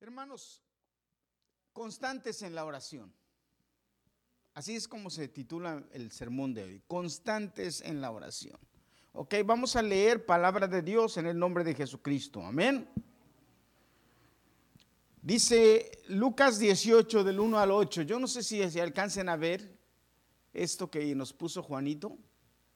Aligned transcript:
Hermanos, 0.00 0.62
constantes 1.72 2.42
en 2.42 2.54
la 2.54 2.64
oración. 2.64 3.12
Así 4.54 4.74
es 4.74 4.88
como 4.88 5.10
se 5.10 5.28
titula 5.28 5.84
el 5.92 6.10
sermón 6.10 6.54
de 6.54 6.64
hoy, 6.64 6.82
constantes 6.86 7.80
en 7.80 8.00
la 8.00 8.10
oración. 8.10 8.58
Ok, 9.12 9.34
vamos 9.44 9.76
a 9.76 9.82
leer 9.82 10.24
palabra 10.24 10.66
de 10.66 10.82
Dios 10.82 11.16
en 11.16 11.26
el 11.26 11.38
nombre 11.38 11.64
de 11.64 11.74
Jesucristo. 11.74 12.42
Amén. 12.44 12.88
Dice 15.20 15.90
Lucas 16.08 16.58
18 16.58 17.24
del 17.24 17.40
1 17.40 17.58
al 17.58 17.70
8. 17.70 18.02
Yo 18.02 18.20
no 18.20 18.26
sé 18.26 18.42
si, 18.42 18.68
si 18.70 18.80
alcancen 18.80 19.28
a 19.28 19.36
ver 19.36 19.76
esto 20.52 20.90
que 20.90 21.14
nos 21.14 21.32
puso 21.32 21.62
Juanito 21.62 22.16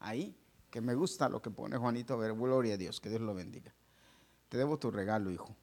ahí, 0.01 0.37
que 0.71 0.81
me 0.81 0.95
gusta 0.95 1.29
lo 1.29 1.41
que 1.41 1.51
pone 1.51 1.77
Juanito. 1.77 2.15
A 2.15 2.17
ver, 2.17 2.33
gloria 2.35 2.75
a 2.75 2.77
Dios, 2.77 3.01
que 3.01 3.09
Dios 3.09 3.21
lo 3.21 3.35
bendiga. 3.35 3.73
Te 4.49 4.59
debo 4.59 4.79
tu 4.79 4.91
regalo, 4.91 5.31
hijo. 5.31 5.57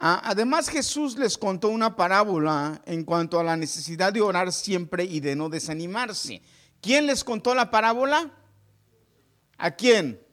Ah, 0.00 0.22
además 0.24 0.68
Jesús 0.68 1.18
les 1.18 1.36
contó 1.36 1.70
una 1.70 1.96
parábola 1.96 2.80
en 2.86 3.02
cuanto 3.02 3.40
a 3.40 3.42
la 3.42 3.56
necesidad 3.56 4.12
de 4.12 4.20
orar 4.20 4.52
siempre 4.52 5.02
y 5.02 5.18
de 5.18 5.34
no 5.34 5.48
desanimarse. 5.48 6.40
¿Quién 6.80 7.06
les 7.06 7.24
contó 7.24 7.52
la 7.52 7.68
parábola? 7.68 8.30
¿A 9.56 9.72
quién? 9.72 10.24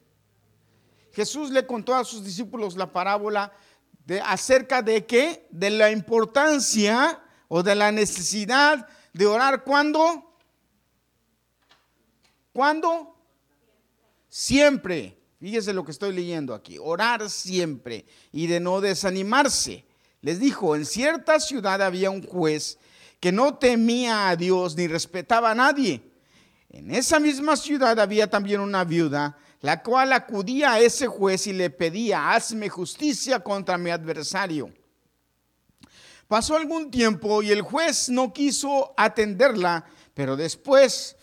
Jesús 1.13 1.49
le 1.49 1.66
contó 1.66 1.95
a 1.95 2.05
sus 2.05 2.23
discípulos 2.23 2.77
la 2.77 2.91
parábola 2.91 3.52
de 4.05 4.21
acerca 4.21 4.84
de 4.84 5.07
qué? 5.07 5.48
De 5.49 5.71
la 5.71 5.90
importancia 5.90 7.20
o 7.48 7.63
de 7.63 7.73
la 7.73 7.91
necesidad 7.91 8.88
de 9.13 9.26
orar 9.26 9.63
cuando? 9.63 10.38
¿Cuándo? 12.54 13.18
Siempre. 14.29 15.18
Fíjese 15.45 15.73
lo 15.73 15.85
que 15.85 15.91
estoy 15.91 16.12
leyendo 16.12 16.55
aquí. 16.55 16.80
Orar 16.81 17.30
siempre 17.30 18.04
y 18.31 18.48
de 18.48 18.59
no 18.59 18.81
desanimarse. 18.81 19.85
Les 20.21 20.40
dijo, 20.40 20.76
en 20.76 20.88
cierta 20.88 21.40
ciudad 21.40 21.84
había 21.84 22.09
un 22.09 22.26
juez 22.26 22.80
que 23.20 23.32
no 23.32 23.54
temía 23.54 24.29
a 24.29 24.35
Dios 24.35 24.76
ni 24.76 24.88
respetaba 24.88 25.51
a 25.51 25.54
nadie. 25.54 26.01
En 26.71 26.90
esa 26.90 27.20
misma 27.20 27.55
ciudad 27.57 27.99
había 27.99 28.27
también 28.27 28.60
una 28.60 28.84
viuda, 28.85 29.38
la 29.62 29.84
cual 29.84 30.13
acudía 30.13 30.73
a 30.73 30.79
ese 30.79 31.05
juez 31.05 31.46
y 31.46 31.54
le 31.54 31.70
pedía, 31.70 32.32
hazme 32.32 32.68
justicia 32.68 33.40
contra 33.40 33.77
mi 33.77 33.91
adversario. 33.91 34.73
Pasó 36.27 36.55
algún 36.55 36.90
tiempo 36.90 37.43
y 37.43 37.51
el 37.51 37.62
juez 37.62 38.10
no 38.10 38.34
quiso 38.34 38.96
atenderla, 38.98 39.85
pero 40.16 40.35
después 40.35 41.16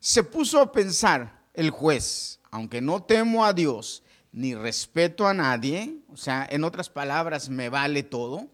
se 0.00 0.24
puso 0.24 0.60
a 0.60 0.72
pensar 0.72 1.44
el 1.54 1.70
juez, 1.70 2.40
aunque 2.52 2.80
no 2.80 3.02
temo 3.02 3.44
a 3.44 3.52
Dios 3.52 4.04
ni 4.30 4.54
respeto 4.54 5.26
a 5.26 5.34
nadie, 5.34 5.96
o 6.08 6.16
sea, 6.16 6.46
en 6.48 6.62
otras 6.64 6.88
palabras, 6.88 7.48
me 7.48 7.68
vale 7.68 8.02
todo. 8.02 8.46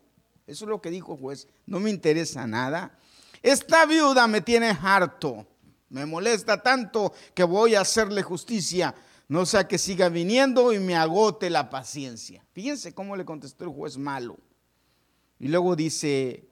Eso 0.47 0.65
es 0.65 0.69
lo 0.69 0.81
que 0.81 0.91
dijo 0.91 1.13
el 1.15 1.21
juez, 1.21 1.49
no 1.67 1.79
me 1.79 1.91
interesa 1.91 2.47
nada. 2.47 2.97
Esta 3.43 3.85
viuda 3.87 4.27
me 4.27 4.41
tiene 4.41 4.69
harto, 4.71 5.47
me 5.91 6.07
molesta 6.07 6.63
tanto 6.63 7.13
que 7.35 7.43
voy 7.43 7.75
a 7.75 7.83
hacerle 7.83 8.23
justicia, 8.23 8.95
no 9.27 9.45
sea 9.45 9.69
que 9.69 9.79
siga 9.79 10.09
viniendo 10.09 10.73
y 10.73 10.79
me 10.79 10.97
agote 10.97 11.51
la 11.51 11.69
paciencia. 11.69 12.45
Fíjense 12.53 12.95
cómo 12.95 13.17
le 13.17 13.25
contestó 13.25 13.65
el 13.65 13.71
juez 13.71 13.99
malo. 13.99 14.39
Y 15.41 15.49
luego 15.49 15.77
dice 15.77 16.49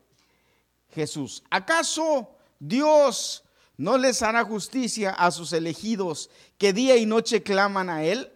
Jesús, 0.91 1.43
¿acaso 1.51 2.37
Dios 2.59 3.46
no 3.77 3.99
les 3.99 4.23
hará 4.23 4.45
justicia 4.45 5.11
a 5.11 5.31
sus 5.31 5.53
elegidos 5.53 6.31
que 6.57 6.73
día 6.73 6.97
y 6.97 7.07
noche 7.07 7.43
claman 7.43 7.91
a 7.91 8.05
Él? 8.05 8.33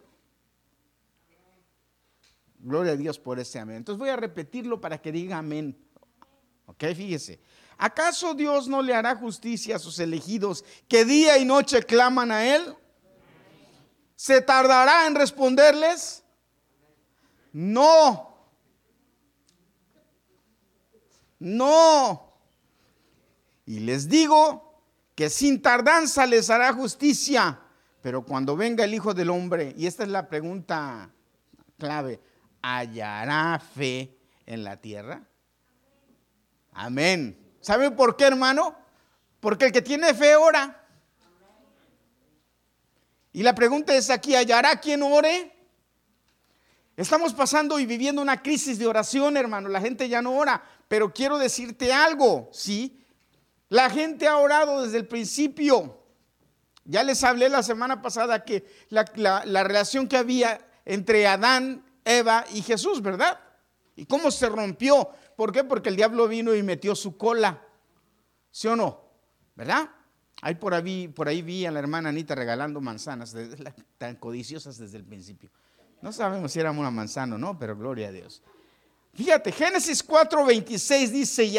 Gloria 2.58 2.92
a 2.92 2.96
Dios 2.96 3.18
por 3.18 3.38
ese 3.38 3.58
amén. 3.58 3.76
Entonces 3.76 3.98
voy 3.98 4.10
a 4.10 4.16
repetirlo 4.16 4.80
para 4.80 5.00
que 5.00 5.10
diga 5.10 5.38
amén. 5.38 5.76
Ok, 6.66 6.84
fíjese. 6.94 7.40
¿Acaso 7.78 8.34
Dios 8.34 8.68
no 8.68 8.82
le 8.82 8.94
hará 8.94 9.16
justicia 9.16 9.76
a 9.76 9.78
sus 9.78 9.98
elegidos 9.98 10.64
que 10.86 11.06
día 11.06 11.38
y 11.38 11.46
noche 11.46 11.82
claman 11.82 12.30
a 12.30 12.46
Él? 12.46 12.76
¿Se 14.14 14.42
tardará 14.42 15.06
en 15.06 15.14
responderles? 15.14 16.22
No. 17.54 18.36
No. 21.38 22.34
Y 23.64 23.80
les 23.80 24.06
digo 24.06 24.69
que 25.20 25.28
sin 25.28 25.60
tardanza 25.60 26.24
les 26.24 26.48
hará 26.48 26.72
justicia. 26.72 27.60
Pero 28.00 28.24
cuando 28.24 28.56
venga 28.56 28.84
el 28.84 28.94
Hijo 28.94 29.12
del 29.12 29.28
Hombre, 29.28 29.74
y 29.76 29.86
esta 29.86 30.02
es 30.02 30.08
la 30.08 30.30
pregunta 30.30 31.10
clave, 31.78 32.18
¿hallará 32.62 33.60
fe 33.74 34.16
en 34.46 34.64
la 34.64 34.78
tierra? 34.78 35.22
Amén. 36.72 37.38
¿Sabe 37.60 37.90
por 37.90 38.16
qué, 38.16 38.24
hermano? 38.24 38.74
Porque 39.40 39.66
el 39.66 39.72
que 39.72 39.82
tiene 39.82 40.14
fe 40.14 40.36
ora. 40.36 40.88
Y 43.34 43.42
la 43.42 43.54
pregunta 43.54 43.94
es 43.94 44.08
aquí, 44.08 44.34
¿hallará 44.34 44.80
quien 44.80 45.02
ore? 45.02 45.54
Estamos 46.96 47.34
pasando 47.34 47.78
y 47.78 47.84
viviendo 47.84 48.22
una 48.22 48.40
crisis 48.40 48.78
de 48.78 48.86
oración, 48.86 49.36
hermano. 49.36 49.68
La 49.68 49.82
gente 49.82 50.08
ya 50.08 50.22
no 50.22 50.32
ora. 50.32 50.64
Pero 50.88 51.12
quiero 51.12 51.36
decirte 51.36 51.92
algo, 51.92 52.48
¿sí? 52.54 52.99
La 53.70 53.88
gente 53.88 54.28
ha 54.28 54.36
orado 54.36 54.82
desde 54.82 54.98
el 54.98 55.06
principio. 55.06 55.96
Ya 56.84 57.02
les 57.02 57.24
hablé 57.24 57.48
la 57.48 57.62
semana 57.62 58.02
pasada 58.02 58.44
que 58.44 58.66
la, 58.88 59.04
la 59.46 59.64
relación 59.64 60.08
que 60.08 60.16
había 60.16 60.60
entre 60.84 61.26
Adán, 61.26 61.84
Eva 62.04 62.44
y 62.52 62.62
Jesús, 62.62 63.00
¿verdad? 63.00 63.38
¿Y 63.96 64.06
cómo 64.06 64.30
se 64.30 64.48
rompió? 64.48 65.08
¿Por 65.36 65.52
qué? 65.52 65.62
Porque 65.62 65.88
el 65.88 65.96
diablo 65.96 66.26
vino 66.26 66.54
y 66.54 66.62
metió 66.62 66.94
su 66.94 67.16
cola. 67.16 67.62
¿Sí 68.50 68.66
o 68.66 68.74
no? 68.74 69.00
¿Verdad? 69.54 69.88
Ahí 70.42 70.56
por 70.56 70.74
ahí, 70.74 71.06
por 71.06 71.28
ahí 71.28 71.42
vi 71.42 71.66
a 71.66 71.70
la 71.70 71.78
hermana 71.78 72.08
Anita 72.08 72.34
regalando 72.34 72.80
manzanas, 72.80 73.36
tan 73.98 74.16
codiciosas 74.16 74.78
desde 74.78 74.96
el 74.96 75.04
principio. 75.04 75.50
No 76.02 76.12
sabemos 76.12 76.52
si 76.52 76.60
éramos 76.60 76.80
una 76.80 76.90
manzana 76.90 77.36
o 77.36 77.38
no, 77.38 77.58
pero 77.58 77.76
gloria 77.76 78.08
a 78.08 78.12
Dios. 78.12 78.42
Fíjate, 79.12 79.52
Génesis 79.52 80.06
4:26 80.06 81.08
dice, 81.10 81.44
y 81.44 81.58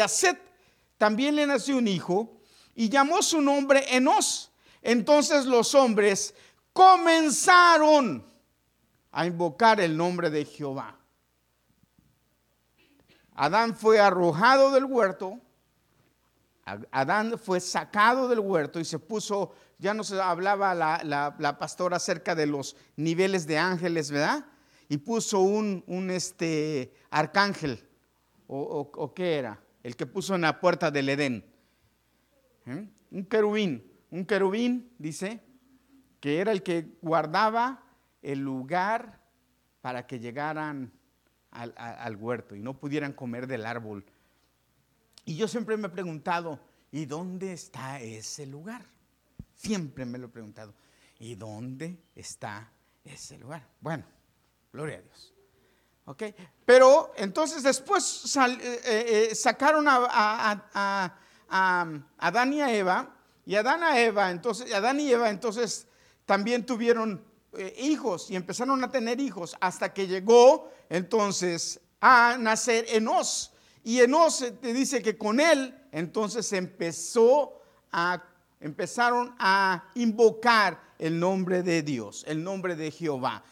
también 0.98 1.36
le 1.36 1.46
nació 1.46 1.78
un 1.78 1.88
hijo 1.88 2.40
y 2.74 2.88
llamó 2.88 3.22
su 3.22 3.40
nombre 3.40 3.84
Enos. 3.94 4.50
Entonces 4.82 5.46
los 5.46 5.74
hombres 5.74 6.34
comenzaron 6.72 8.24
a 9.10 9.26
invocar 9.26 9.80
el 9.80 9.96
nombre 9.96 10.30
de 10.30 10.44
Jehová. 10.44 10.98
Adán 13.34 13.74
fue 13.74 14.00
arrojado 14.00 14.70
del 14.72 14.84
huerto, 14.84 15.40
Adán 16.64 17.38
fue 17.38 17.60
sacado 17.60 18.28
del 18.28 18.38
huerto 18.38 18.78
y 18.78 18.84
se 18.84 18.98
puso, 18.98 19.52
ya 19.78 19.94
nos 19.94 20.12
hablaba 20.12 20.74
la, 20.74 21.34
la, 21.38 21.58
pastora 21.58 21.96
acerca 21.96 22.34
de 22.34 22.46
los 22.46 22.76
niveles 22.96 23.46
de 23.46 23.58
ángeles, 23.58 24.10
¿verdad? 24.10 24.44
Y 24.88 24.98
puso 24.98 25.40
un, 25.40 25.82
un 25.86 26.10
este, 26.10 26.94
arcángel, 27.10 27.88
o, 28.46 28.90
o, 28.94 29.14
qué 29.14 29.38
era, 29.38 29.60
el 29.82 29.96
que 29.96 30.06
puso 30.06 30.34
en 30.34 30.42
la 30.42 30.60
puerta 30.60 30.90
del 30.90 31.08
Edén. 31.08 31.44
¿Eh? 32.66 32.88
Un 33.10 33.24
querubín, 33.24 33.84
un 34.10 34.24
querubín, 34.24 34.92
dice, 34.98 35.40
que 36.20 36.38
era 36.38 36.52
el 36.52 36.62
que 36.62 36.98
guardaba 37.02 37.82
el 38.22 38.38
lugar 38.38 39.20
para 39.80 40.06
que 40.06 40.20
llegaran 40.20 40.92
al, 41.50 41.74
al, 41.76 42.16
huerto 42.16 42.54
y 42.54 42.60
no 42.60 42.78
pudieran 42.78 43.12
comer 43.12 43.46
del 43.46 43.66
árbol. 43.66 44.04
Y 45.24 45.36
yo 45.36 45.48
siempre 45.48 45.76
me 45.76 45.88
he 45.88 45.90
preguntado, 45.90 46.60
¿y 46.90 47.06
dónde 47.06 47.52
está 47.52 48.00
ese 48.00 48.46
lugar? 48.46 48.86
Siempre 49.56 50.04
me 50.04 50.18
lo 50.18 50.26
he 50.26 50.30
preguntado, 50.30 50.74
¿y 51.18 51.34
dónde 51.34 51.98
está 52.14 52.72
ese 53.04 53.38
lugar? 53.38 53.68
Bueno, 53.80 54.04
gloria 54.72 54.98
a 54.98 55.02
Dios. 55.02 55.31
Pero 56.64 57.12
entonces 57.16 57.62
después 57.62 58.36
eh, 58.36 58.58
eh, 58.60 59.28
eh, 59.30 59.34
sacaron 59.34 59.86
a, 59.86 59.96
a, 60.10 60.68
a, 60.74 61.14
a, 61.48 61.86
Adán 62.18 62.52
y 62.52 62.60
a 62.60 62.74
Eva, 62.74 63.14
y 63.44 63.54
Adán, 63.56 63.82
a 63.82 63.98
Eva, 64.00 64.30
entonces, 64.30 64.68
y 64.68 65.12
Eva 65.12 65.30
entonces 65.30 65.86
también 66.26 66.64
tuvieron 66.64 67.24
hijos 67.76 68.30
y 68.30 68.36
empezaron 68.36 68.82
a 68.82 68.90
tener 68.90 69.20
hijos 69.20 69.56
hasta 69.60 69.92
que 69.92 70.06
llegó 70.06 70.70
entonces 70.88 71.80
a 72.00 72.36
nacer 72.38 72.86
Enos. 72.88 73.52
Y 73.84 74.00
Enos 74.00 74.44
te 74.60 74.72
dice 74.72 75.02
que 75.02 75.18
con 75.18 75.40
él 75.40 75.74
entonces 75.90 76.52
empezó 76.52 77.60
a, 77.90 78.22
empezaron 78.60 79.34
a 79.38 79.90
invocar 79.96 80.80
el 80.98 81.18
nombre 81.18 81.62
de 81.62 81.82
Dios, 81.82 82.24
el 82.28 82.42
nombre 82.42 82.76
de 82.76 82.90
Jehová. 82.90 83.42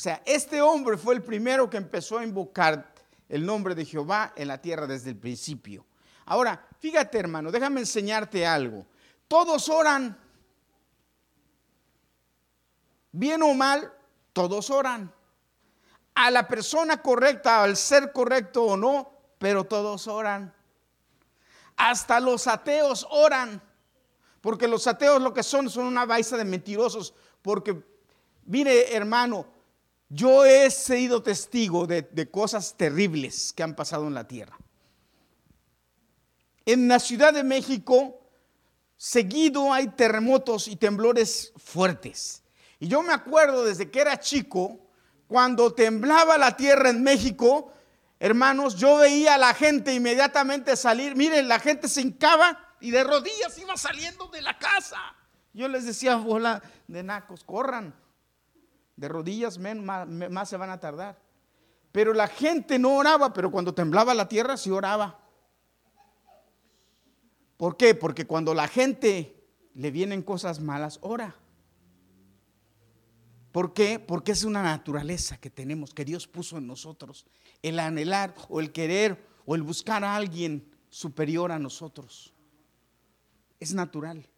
O 0.00 0.02
sea, 0.02 0.22
este 0.24 0.62
hombre 0.62 0.96
fue 0.96 1.12
el 1.12 1.22
primero 1.22 1.68
que 1.68 1.76
empezó 1.76 2.16
a 2.16 2.24
invocar 2.24 2.90
el 3.28 3.44
nombre 3.44 3.74
de 3.74 3.84
Jehová 3.84 4.32
en 4.34 4.48
la 4.48 4.56
tierra 4.56 4.86
desde 4.86 5.10
el 5.10 5.18
principio. 5.18 5.84
Ahora, 6.24 6.66
fíjate 6.78 7.18
hermano, 7.18 7.50
déjame 7.52 7.80
enseñarte 7.80 8.46
algo. 8.46 8.86
Todos 9.28 9.68
oran. 9.68 10.18
Bien 13.12 13.42
o 13.42 13.52
mal, 13.52 13.92
todos 14.32 14.70
oran. 14.70 15.12
a 16.14 16.30
la 16.30 16.48
persona 16.48 17.02
correcta, 17.02 17.62
al 17.62 17.76
ser 17.76 18.10
correcto 18.10 18.64
o 18.64 18.78
no, 18.78 19.12
pero 19.38 19.64
todos 19.64 20.08
oran. 20.08 20.54
Hasta 21.76 22.20
los 22.20 22.46
ateos 22.46 23.06
oran. 23.10 23.60
Porque 24.40 24.66
los 24.66 24.86
ateos 24.86 25.20
lo 25.20 25.34
que 25.34 25.42
son 25.42 25.68
son 25.68 25.84
una 25.84 26.06
baisa 26.06 26.38
de 26.38 26.46
mentirosos. 26.46 27.12
Porque, 27.42 27.84
mire 28.46 28.96
hermano, 28.96 29.59
yo 30.10 30.44
he 30.44 30.68
sido 30.72 31.22
testigo 31.22 31.86
de, 31.86 32.28
cosas 32.30 32.74
terribles 32.76 33.52
que 33.52 33.62
han 33.62 33.76
pasado 33.76 34.08
en 34.08 34.14
la 34.14 34.26
tierra. 34.26 34.58
En 36.66 36.88
la 36.88 36.98
Ciudad 36.98 37.32
de 37.32 37.44
México, 37.44 38.20
seguido 38.96 39.72
hay 39.72 39.86
terremotos 39.86 40.66
y 40.66 40.74
temblores 40.74 41.52
fuertes. 41.56 42.42
Y 42.80 42.88
yo 42.88 43.02
me 43.02 43.12
acuerdo 43.12 43.64
desde 43.64 43.88
que 43.88 44.00
era 44.00 44.18
chico, 44.18 44.80
cuando 45.28 45.72
temblaba 45.72 46.36
la 46.36 46.56
tierra 46.56 46.90
en 46.90 47.04
México, 47.04 47.72
hermanos, 48.18 48.74
yo 48.74 48.96
veía 48.96 49.36
a 49.36 49.38
la 49.38 49.54
gente 49.54 49.94
inmediatamente 49.94 50.76
salir. 50.76 51.14
Miren, 51.14 51.46
la 51.46 51.60
gente 51.60 51.86
se 51.86 52.00
hincaba 52.00 52.58
y 52.80 52.90
de 52.90 53.04
rodillas 53.04 53.56
iba 53.58 53.76
saliendo 53.76 54.26
de 54.26 54.42
la 54.42 54.58
casa. 54.58 54.98
Yo 55.52 55.68
les 55.68 55.86
decía, 55.86 56.16
bola 56.16 56.60
de 56.88 57.04
nacos, 57.04 57.44
corran. 57.44 57.94
De 59.00 59.08
rodillas 59.08 59.56
más, 59.56 60.06
más 60.06 60.46
se 60.46 60.58
van 60.58 60.68
a 60.68 60.78
tardar. 60.78 61.18
Pero 61.90 62.12
la 62.12 62.28
gente 62.28 62.78
no 62.78 62.96
oraba, 62.96 63.32
pero 63.32 63.50
cuando 63.50 63.72
temblaba 63.72 64.12
la 64.12 64.28
tierra 64.28 64.58
sí 64.58 64.70
oraba. 64.70 65.18
¿Por 67.56 67.78
qué? 67.78 67.94
Porque 67.94 68.26
cuando 68.26 68.52
la 68.52 68.68
gente 68.68 69.42
le 69.72 69.90
vienen 69.90 70.20
cosas 70.22 70.60
malas, 70.60 70.98
ora. 71.00 71.34
¿Por 73.52 73.72
qué? 73.72 73.98
Porque 73.98 74.32
es 74.32 74.44
una 74.44 74.62
naturaleza 74.62 75.38
que 75.38 75.48
tenemos, 75.48 75.94
que 75.94 76.04
Dios 76.04 76.26
puso 76.26 76.58
en 76.58 76.66
nosotros. 76.66 77.24
El 77.62 77.80
anhelar 77.80 78.34
o 78.50 78.60
el 78.60 78.70
querer 78.70 79.26
o 79.46 79.54
el 79.54 79.62
buscar 79.62 80.04
a 80.04 80.14
alguien 80.14 80.70
superior 80.90 81.52
a 81.52 81.58
nosotros. 81.58 82.34
Es 83.58 83.72
natural. 83.72 84.28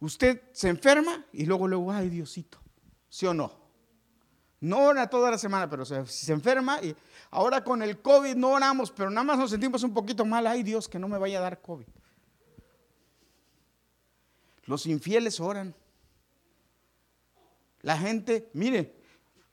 Usted 0.00 0.40
se 0.52 0.70
enferma 0.70 1.26
y 1.34 1.44
luego, 1.44 1.68
luego, 1.68 1.92
ay 1.92 2.08
Diosito, 2.08 2.62
¿sí 3.08 3.26
o 3.26 3.34
no? 3.34 3.52
No 4.60 4.78
ora 4.80 5.08
toda 5.08 5.30
la 5.30 5.38
semana, 5.38 5.70
pero 5.70 5.84
se, 5.84 6.04
se 6.06 6.32
enferma 6.32 6.80
y 6.82 6.94
ahora 7.30 7.62
con 7.62 7.82
el 7.82 8.00
COVID 8.00 8.34
no 8.34 8.50
oramos, 8.50 8.90
pero 8.90 9.08
nada 9.10 9.24
más 9.24 9.38
nos 9.38 9.50
sentimos 9.50 9.82
un 9.84 9.94
poquito 9.94 10.24
mal, 10.24 10.46
ay 10.46 10.62
Dios, 10.62 10.88
que 10.88 10.98
no 10.98 11.08
me 11.08 11.18
vaya 11.18 11.38
a 11.38 11.42
dar 11.42 11.60
COVID. 11.60 11.86
Los 14.64 14.86
infieles 14.86 15.40
oran. 15.40 15.74
La 17.80 17.96
gente, 17.96 18.50
mire, 18.52 19.00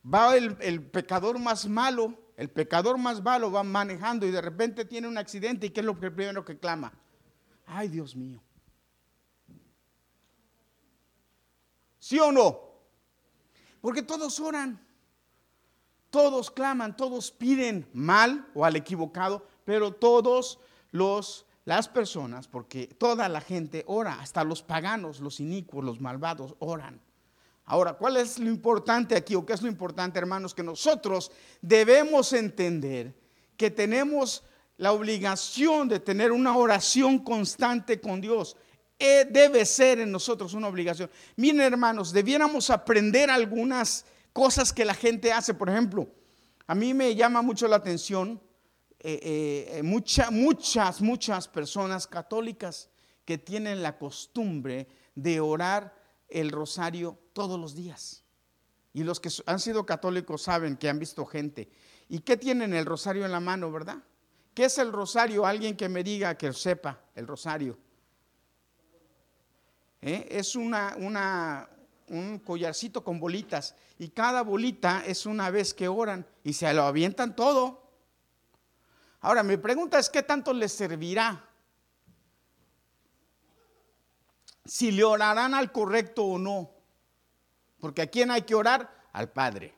va 0.03 0.35
el, 0.35 0.57
el, 0.59 0.81
pecador 0.81 1.39
más 1.39 1.67
malo, 1.67 2.17
el 2.35 2.49
pecador 2.49 2.97
más 2.97 3.23
malo 3.23 3.51
va 3.51 3.63
manejando 3.63 4.25
y 4.25 4.31
de 4.31 4.41
repente 4.41 4.83
tiene 4.85 5.07
un 5.07 5.17
accidente 5.17 5.67
y 5.67 5.69
¿qué 5.69 5.81
es 5.81 5.85
lo 5.85 5.97
primero 5.97 6.43
que 6.43 6.57
clama? 6.57 6.91
Ay, 7.65 7.87
Dios 7.87 8.15
mío. 8.15 8.43
¿Sí 11.99 12.19
o 12.19 12.31
no? 12.31 12.64
Porque 13.85 14.01
todos 14.01 14.39
oran, 14.39 14.83
todos 16.09 16.49
claman, 16.49 16.97
todos 16.97 17.29
piden 17.29 17.87
mal 17.93 18.49
o 18.55 18.65
al 18.65 18.75
equivocado, 18.75 19.45
pero 19.63 19.93
todos 19.93 20.57
los 20.89 21.45
las 21.65 21.87
personas, 21.87 22.47
porque 22.47 22.87
toda 22.87 23.29
la 23.29 23.41
gente 23.41 23.83
ora, 23.85 24.19
hasta 24.19 24.43
los 24.43 24.63
paganos, 24.63 25.19
los 25.19 25.39
inicuos, 25.39 25.85
los 25.85 26.01
malvados 26.01 26.55
oran. 26.57 26.99
Ahora, 27.65 27.93
¿cuál 27.93 28.17
es 28.17 28.39
lo 28.39 28.49
importante 28.49 29.15
aquí 29.15 29.35
o 29.35 29.45
qué 29.45 29.53
es 29.53 29.61
lo 29.61 29.67
importante, 29.67 30.17
hermanos? 30.17 30.55
Que 30.55 30.63
nosotros 30.63 31.31
debemos 31.61 32.33
entender 32.33 33.15
que 33.55 33.69
tenemos 33.69 34.43
la 34.77 34.93
obligación 34.93 35.87
de 35.89 35.99
tener 35.99 36.31
una 36.31 36.57
oración 36.57 37.19
constante 37.19 38.01
con 38.01 38.19
Dios. 38.19 38.57
Eh, 38.97 39.27
debe 39.29 39.65
ser 39.65 39.99
en 39.99 40.11
nosotros 40.11 40.53
una 40.53 40.67
obligación. 40.67 41.09
Miren, 41.35 41.61
hermanos, 41.61 42.13
debiéramos 42.13 42.69
aprender 42.69 43.29
algunas 43.29 44.05
cosas 44.31 44.71
que 44.71 44.85
la 44.85 44.93
gente 44.93 45.33
hace. 45.33 45.53
Por 45.53 45.69
ejemplo, 45.69 46.07
a 46.65 46.75
mí 46.75 46.93
me 46.93 47.13
llama 47.15 47.41
mucho 47.41 47.67
la 47.67 47.75
atención 47.75 48.41
eh, 48.99 49.77
eh, 49.77 49.83
muchas, 49.83 51.01
muchas 51.01 51.47
personas 51.47 52.07
católicas 52.07 52.89
que 53.23 53.37
tienen 53.37 53.83
la 53.83 53.97
costumbre 53.97 54.87
de 55.13 55.39
orar 55.39 55.93
el 56.27 56.49
rosario 56.49 57.19
todos 57.33 57.59
los 57.59 57.75
días. 57.75 58.23
Y 58.93 59.03
los 59.03 59.19
que 59.19 59.29
han 59.45 59.59
sido 59.59 59.85
católicos 59.85 60.41
saben 60.41 60.77
que 60.77 60.89
han 60.89 60.99
visto 60.99 61.25
gente. 61.25 61.69
¿Y 62.07 62.19
qué 62.19 62.37
tienen 62.37 62.73
el 62.73 62.85
rosario 62.85 63.25
en 63.25 63.31
la 63.31 63.39
mano, 63.39 63.71
verdad? 63.71 63.97
¿Qué 64.53 64.65
es 64.65 64.77
el 64.77 64.91
rosario? 64.91 65.45
Alguien 65.45 65.75
que 65.75 65.89
me 65.89 66.03
diga 66.03 66.35
que 66.35 66.53
sepa 66.53 67.01
el 67.13 67.27
rosario. 67.27 67.77
¿Eh? 70.05 70.27
Es 70.29 70.55
una, 70.55 71.67
un 72.09 72.39
collarcito 72.45 73.03
con 73.03 73.19
bolitas 73.19 73.73
y 73.97 74.09
cada 74.09 74.43
bolita 74.43 75.03
es 75.03 75.25
una 75.25 75.49
vez 75.49 75.73
que 75.73 75.87
oran 75.87 76.27
y 76.43 76.53
se 76.53 76.71
lo 76.75 76.83
avientan 76.83 77.35
todo. 77.35 77.81
Ahora, 79.21 79.41
mi 79.41 79.57
pregunta 79.57 79.97
es, 79.97 80.11
¿qué 80.11 80.21
tanto 80.21 80.53
les 80.53 80.71
servirá? 80.71 81.49
Si 84.63 84.91
le 84.91 85.03
orarán 85.03 85.55
al 85.55 85.71
correcto 85.71 86.23
o 86.23 86.37
no. 86.37 86.69
Porque 87.79 88.03
a 88.03 88.07
quién 88.07 88.29
hay 88.29 88.43
que 88.43 88.53
orar? 88.53 89.07
Al 89.11 89.31
Padre, 89.31 89.73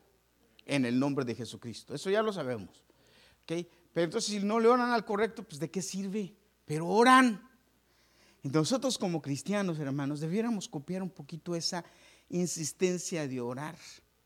en 0.66 0.86
el 0.86 1.00
nombre 1.00 1.24
de 1.24 1.36
Jesucristo. 1.36 1.96
Eso 1.96 2.10
ya 2.10 2.22
lo 2.22 2.34
sabemos. 2.34 2.84
Pero 3.46 3.66
entonces, 3.94 4.26
si 4.26 4.40
no 4.42 4.60
le 4.60 4.68
oran 4.68 4.92
al 4.92 5.06
correcto, 5.06 5.44
pues 5.44 5.62
¿de 5.62 5.72
qué 5.72 5.82
sirve? 5.82 6.36
Pero 6.66 6.88
oran. 6.88 7.47
Nosotros 8.52 8.98
como 8.98 9.22
cristianos, 9.22 9.80
hermanos, 9.80 10.20
debiéramos 10.20 10.68
copiar 10.68 11.02
un 11.02 11.10
poquito 11.10 11.56
esa 11.56 11.84
insistencia 12.30 13.28
de 13.28 13.42
orar 13.42 13.76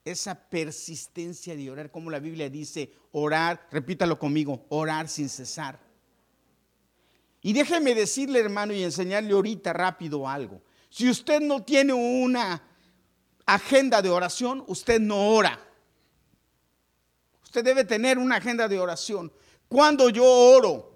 esa 0.04 0.36
persistencia 0.36 1.56
de 1.56 1.70
orar, 1.70 1.92
como 1.92 2.10
la 2.10 2.20
Biblia 2.20 2.50
dice, 2.50 2.92
orar, 3.12 3.68
repítalo 3.72 4.18
conmigo, 4.18 4.66
orar 4.70 5.08
sin 5.08 5.30
cesar. 5.30 5.80
Y 7.42 7.54
déjeme 7.54 7.94
decirle, 7.96 8.40
hermano, 8.40 8.74
y 8.74 8.84
enseñarle 8.84 9.34
ahorita 9.34 9.74
rápido 9.74 10.28
algo. 10.28 10.62
Si 10.90 11.10
usted 11.10 11.40
no 11.42 11.64
tiene 11.64 11.94
una 11.94 12.62
agenda 13.46 14.02
de 14.02 14.10
oración, 14.10 14.64
usted 14.68 15.00
no 15.00 15.30
ora. 15.30 15.60
Usted 17.44 17.64
debe 17.64 17.84
tener 17.84 18.18
una 18.18 18.38
agenda 18.38 18.68
de 18.68 18.80
oración. 18.80 19.32
Cuando 19.68 20.10
yo 20.10 20.26
oro, 20.26 20.91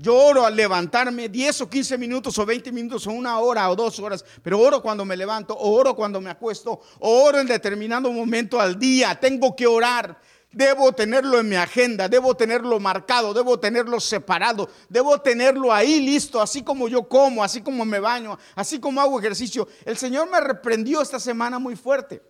yo 0.00 0.16
oro 0.16 0.46
al 0.46 0.56
levantarme 0.56 1.28
10 1.28 1.60
o 1.60 1.68
15 1.68 1.98
minutos 1.98 2.38
o 2.38 2.46
20 2.46 2.72
minutos 2.72 3.06
o 3.06 3.10
una 3.12 3.38
hora 3.38 3.68
o 3.68 3.76
dos 3.76 3.98
horas, 4.00 4.24
pero 4.42 4.58
oro 4.58 4.80
cuando 4.80 5.04
me 5.04 5.14
levanto, 5.14 5.52
o 5.54 5.76
oro 5.78 5.94
cuando 5.94 6.22
me 6.22 6.30
acuesto, 6.30 6.80
oro 7.00 7.38
en 7.38 7.46
determinado 7.46 8.10
momento 8.10 8.58
al 8.58 8.78
día. 8.78 9.14
Tengo 9.20 9.54
que 9.54 9.66
orar. 9.66 10.18
Debo 10.52 10.90
tenerlo 10.92 11.38
en 11.38 11.48
mi 11.48 11.54
agenda, 11.54 12.08
debo 12.08 12.34
tenerlo 12.34 12.80
marcado, 12.80 13.32
debo 13.32 13.60
tenerlo 13.60 14.00
separado, 14.00 14.68
debo 14.88 15.20
tenerlo 15.20 15.72
ahí 15.72 16.00
listo, 16.00 16.40
así 16.40 16.62
como 16.62 16.88
yo 16.88 17.06
como, 17.06 17.44
así 17.44 17.60
como 17.60 17.84
me 17.84 18.00
baño, 18.00 18.36
así 18.56 18.80
como 18.80 19.00
hago 19.00 19.20
ejercicio. 19.20 19.68
El 19.84 19.96
Señor 19.96 20.28
me 20.28 20.40
reprendió 20.40 21.02
esta 21.02 21.20
semana 21.20 21.60
muy 21.60 21.76
fuerte. 21.76 22.20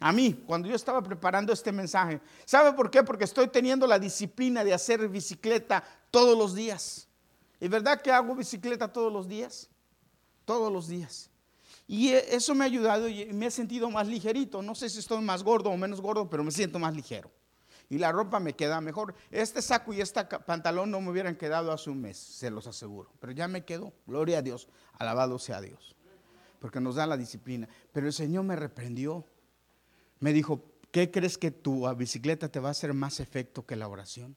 A 0.00 0.12
mí, 0.12 0.44
cuando 0.46 0.68
yo 0.68 0.76
estaba 0.76 1.02
preparando 1.02 1.52
este 1.52 1.72
mensaje. 1.72 2.20
¿Sabe 2.44 2.72
por 2.72 2.90
qué? 2.90 3.02
Porque 3.02 3.24
estoy 3.24 3.48
teniendo 3.48 3.86
la 3.86 3.98
disciplina 3.98 4.62
de 4.62 4.72
hacer 4.72 5.08
bicicleta 5.08 5.82
todos 6.10 6.38
los 6.38 6.54
días. 6.54 7.08
¿Y 7.60 7.68
verdad 7.68 8.00
que 8.00 8.12
hago 8.12 8.34
bicicleta 8.36 8.92
todos 8.92 9.12
los 9.12 9.26
días? 9.26 9.68
Todos 10.44 10.72
los 10.72 10.86
días. 10.86 11.30
Y 11.88 12.10
e, 12.10 12.36
eso 12.36 12.54
me 12.54 12.64
ha 12.64 12.66
ayudado 12.66 13.08
y 13.08 13.32
me 13.32 13.46
he 13.46 13.50
sentido 13.50 13.90
más 13.90 14.06
ligerito. 14.06 14.62
No 14.62 14.74
sé 14.74 14.88
si 14.88 15.00
estoy 15.00 15.20
más 15.22 15.42
gordo 15.42 15.70
o 15.70 15.76
menos 15.76 16.00
gordo, 16.00 16.30
pero 16.30 16.44
me 16.44 16.52
siento 16.52 16.78
más 16.78 16.94
ligero. 16.94 17.30
Y 17.90 17.98
la 17.98 18.12
ropa 18.12 18.38
me 18.38 18.52
queda 18.52 18.80
mejor. 18.80 19.14
Este 19.30 19.62
saco 19.62 19.92
y 19.92 20.00
este 20.00 20.22
pantalón 20.24 20.90
no 20.90 21.00
me 21.00 21.10
hubieran 21.10 21.34
quedado 21.34 21.72
hace 21.72 21.90
un 21.90 22.02
mes, 22.02 22.18
se 22.18 22.50
los 22.50 22.66
aseguro. 22.66 23.10
Pero 23.18 23.32
ya 23.32 23.48
me 23.48 23.64
quedó. 23.64 23.92
Gloria 24.06 24.38
a 24.38 24.42
Dios. 24.42 24.68
Alabado 24.98 25.38
sea 25.38 25.60
Dios. 25.60 25.96
Porque 26.60 26.80
nos 26.80 26.96
da 26.96 27.06
la 27.06 27.16
disciplina. 27.16 27.68
Pero 27.92 28.06
el 28.06 28.12
Señor 28.12 28.44
me 28.44 28.54
reprendió 28.54 29.24
me 30.20 30.32
dijo, 30.32 30.64
¿qué 30.90 31.10
crees 31.10 31.38
que 31.38 31.50
tu 31.50 31.86
bicicleta 31.94 32.48
te 32.48 32.60
va 32.60 32.68
a 32.68 32.72
hacer 32.72 32.94
más 32.94 33.20
efecto 33.20 33.66
que 33.66 33.76
la 33.76 33.88
oración? 33.88 34.36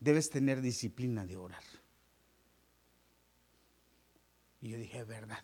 Debes 0.00 0.30
tener 0.30 0.60
disciplina 0.60 1.26
de 1.26 1.36
orar. 1.36 1.62
Y 4.60 4.70
yo 4.70 4.78
dije, 4.78 5.04
verdad, 5.04 5.42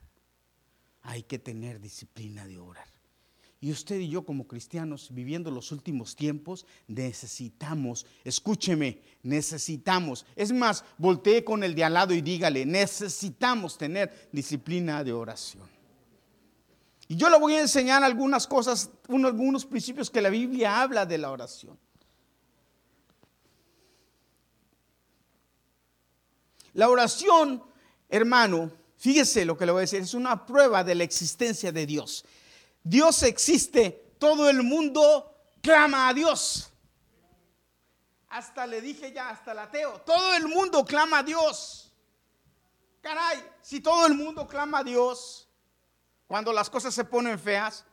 hay 1.02 1.22
que 1.22 1.38
tener 1.38 1.80
disciplina 1.80 2.46
de 2.46 2.58
orar. 2.58 2.88
Y 3.60 3.72
usted 3.72 3.98
y 3.98 4.08
yo 4.08 4.24
como 4.24 4.46
cristianos, 4.46 5.12
viviendo 5.12 5.50
los 5.50 5.72
últimos 5.72 6.14
tiempos, 6.14 6.64
necesitamos, 6.86 8.06
escúcheme, 8.22 9.02
necesitamos. 9.24 10.24
Es 10.36 10.52
más, 10.52 10.84
voltee 10.96 11.42
con 11.42 11.64
el 11.64 11.74
de 11.74 11.82
al 11.82 11.94
lado 11.94 12.14
y 12.14 12.20
dígale, 12.20 12.64
necesitamos 12.64 13.76
tener 13.76 14.28
disciplina 14.30 15.02
de 15.02 15.12
oración. 15.12 15.77
Y 17.08 17.16
yo 17.16 17.30
le 17.30 17.38
voy 17.38 17.54
a 17.54 17.60
enseñar 17.60 18.04
algunas 18.04 18.46
cosas, 18.46 18.90
algunos 19.08 19.64
principios 19.64 20.10
que 20.10 20.20
la 20.20 20.28
Biblia 20.28 20.82
habla 20.82 21.06
de 21.06 21.16
la 21.16 21.30
oración. 21.30 21.78
La 26.74 26.90
oración, 26.90 27.64
hermano, 28.10 28.70
fíjese 28.98 29.46
lo 29.46 29.56
que 29.56 29.64
le 29.64 29.72
voy 29.72 29.80
a 29.80 29.80
decir, 29.80 30.02
es 30.02 30.12
una 30.12 30.44
prueba 30.44 30.84
de 30.84 30.94
la 30.94 31.04
existencia 31.04 31.72
de 31.72 31.86
Dios. 31.86 32.26
Dios 32.84 33.22
existe, 33.22 34.12
todo 34.18 34.50
el 34.50 34.62
mundo 34.62 35.34
clama 35.62 36.08
a 36.08 36.14
Dios. 36.14 36.70
Hasta 38.28 38.66
le 38.66 38.82
dije 38.82 39.12
ya, 39.12 39.30
hasta 39.30 39.52
el 39.52 39.60
ateo, 39.60 40.02
todo 40.02 40.34
el 40.34 40.46
mundo 40.46 40.84
clama 40.84 41.20
a 41.20 41.22
Dios. 41.22 41.90
Caray, 43.00 43.42
si 43.62 43.80
todo 43.80 44.06
el 44.06 44.14
mundo 44.14 44.46
clama 44.46 44.80
a 44.80 44.84
Dios, 44.84 45.47
cuando 46.28 46.52
las 46.52 46.70
cosas 46.70 46.94
se 46.94 47.04
ponen 47.04 47.38
feas, 47.38 47.84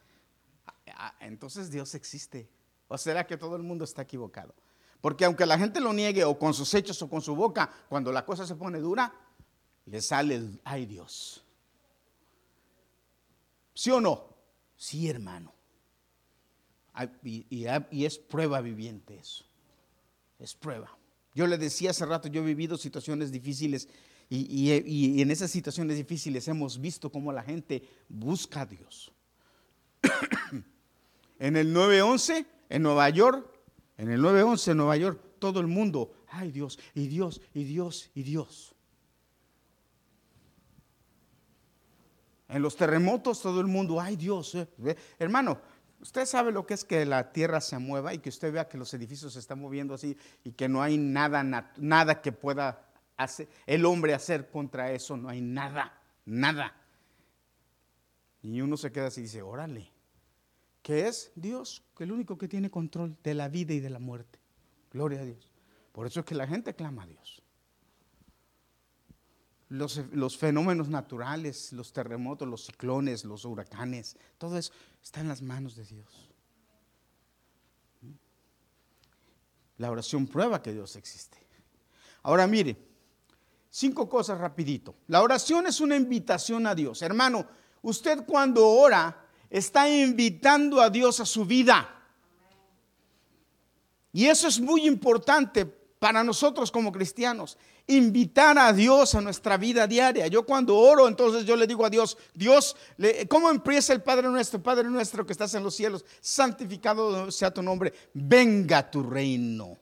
ah, 0.94 1.16
entonces 1.22 1.72
Dios 1.72 1.96
existe. 1.96 2.48
¿O 2.88 2.98
será 2.98 3.26
que 3.26 3.38
todo 3.38 3.56
el 3.56 3.64
mundo 3.64 3.86
está 3.86 4.04
equivocado? 4.04 4.54
Porque 5.02 5.26
aunque 5.26 5.46
la 5.46 5.58
gente 5.58 5.80
lo 5.80 5.94
niegue 5.94 6.24
o 6.26 6.38
con 6.38 6.54
sus 6.54 6.74
hechos 6.74 7.02
o 7.02 7.10
con 7.10 7.22
su 7.22 7.36
boca, 7.36 7.72
cuando 7.90 8.12
la 8.12 8.26
cosa 8.26 8.46
se 8.46 8.56
pone 8.56 8.80
dura, 8.80 9.14
le 9.86 10.02
sale 10.02 10.36
el, 10.36 10.62
ay 10.66 10.86
Dios. 10.86 11.44
¿Sí 13.74 13.90
o 13.90 14.02
no? 14.02 14.36
Sí, 14.76 15.10
hermano. 15.10 15.54
Y, 17.24 17.46
y, 17.50 18.06
es 18.06 18.18
prueba 18.18 18.62
viviente 18.62 19.18
eso. 19.18 19.46
Es 20.40 20.56
prueba. 20.56 20.98
Yo 21.34 21.48
le 21.48 21.58
decía 21.58 21.92
hace 21.92 22.06
rato, 22.06 22.28
yo 22.30 22.42
he 22.42 22.46
vivido 22.46 22.78
situaciones 22.78 23.32
difíciles 23.32 23.90
y, 24.36 25.22
en 25.22 25.32
esas 25.32 25.52
situaciones 25.52 25.98
difíciles 25.98 26.48
hemos 26.48 26.80
visto 26.80 27.12
cómo 27.12 27.32
la 27.32 27.44
gente 27.44 27.84
busca 28.10 28.62
a 28.62 28.66
Dios. 28.66 29.12
en 31.40 31.58
el 31.58 31.72
911, 31.72 32.46
en 32.70 32.82
Nueva 32.82 33.10
York, 33.10 33.48
en 33.98 34.12
el 34.12 34.22
911 34.22 34.72
en 34.72 34.78
Nueva 34.78 34.98
York, 34.98 35.22
todo 35.40 35.60
el 35.60 35.68
mundo, 35.68 36.14
ay 36.28 36.52
Dios, 36.52 36.80
y 36.94 37.08
Dios, 37.08 37.42
y 37.54 37.64
Dios, 37.64 38.10
y 38.14 38.24
Dios. 38.24 38.76
En 42.48 42.62
los 42.62 42.76
terremotos 42.76 43.42
todo 43.42 43.60
el 43.62 43.68
mundo, 43.68 44.00
ay 44.00 44.16
Dios. 44.16 44.56
Eh". 44.56 44.68
Hermano, 45.18 45.60
usted 46.02 46.26
sabe 46.26 46.52
lo 46.52 46.66
que 46.66 46.76
es 46.76 46.84
que 46.84 47.06
la 47.06 47.32
tierra 47.32 47.60
se 47.62 47.78
mueva 47.80 48.14
y 48.14 48.20
que 48.20 48.30
usted 48.30 48.52
vea 48.52 48.68
que 48.68 48.78
los 48.78 48.94
edificios 48.94 49.34
se 49.34 49.40
están 49.40 49.60
moviendo 49.60 49.94
así 49.94 50.18
y 50.44 50.52
que 50.52 50.70
no 50.70 50.82
hay 50.82 50.98
nada, 50.98 51.72
nada 51.78 52.22
que 52.22 52.32
pueda 52.32 52.86
hacer, 53.18 53.48
el 53.66 53.86
hombre 53.86 54.14
hacer 54.14 54.50
contra 54.50 54.92
eso, 54.92 55.18
no 55.18 55.30
hay 55.30 55.42
nada, 55.42 56.02
nada. 56.26 56.76
Y 58.42 58.62
uno 58.62 58.78
se 58.78 58.92
queda 58.92 59.08
así 59.08 59.22
y 59.22 59.24
dice, 59.24 59.42
órale 59.42 59.96
que 60.86 61.08
es 61.08 61.32
Dios, 61.34 61.84
el 61.98 62.12
único 62.12 62.38
que 62.38 62.48
tiene 62.48 62.70
control 62.70 63.18
de 63.24 63.34
la 63.34 63.50
vida 63.50 63.74
y 63.74 63.80
de 63.80 63.90
la 63.90 63.98
muerte. 63.98 64.38
Gloria 64.92 65.22
a 65.22 65.26
Dios. 65.26 65.50
Por 65.92 66.06
eso 66.06 66.20
es 66.20 66.28
que 66.28 66.36
la 66.36 66.46
gente 66.46 66.76
clama 66.76 67.02
a 67.02 67.08
Dios. 67.08 67.42
Los, 69.70 69.98
los, 70.12 70.38
fenómenos 70.38 70.88
naturales, 70.88 71.74
los 71.74 71.92
terremotos, 71.92 72.48
los 72.48 72.68
ciclones, 72.68 73.26
los 73.26 73.46
huracanes, 73.46 74.16
todo 74.38 74.60
eso 74.60 74.72
está 75.02 75.22
en 75.22 75.28
las 75.28 75.42
manos 75.42 75.76
de 75.76 75.86
Dios. 75.86 76.30
La 79.80 79.90
oración 79.90 80.28
prueba 80.28 80.62
que 80.62 80.72
Dios 80.72 80.96
existe. 80.98 81.40
Ahora 82.22 82.46
mire, 82.46 82.78
cinco 83.76 84.08
cosas 84.08 84.40
rapidito. 84.40 84.96
La 85.08 85.22
oración 85.22 85.68
es 85.68 85.82
una 85.82 85.98
invitación 85.98 86.66
a 86.66 86.74
Dios. 86.74 87.02
Hermano, 87.02 87.46
usted 87.82 88.24
cuando 88.26 88.66
ora, 88.66 89.26
está 89.50 89.90
invitando 89.90 90.80
a 90.80 90.90
Dios 90.90 91.20
a 91.20 91.26
su 91.26 91.44
vida. 91.44 91.90
Y 94.14 94.28
eso 94.28 94.48
es 94.48 94.62
muy 94.62 94.88
importante 94.88 95.66
para 95.66 96.24
nosotros 96.24 96.72
como 96.72 96.90
cristianos, 96.90 97.58
invitar 97.88 98.58
a 98.58 98.72
Dios 98.72 99.14
a 99.14 99.20
nuestra 99.20 99.58
vida 99.58 99.86
diaria. 99.88 100.28
Yo 100.28 100.46
cuando 100.46 100.78
oro, 100.78 101.10
entonces 101.10 101.44
yo 101.46 101.58
le 101.58 101.68
digo 101.68 101.86
a 101.86 101.90
Dios, 101.90 102.18
Dios, 102.34 102.78
¿cómo 103.28 103.50
empieza 103.50 103.92
el 103.92 104.02
Padre 104.02 104.30
nuestro? 104.30 104.64
Padre 104.64 104.90
nuestro 104.90 105.26
que 105.26 105.34
estás 105.34 105.54
en 105.54 105.64
los 105.64 105.76
cielos, 105.76 106.06
santificado 106.22 107.30
sea 107.30 107.54
tu 107.54 107.62
nombre, 107.62 107.94
venga 108.14 108.90
tu 108.90 109.04
reino, 109.04 109.78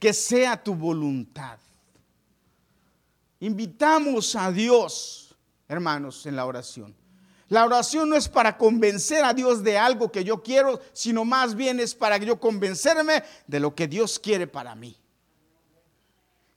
que 0.00 0.12
sea 0.12 0.60
tu 0.60 0.74
voluntad. 0.74 1.60
Invitamos 3.40 4.36
a 4.36 4.52
Dios, 4.52 5.34
hermanos, 5.66 6.24
en 6.26 6.36
la 6.36 6.46
oración. 6.46 6.94
La 7.48 7.64
oración 7.64 8.08
no 8.08 8.16
es 8.16 8.28
para 8.28 8.56
convencer 8.56 9.24
a 9.24 9.34
Dios 9.34 9.64
de 9.64 9.76
algo 9.76 10.12
que 10.12 10.22
yo 10.22 10.42
quiero, 10.42 10.80
sino 10.92 11.24
más 11.24 11.56
bien 11.56 11.80
es 11.80 11.94
para 11.94 12.16
yo 12.18 12.38
convencerme 12.38 13.24
de 13.46 13.58
lo 13.58 13.74
que 13.74 13.88
Dios 13.88 14.20
quiere 14.20 14.46
para 14.46 14.74
mí. 14.76 14.96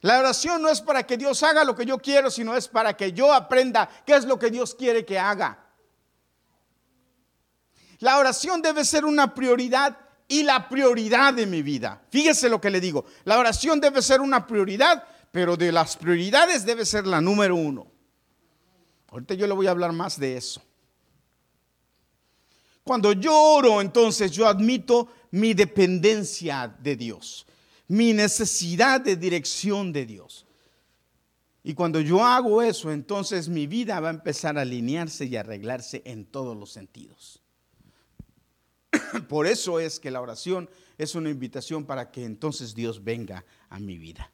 La 0.01 0.19
oración 0.19 0.61
no 0.61 0.69
es 0.69 0.81
para 0.81 1.07
que 1.07 1.17
Dios 1.17 1.41
haga 1.41 1.63
lo 1.63 1.75
que 1.75 1.85
yo 1.85 1.97
quiero, 1.97 2.29
sino 2.29 2.55
es 2.55 2.67
para 2.67 2.95
que 2.95 3.13
yo 3.13 3.33
aprenda 3.33 3.89
qué 4.05 4.15
es 4.15 4.25
lo 4.25 4.37
que 4.37 4.51
Dios 4.51 4.75
quiere 4.75 5.05
que 5.05 5.17
haga. 5.17 5.57
La 7.99 8.17
oración 8.19 8.61
debe 8.61 8.83
ser 8.83 9.05
una 9.05 9.33
prioridad 9.33 9.97
y 10.27 10.43
la 10.43 10.67
prioridad 10.67 11.33
de 11.33 11.45
mi 11.45 11.61
vida. 11.61 12.01
Fíjese 12.09 12.49
lo 12.49 12.59
que 12.59 12.69
le 12.69 12.81
digo. 12.81 13.05
La 13.23 13.39
oración 13.39 13.79
debe 13.79 14.01
ser 14.01 14.19
una 14.19 14.45
prioridad, 14.45 15.05
pero 15.33 15.57
de 15.57 15.71
las 15.71 15.97
prioridades 15.97 16.63
debe 16.63 16.85
ser 16.85 17.07
la 17.07 17.19
número 17.19 17.55
uno. 17.55 17.87
Ahorita 19.07 19.33
yo 19.33 19.47
le 19.47 19.55
voy 19.55 19.65
a 19.65 19.71
hablar 19.71 19.91
más 19.91 20.19
de 20.19 20.37
eso. 20.37 20.61
Cuando 22.83 23.13
yo 23.13 23.35
oro, 23.35 23.81
entonces 23.81 24.31
yo 24.31 24.47
admito 24.47 25.11
mi 25.31 25.55
dependencia 25.55 26.77
de 26.79 26.95
Dios, 26.95 27.47
mi 27.87 28.13
necesidad 28.13 29.01
de 29.01 29.15
dirección 29.15 29.91
de 29.91 30.05
Dios. 30.05 30.45
Y 31.63 31.73
cuando 31.73 31.99
yo 31.99 32.23
hago 32.23 32.61
eso, 32.61 32.91
entonces 32.91 33.49
mi 33.49 33.65
vida 33.65 33.99
va 33.99 34.09
a 34.09 34.13
empezar 34.13 34.59
a 34.59 34.61
alinearse 34.61 35.25
y 35.25 35.35
arreglarse 35.35 36.03
en 36.05 36.25
todos 36.25 36.55
los 36.55 36.71
sentidos. 36.71 37.41
Por 39.27 39.47
eso 39.47 39.79
es 39.79 39.99
que 39.99 40.11
la 40.11 40.21
oración 40.21 40.69
es 40.99 41.15
una 41.15 41.31
invitación 41.31 41.85
para 41.85 42.11
que 42.11 42.23
entonces 42.23 42.75
Dios 42.75 43.03
venga 43.03 43.43
a 43.69 43.79
mi 43.79 43.97
vida. 43.97 44.31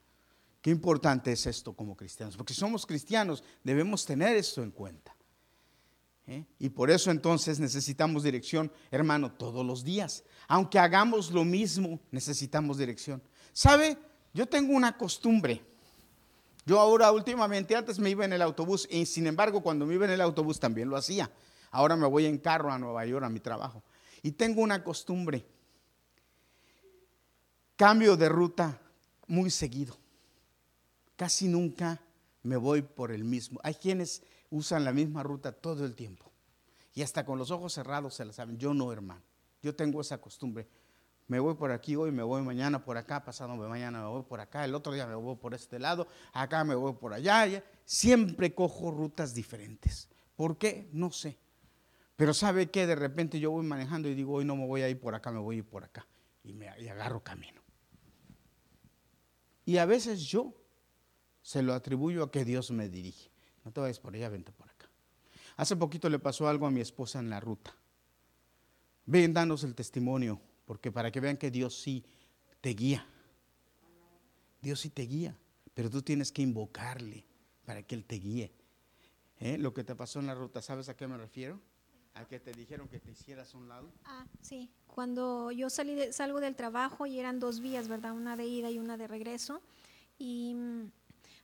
Qué 0.61 0.69
importante 0.69 1.31
es 1.31 1.45
esto 1.45 1.73
como 1.73 1.95
cristianos, 1.95 2.35
porque 2.35 2.53
si 2.53 2.59
somos 2.59 2.85
cristianos 2.85 3.43
debemos 3.63 4.05
tener 4.05 4.35
esto 4.35 4.61
en 4.61 4.71
cuenta. 4.71 5.15
¿eh? 6.27 6.45
Y 6.59 6.69
por 6.69 6.91
eso 6.91 7.11
entonces 7.11 7.59
necesitamos 7.59 8.23
dirección, 8.23 8.71
hermano, 8.91 9.31
todos 9.31 9.65
los 9.65 9.83
días. 9.83 10.23
Aunque 10.47 10.77
hagamos 10.77 11.31
lo 11.31 11.45
mismo, 11.45 11.99
necesitamos 12.11 12.77
dirección. 12.77 13.21
¿Sabe? 13.53 13.97
Yo 14.33 14.47
tengo 14.47 14.73
una 14.73 14.97
costumbre. 14.97 15.63
Yo 16.65 16.79
ahora 16.79 17.11
últimamente, 17.11 17.75
antes 17.75 17.97
me 17.97 18.09
iba 18.09 18.25
en 18.25 18.33
el 18.33 18.41
autobús 18.41 18.87
y 18.91 19.05
sin 19.05 19.27
embargo 19.27 19.61
cuando 19.61 19.85
me 19.85 19.95
iba 19.95 20.05
en 20.05 20.11
el 20.11 20.21
autobús 20.21 20.59
también 20.59 20.89
lo 20.89 20.97
hacía. 20.97 21.31
Ahora 21.71 21.95
me 21.95 22.05
voy 22.05 22.25
en 22.25 22.37
carro 22.37 22.71
a 22.71 22.77
Nueva 22.77 23.05
York 23.05 23.25
a 23.25 23.29
mi 23.29 23.39
trabajo. 23.39 23.81
Y 24.21 24.31
tengo 24.31 24.61
una 24.61 24.83
costumbre. 24.83 25.45
Cambio 27.75 28.17
de 28.17 28.27
ruta 28.27 28.79
muy 29.27 29.49
seguido. 29.49 29.97
Casi 31.19 31.49
nunca 31.49 32.01
me 32.43 32.55
voy 32.55 32.81
por 32.81 33.11
el 33.11 33.25
mismo. 33.25 33.59
Hay 33.61 33.73
quienes 33.73 34.23
usan 34.49 34.85
la 34.85 34.93
misma 34.93 35.21
ruta 35.21 35.51
todo 35.51 35.85
el 35.85 35.93
tiempo. 35.93 36.31
Y 36.93 37.01
hasta 37.01 37.25
con 37.25 37.37
los 37.37 37.51
ojos 37.51 37.73
cerrados 37.73 38.13
se 38.13 38.23
la 38.23 38.31
saben. 38.31 38.57
Yo 38.57 38.73
no, 38.73 38.89
hermano. 38.93 39.21
Yo 39.61 39.75
tengo 39.75 39.99
esa 39.99 40.21
costumbre. 40.21 40.69
Me 41.27 41.37
voy 41.37 41.55
por 41.55 41.73
aquí 41.73 41.97
hoy, 41.97 42.13
me 42.13 42.23
voy 42.23 42.41
mañana 42.41 42.85
por 42.85 42.95
acá, 42.95 43.21
pasado 43.25 43.53
mañana 43.57 43.99
me 43.99 44.07
voy 44.07 44.23
por 44.23 44.39
acá, 44.39 44.63
el 44.63 44.73
otro 44.73 44.93
día 44.93 45.07
me 45.07 45.15
voy 45.15 45.35
por 45.35 45.53
este 45.53 45.77
lado, 45.77 46.07
acá 46.31 46.63
me 46.63 46.73
voy 46.73 46.93
por 46.93 47.13
allá. 47.13 47.65
Siempre 47.83 48.55
cojo 48.55 48.89
rutas 48.89 49.33
diferentes. 49.33 50.07
¿Por 50.37 50.57
qué? 50.57 50.87
No 50.93 51.11
sé. 51.11 51.37
Pero 52.15 52.33
sabe 52.33 52.71
que 52.71 52.87
de 52.87 52.95
repente 52.95 53.41
yo 53.41 53.51
voy 53.51 53.65
manejando 53.65 54.07
y 54.07 54.15
digo, 54.15 54.35
hoy 54.35 54.45
no 54.45 54.55
me 54.55 54.65
voy 54.65 54.83
a 54.83 54.89
ir 54.89 55.01
por 55.01 55.15
acá, 55.15 55.33
me 55.33 55.39
voy 55.39 55.57
a 55.57 55.59
ir 55.59 55.65
por 55.65 55.83
acá. 55.83 56.07
Y 56.45 56.53
me 56.53 56.67
y 56.79 56.87
agarro 56.87 57.21
camino. 57.21 57.61
Y 59.65 59.77
a 59.79 59.85
veces 59.85 60.21
yo 60.21 60.58
se 61.49 61.63
lo 61.63 61.73
atribuyo 61.73 62.21
a 62.21 62.29
que 62.29 62.45
Dios 62.45 62.69
me 62.69 62.89
dirige. 62.89 63.31
No 63.65 63.71
te 63.71 63.81
vayas 63.81 63.99
por 63.99 64.13
allá, 64.13 64.29
vente 64.29 64.51
por 64.51 64.69
acá. 64.69 64.87
Hace 65.57 65.75
poquito 65.75 66.07
le 66.07 66.19
pasó 66.19 66.47
algo 66.47 66.67
a 66.67 66.69
mi 66.69 66.79
esposa 66.79 67.17
en 67.17 67.31
la 67.31 67.39
ruta. 67.39 67.75
Ven, 69.07 69.33
danos 69.33 69.63
el 69.63 69.73
testimonio, 69.73 70.39
porque 70.65 70.91
para 70.91 71.11
que 71.11 71.19
vean 71.19 71.37
que 71.37 71.49
Dios 71.49 71.81
sí 71.81 72.05
te 72.61 72.69
guía. 72.75 73.03
Dios 74.61 74.81
sí 74.81 74.91
te 74.91 75.01
guía, 75.01 75.35
pero 75.73 75.89
tú 75.89 76.03
tienes 76.03 76.31
que 76.31 76.43
invocarle 76.43 77.25
para 77.65 77.81
que 77.81 77.95
Él 77.95 78.05
te 78.05 78.17
guíe. 78.17 78.53
¿Eh? 79.39 79.57
Lo 79.57 79.73
que 79.73 79.83
te 79.83 79.95
pasó 79.95 80.19
en 80.19 80.27
la 80.27 80.35
ruta, 80.35 80.61
¿sabes 80.61 80.87
a 80.87 80.95
qué 80.95 81.07
me 81.07 81.17
refiero? 81.17 81.59
¿A 82.13 82.25
que 82.25 82.39
te 82.39 82.51
dijeron 82.51 82.87
que 82.87 82.99
te 82.99 83.09
hicieras 83.09 83.55
un 83.55 83.67
lado? 83.67 83.91
Ah, 84.05 84.27
sí. 84.39 84.69
Cuando 84.85 85.49
yo 85.49 85.71
salí 85.71 86.13
salgo 86.13 86.41
del 86.41 86.55
trabajo 86.55 87.07
y 87.07 87.19
eran 87.19 87.39
dos 87.39 87.59
vías, 87.59 87.87
¿verdad? 87.87 88.13
Una 88.13 88.35
de 88.35 88.45
ida 88.45 88.69
y 88.69 88.77
una 88.77 88.97
de 88.97 89.07
regreso. 89.07 89.63
Y 90.19 90.53
mm, 90.53 90.91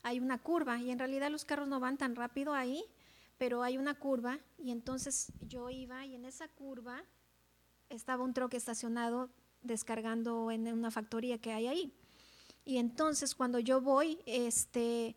hay 0.05 0.19
una 0.19 0.37
curva 0.37 0.79
y 0.79 0.91
en 0.91 0.99
realidad 0.99 1.31
los 1.31 1.45
carros 1.45 1.67
no 1.67 1.79
van 1.79 1.97
tan 1.97 2.15
rápido 2.15 2.53
ahí, 2.53 2.85
pero 3.39 3.63
hay 3.63 3.79
una 3.79 3.95
curva 3.95 4.39
y 4.55 4.69
entonces 4.69 5.33
yo 5.41 5.71
iba 5.71 6.05
y 6.05 6.13
en 6.13 6.25
esa 6.25 6.47
curva 6.47 7.03
estaba 7.89 8.23
un 8.23 8.31
troque 8.31 8.55
estacionado 8.55 9.31
descargando 9.63 10.51
en 10.51 10.67
una 10.67 10.91
factoría 10.91 11.39
que 11.39 11.53
hay 11.53 11.65
ahí. 11.65 11.93
Y 12.65 12.77
entonces 12.77 13.33
cuando 13.33 13.57
yo 13.57 13.81
voy, 13.81 14.19
este, 14.27 15.15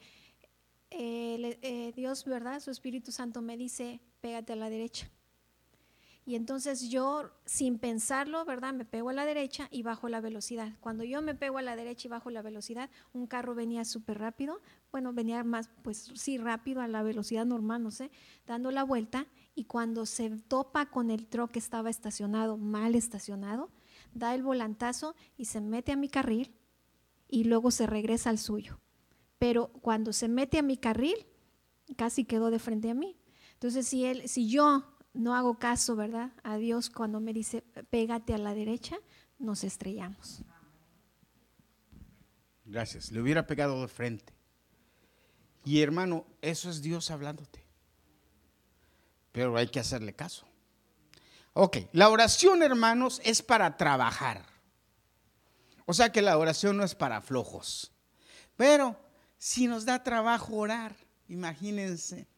eh, 0.91 1.59
eh, 1.61 1.93
Dios, 1.95 2.25
¿verdad? 2.25 2.61
Su 2.61 2.71
Espíritu 2.71 3.13
Santo 3.13 3.43
me 3.43 3.59
dice, 3.59 4.01
pégate 4.23 4.55
a 4.55 4.57
la 4.57 4.71
derecha. 4.71 5.11
Y 6.29 6.35
entonces 6.35 6.91
yo, 6.91 7.31
sin 7.47 7.79
pensarlo, 7.79 8.45
¿verdad? 8.45 8.75
Me 8.75 8.85
pego 8.85 9.09
a 9.09 9.13
la 9.15 9.25
derecha 9.25 9.67
y 9.71 9.83
bajo 9.83 10.11
la 10.11 10.21
velocidad. 10.21 10.75
Cuando 10.81 11.03
yo 11.03 11.23
me 11.23 11.35
pego 11.35 11.57
a 11.57 11.63
la 11.63 11.75
derecha 11.75 12.07
y 12.07 12.11
bajo 12.11 12.29
la 12.29 12.43
velocidad, 12.43 12.91
un 13.15 13.27
carro 13.27 13.55
venía 13.55 13.87
súper 13.87 14.19
rápido, 14.19 14.61
bueno, 14.93 15.15
venía 15.15 15.43
más, 15.43 15.71
pues 15.83 16.13
sí, 16.17 16.37
rápido, 16.37 16.83
a 16.83 16.87
la 16.87 17.03
velocidad 17.03 17.47
normal, 17.47 17.83
no 17.83 17.91
sé, 17.91 18.11
dando 18.47 18.71
la 18.71 18.83
vuelta. 18.83 19.27
Y 19.55 19.65
cuando 19.65 20.05
se 20.05 20.29
topa 20.29 20.91
con 20.91 21.11
el 21.11 21.27
truck 21.27 21.53
que 21.53 21.59
estaba 21.59 21.89
estacionado, 21.89 22.59
mal 22.59 22.95
estacionado, 22.95 23.71
da 24.13 24.35
el 24.35 24.43
volantazo 24.43 25.15
y 25.39 25.47
se 25.47 25.63
mete 25.63 25.93
a 25.93 25.97
mi 25.97 26.11
carril 26.11 26.55
y 27.27 27.45
luego 27.45 27.71
se 27.71 27.87
regresa 27.87 28.29
al 28.29 28.37
suyo. 28.37 28.79
Pero 29.39 29.69
cuando 29.81 30.13
se 30.13 30.29
mete 30.29 30.59
a 30.59 30.63
mi 30.63 30.77
carril, 30.77 31.17
casi 31.97 32.27
quedó 32.27 32.51
de 32.51 32.59
frente 32.59 32.91
a 32.91 32.95
mí. 32.95 33.17
Entonces, 33.55 33.89
si, 33.89 34.05
él, 34.05 34.29
si 34.29 34.51
yo 34.51 34.98
no 35.19 35.35
hago 35.35 35.59
caso, 35.59 35.97
¿verdad? 35.97 36.31
A 36.45 36.59
Dios 36.59 36.91
cuando 36.91 37.19
me 37.19 37.33
dice, 37.33 37.63
pégate 37.91 38.35
a 38.35 38.39
la 38.39 38.55
derecha, 38.55 38.97
nos 39.39 39.65
estrellamos. 39.65 40.43
Gracias. 42.65 43.11
Le 43.11 43.21
hubiera 43.21 43.45
pegado 43.45 43.81
de 43.81 43.89
frente. 43.89 44.33
Y 45.65 45.83
hermano, 45.83 46.25
eso 46.41 46.71
es 46.71 46.83
Dios 46.83 47.11
hablándote. 47.11 47.67
Pero 49.33 49.57
hay 49.57 49.67
que 49.67 49.81
hacerle 49.81 50.15
caso. 50.15 50.47
Ok, 51.53 51.79
la 51.93 52.11
oración, 52.11 52.63
hermanos, 52.63 53.21
es 53.25 53.43
para 53.43 53.77
trabajar. 53.77 54.47
O 55.85 55.95
sea 55.95 56.13
que 56.13 56.23
la 56.23 56.39
oración 56.39 56.77
no 56.77 56.85
es 56.85 56.95
para 56.95 57.21
flojos. 57.21 57.91
Pero 58.57 58.97
si 59.37 59.67
nos 59.67 59.85
da 59.85 60.05
trabajo 60.05 60.55
orar, 60.55 60.95
imagínense, 61.27 62.29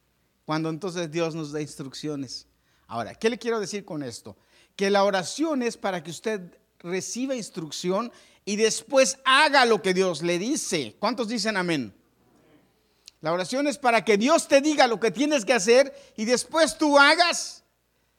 cuando 0.47 0.71
entonces 0.71 1.11
Dios 1.11 1.35
nos 1.35 1.53
da 1.53 1.61
instrucciones. 1.61 2.50
Ahora, 2.90 3.14
¿qué 3.14 3.30
le 3.30 3.38
quiero 3.38 3.61
decir 3.61 3.85
con 3.85 4.02
esto? 4.02 4.37
Que 4.75 4.90
la 4.90 5.04
oración 5.04 5.62
es 5.62 5.76
para 5.76 6.02
que 6.02 6.11
usted 6.11 6.59
reciba 6.80 7.37
instrucción 7.37 8.11
y 8.44 8.56
después 8.56 9.16
haga 9.25 9.64
lo 9.64 9.80
que 9.80 9.94
Dios 9.94 10.23
le 10.23 10.40
dice. 10.40 10.97
¿Cuántos 10.99 11.28
dicen 11.28 11.56
amén? 11.56 11.94
La 13.20 13.32
oración 13.32 13.68
es 13.68 13.78
para 13.78 14.04
que 14.04 14.18
Dios 14.18 14.49
te 14.49 14.61
diga 14.61 14.88
lo 14.88 14.99
que 14.99 15.12
tienes 15.12 15.44
que 15.44 15.52
hacer 15.52 15.94
y 16.16 16.25
después 16.25 16.78
tú 16.78 16.99
hagas 16.99 17.62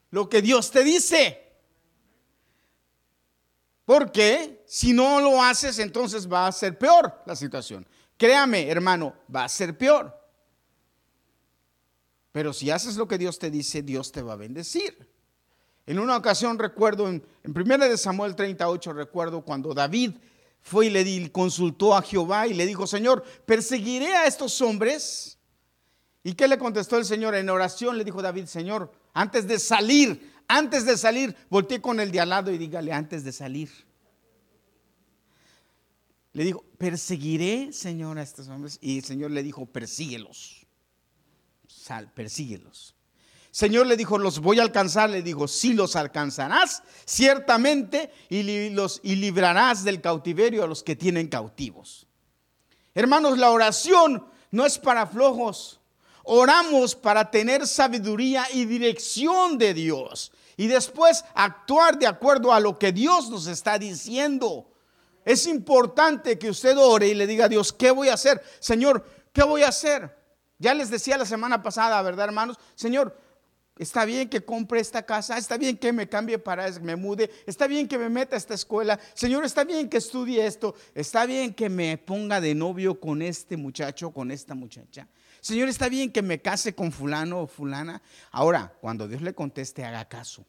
lo 0.10 0.30
que 0.30 0.42
Dios 0.42 0.72
te 0.72 0.86
dice. 0.86 1.52
Porque 3.84 4.64
si 4.66 4.94
no 4.94 5.20
lo 5.20 5.44
haces, 5.44 5.80
entonces 5.80 6.32
va 6.32 6.48
a 6.48 6.52
ser 6.54 6.78
peor 6.78 7.22
la 7.26 7.36
situación. 7.36 7.86
Créame, 8.16 8.70
hermano, 8.70 9.16
va 9.36 9.44
a 9.44 9.50
ser 9.50 9.78
peor. 9.78 10.18
Pero 12.32 12.54
si 12.54 12.70
haces 12.70 12.96
lo 12.96 13.08
que 13.08 13.18
Dios 13.18 13.40
te 13.40 13.52
dice, 13.52 13.82
Dios 13.82 14.12
te 14.12 14.22
va 14.22 14.34
a 14.34 14.38
bendecir. 14.38 15.10
En 15.86 16.00
una 16.00 16.16
ocasión 16.16 16.58
recuerdo, 16.58 17.10
en, 17.10 17.24
en 17.44 17.58
1 17.58 17.78
de 17.90 17.98
Samuel 17.98 18.36
38, 18.36 18.94
recuerdo 18.94 19.42
cuando 19.42 19.74
David 19.74 20.14
fue 20.62 20.88
y 20.88 20.90
le 20.90 21.32
consultó 21.32 21.96
a 21.96 22.02
Jehová 22.02 22.48
y 22.48 22.54
le 22.54 22.66
dijo, 22.66 22.88
Señor, 22.88 23.24
¿perseguiré 23.46 24.16
a 24.16 24.28
estos 24.28 24.62
hombres? 24.62 25.38
¿Y 26.24 26.34
qué 26.34 26.48
le 26.48 26.58
contestó 26.58 26.98
el 26.98 27.06
Señor? 27.06 27.36
En 27.36 27.50
oración 27.50 27.98
le 27.98 28.06
dijo 28.06 28.22
David, 28.22 28.46
Señor, 28.46 28.92
antes 29.14 29.48
de 29.48 29.60
salir, 29.60 30.32
antes 30.48 30.86
de 30.86 30.98
salir, 30.98 31.36
volteé 31.50 31.82
con 31.82 32.00
el 32.00 32.12
de 32.12 32.20
al 32.20 32.30
lado 32.30 32.52
y 32.52 32.58
dígale, 32.58 32.94
antes 32.94 33.24
de 33.24 33.32
salir. 33.32 33.70
Le 36.34 36.46
dijo, 36.46 36.64
¿perseguiré, 36.78 37.74
Señor, 37.74 38.18
a 38.18 38.22
estos 38.22 38.48
hombres? 38.48 38.78
Y 38.82 39.00
el 39.00 39.04
Señor 39.04 39.32
le 39.32 39.44
dijo, 39.44 39.66
persíguelos 39.66 40.61
persíguelos. 42.14 42.96
Señor 43.52 43.88
le 43.88 43.98
dijo, 43.98 44.18
los 44.18 44.40
voy 44.40 44.60
a 44.60 44.64
alcanzar, 44.64 45.10
le 45.10 45.22
dijo, 45.22 45.48
sí 45.48 45.74
los 45.74 45.98
alcanzarás, 45.98 46.84
ciertamente, 47.06 48.10
y, 48.30 48.70
los, 48.70 49.02
y 49.04 49.16
librarás 49.18 49.84
del 49.84 50.00
cautiverio 50.00 50.64
a 50.64 50.68
los 50.68 50.84
que 50.84 50.96
tienen 50.96 51.28
cautivos. 51.28 52.08
Hermanos, 52.96 53.38
la 53.38 53.52
oración 53.52 54.26
no 54.52 54.66
es 54.66 54.78
para 54.80 55.06
flojos. 55.06 55.82
Oramos 56.24 56.96
para 56.96 57.30
tener 57.30 57.68
sabiduría 57.68 58.46
y 58.54 58.66
dirección 58.66 59.58
de 59.58 59.74
Dios 59.74 60.32
y 60.56 60.68
después 60.68 61.26
actuar 61.34 61.98
de 61.98 62.08
acuerdo 62.08 62.54
a 62.54 62.60
lo 62.60 62.78
que 62.78 62.92
Dios 62.92 63.30
nos 63.30 63.48
está 63.48 63.80
diciendo. 63.80 64.70
Es 65.26 65.48
importante 65.48 66.38
que 66.38 66.50
usted 66.50 66.78
ore 66.78 67.08
y 67.08 67.16
le 67.16 67.28
diga 67.28 67.46
a 67.46 67.50
Dios, 67.50 67.74
¿qué 67.74 67.92
voy 67.92 68.10
a 68.10 68.14
hacer? 68.14 68.42
Señor, 68.60 69.04
¿qué 69.34 69.44
voy 69.44 69.64
a 69.64 69.70
hacer? 69.70 70.21
Ya 70.62 70.76
les 70.76 70.92
decía 70.92 71.18
la 71.18 71.26
semana 71.26 71.64
pasada, 71.64 72.00
¿verdad, 72.04 72.26
hermanos? 72.26 72.60
Señor, 72.76 73.18
está 73.80 74.06
bien 74.06 74.30
que 74.30 74.46
compre 74.46 74.80
esta 74.80 75.04
casa, 75.04 75.36
está 75.40 75.58
bien 75.58 75.76
que 75.76 75.92
me 75.92 76.08
cambie 76.08 76.38
para, 76.38 76.70
me 76.82 76.96
mude, 76.96 77.32
está 77.48 77.66
bien 77.66 77.88
que 77.88 77.98
me 77.98 78.10
meta 78.10 78.36
a 78.36 78.38
esta 78.38 78.54
escuela, 78.54 79.00
Señor, 79.16 79.44
está 79.44 79.64
bien 79.64 79.90
que 79.90 79.98
estudie 79.98 80.46
esto, 80.46 80.76
está 80.94 81.26
bien 81.26 81.56
que 81.56 81.68
me 81.68 81.98
ponga 81.98 82.40
de 82.40 82.54
novio 82.54 83.00
con 83.00 83.24
este 83.24 83.58
muchacho, 83.58 84.12
con 84.12 84.30
esta 84.30 84.54
muchacha. 84.54 85.08
Señor, 85.40 85.68
está 85.68 85.90
bien 85.90 86.12
que 86.12 86.22
me 86.22 86.40
case 86.44 86.76
con 86.76 86.92
fulano 86.92 87.42
o 87.42 87.48
fulana. 87.48 88.00
Ahora, 88.30 88.72
cuando 88.82 89.08
Dios 89.08 89.24
le 89.24 89.34
conteste, 89.34 89.84
haga 89.84 90.06
caso. 90.06 90.46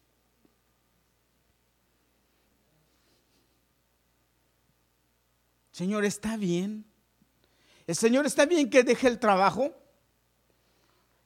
Señor, 5.70 6.04
está 6.04 6.36
bien. 6.36 6.84
El 7.86 7.96
Señor 7.96 8.26
está 8.26 8.44
bien 8.44 8.68
que 8.68 8.82
deje 8.82 9.08
el 9.08 9.18
trabajo. 9.18 9.81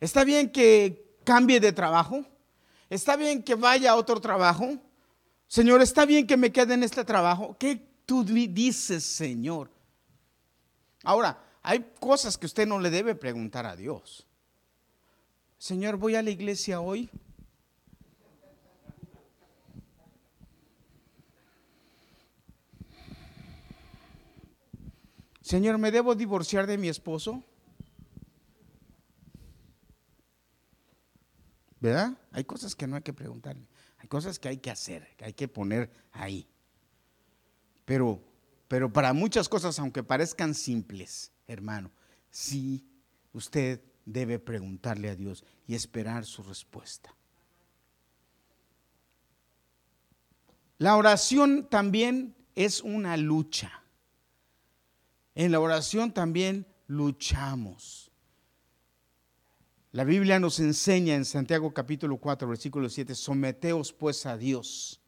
Está 0.01 0.25
bien 0.25 0.51
que 0.51 1.19
cambie 1.25 1.61
de 1.61 1.73
trabajo. 1.73 2.25
Está 2.89 3.17
bien 3.17 3.43
que 3.43 3.55
vaya 3.55 3.93
a 3.93 3.97
otro 3.97 4.21
trabajo. 4.21 4.79
Señor, 5.49 5.83
está 5.83 6.05
bien 6.05 6.27
que 6.27 6.37
me 6.37 6.53
quede 6.53 6.75
en 6.75 6.83
este 6.83 7.05
trabajo. 7.05 7.57
¿Qué 7.59 7.77
tú 8.05 8.25
dices, 8.25 9.05
Señor? 9.05 9.71
Ahora, 11.03 11.43
hay 11.63 11.93
cosas 11.99 12.37
que 12.37 12.47
usted 12.47 12.67
no 12.67 12.79
le 12.79 12.91
debe 12.91 13.15
preguntar 13.15 13.67
a 13.67 13.77
Dios. 13.77 14.27
Señor, 15.59 15.97
voy 15.97 16.15
a 16.15 16.23
la 16.23 16.31
iglesia 16.31 16.81
hoy. 16.81 17.11
Señor, 25.41 25.79
¿me 25.79 25.93
debo 25.93 26.17
divorciar 26.17 26.67
de 26.67 26.77
mi 26.77 26.89
esposo? 26.89 27.43
¿Verdad? 31.87 32.19
Hay 32.33 32.43
cosas 32.43 32.75
que 32.75 32.89
no 32.89 32.97
hay 32.97 33.03
que 33.03 33.13
preguntarle, 33.13 33.65
hay 33.99 34.09
cosas 34.09 34.41
que 34.41 34.49
hay 34.49 34.57
que 34.57 34.73
hacer, 34.73 35.15
que 35.17 35.25
hay 35.25 35.35
que 35.35 35.47
poner 35.47 35.89
ahí. 36.11 36.49
Pero, 37.85 38.21
pero 38.67 38.93
para 38.93 39.13
muchas 39.13 39.49
cosas, 39.49 39.79
aunque 39.79 40.03
parezcan 40.03 40.53
simples, 40.57 41.31
hermano, 41.47 41.93
sí 42.29 42.85
usted 43.33 43.81
debe 44.05 44.41
preguntarle 44.41 45.11
a 45.11 45.15
Dios 45.15 45.45
y 45.69 45.77
esperar 45.77 46.25
su 46.25 46.43
respuesta. 46.43 47.15
La 50.79 50.97
oración 50.97 51.69
también 51.71 52.35
es 52.57 52.81
una 52.81 53.17
lucha. 53.17 53.85
En 55.37 55.53
la 55.53 55.61
oración 55.61 56.11
también 56.11 56.67
luchamos. 56.89 58.06
La 59.97 60.05
Biblia 60.05 60.39
nos 60.39 60.61
enseña 60.61 61.15
en 61.15 61.25
Santiago 61.25 61.73
capítulo 61.73 62.19
4, 62.19 62.47
versículo 62.47 62.91
7, 62.91 63.15
someteos 63.15 63.95
pues 63.95 64.27
a 64.27 64.37
Dios. 64.37 65.01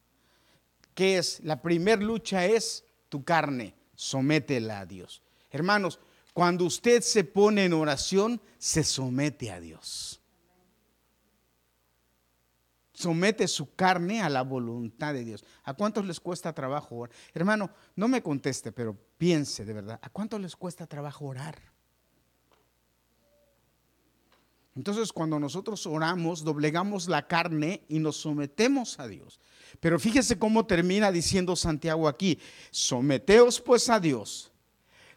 ¿Qué 0.95 1.19
es? 1.19 1.41
La 1.43 1.61
primer 1.61 2.01
lucha 2.01 2.43
es 2.47 2.83
tu 3.07 3.23
carne, 3.23 3.75
sométela 3.93 4.79
a 4.79 4.87
Dios. 4.87 5.21
Hermanos, 5.51 5.99
cuando 6.33 6.65
usted 6.65 7.03
se 7.03 7.23
pone 7.23 7.65
en 7.65 7.73
oración, 7.73 8.41
se 8.57 8.83
somete 8.83 9.51
a 9.51 9.59
Dios. 9.59 10.21
Somete 12.91 13.47
su 13.47 13.75
carne 13.75 14.23
a 14.23 14.29
la 14.29 14.41
voluntad 14.41 15.13
de 15.13 15.23
Dios. 15.23 15.45
¿A 15.65 15.75
cuántos 15.75 16.03
les 16.03 16.19
cuesta 16.19 16.51
trabajo 16.51 16.95
orar? 16.95 17.15
Hermano, 17.35 17.69
no 17.95 18.07
me 18.07 18.23
conteste, 18.23 18.71
pero 18.71 18.97
piense 19.19 19.65
de 19.65 19.73
verdad. 19.73 19.99
¿A 20.01 20.09
cuántos 20.09 20.41
les 20.41 20.55
cuesta 20.55 20.87
trabajo 20.87 21.25
orar? 21.25 21.78
Entonces 24.75 25.11
cuando 25.11 25.39
nosotros 25.39 25.85
oramos, 25.85 26.43
doblegamos 26.43 27.07
la 27.07 27.27
carne 27.27 27.83
y 27.89 27.99
nos 27.99 28.17
sometemos 28.17 28.99
a 28.99 29.07
Dios. 29.07 29.39
Pero 29.79 29.99
fíjese 29.99 30.37
cómo 30.39 30.65
termina 30.65 31.11
diciendo 31.11 31.55
Santiago 31.55 32.07
aquí, 32.07 32.39
someteos 32.71 33.59
pues 33.61 33.89
a 33.89 33.99
Dios, 33.99 34.51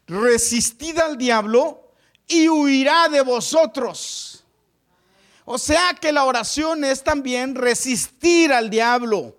resistid 0.07 0.97
al 0.99 1.17
diablo 1.17 1.91
y 2.27 2.49
huirá 2.49 3.09
de 3.09 3.21
vosotros. 3.21 4.43
O 5.45 5.57
sea 5.57 5.97
que 5.99 6.11
la 6.11 6.23
oración 6.23 6.83
es 6.83 7.03
también 7.03 7.55
resistir 7.55 8.53
al 8.53 8.69
diablo. 8.69 9.35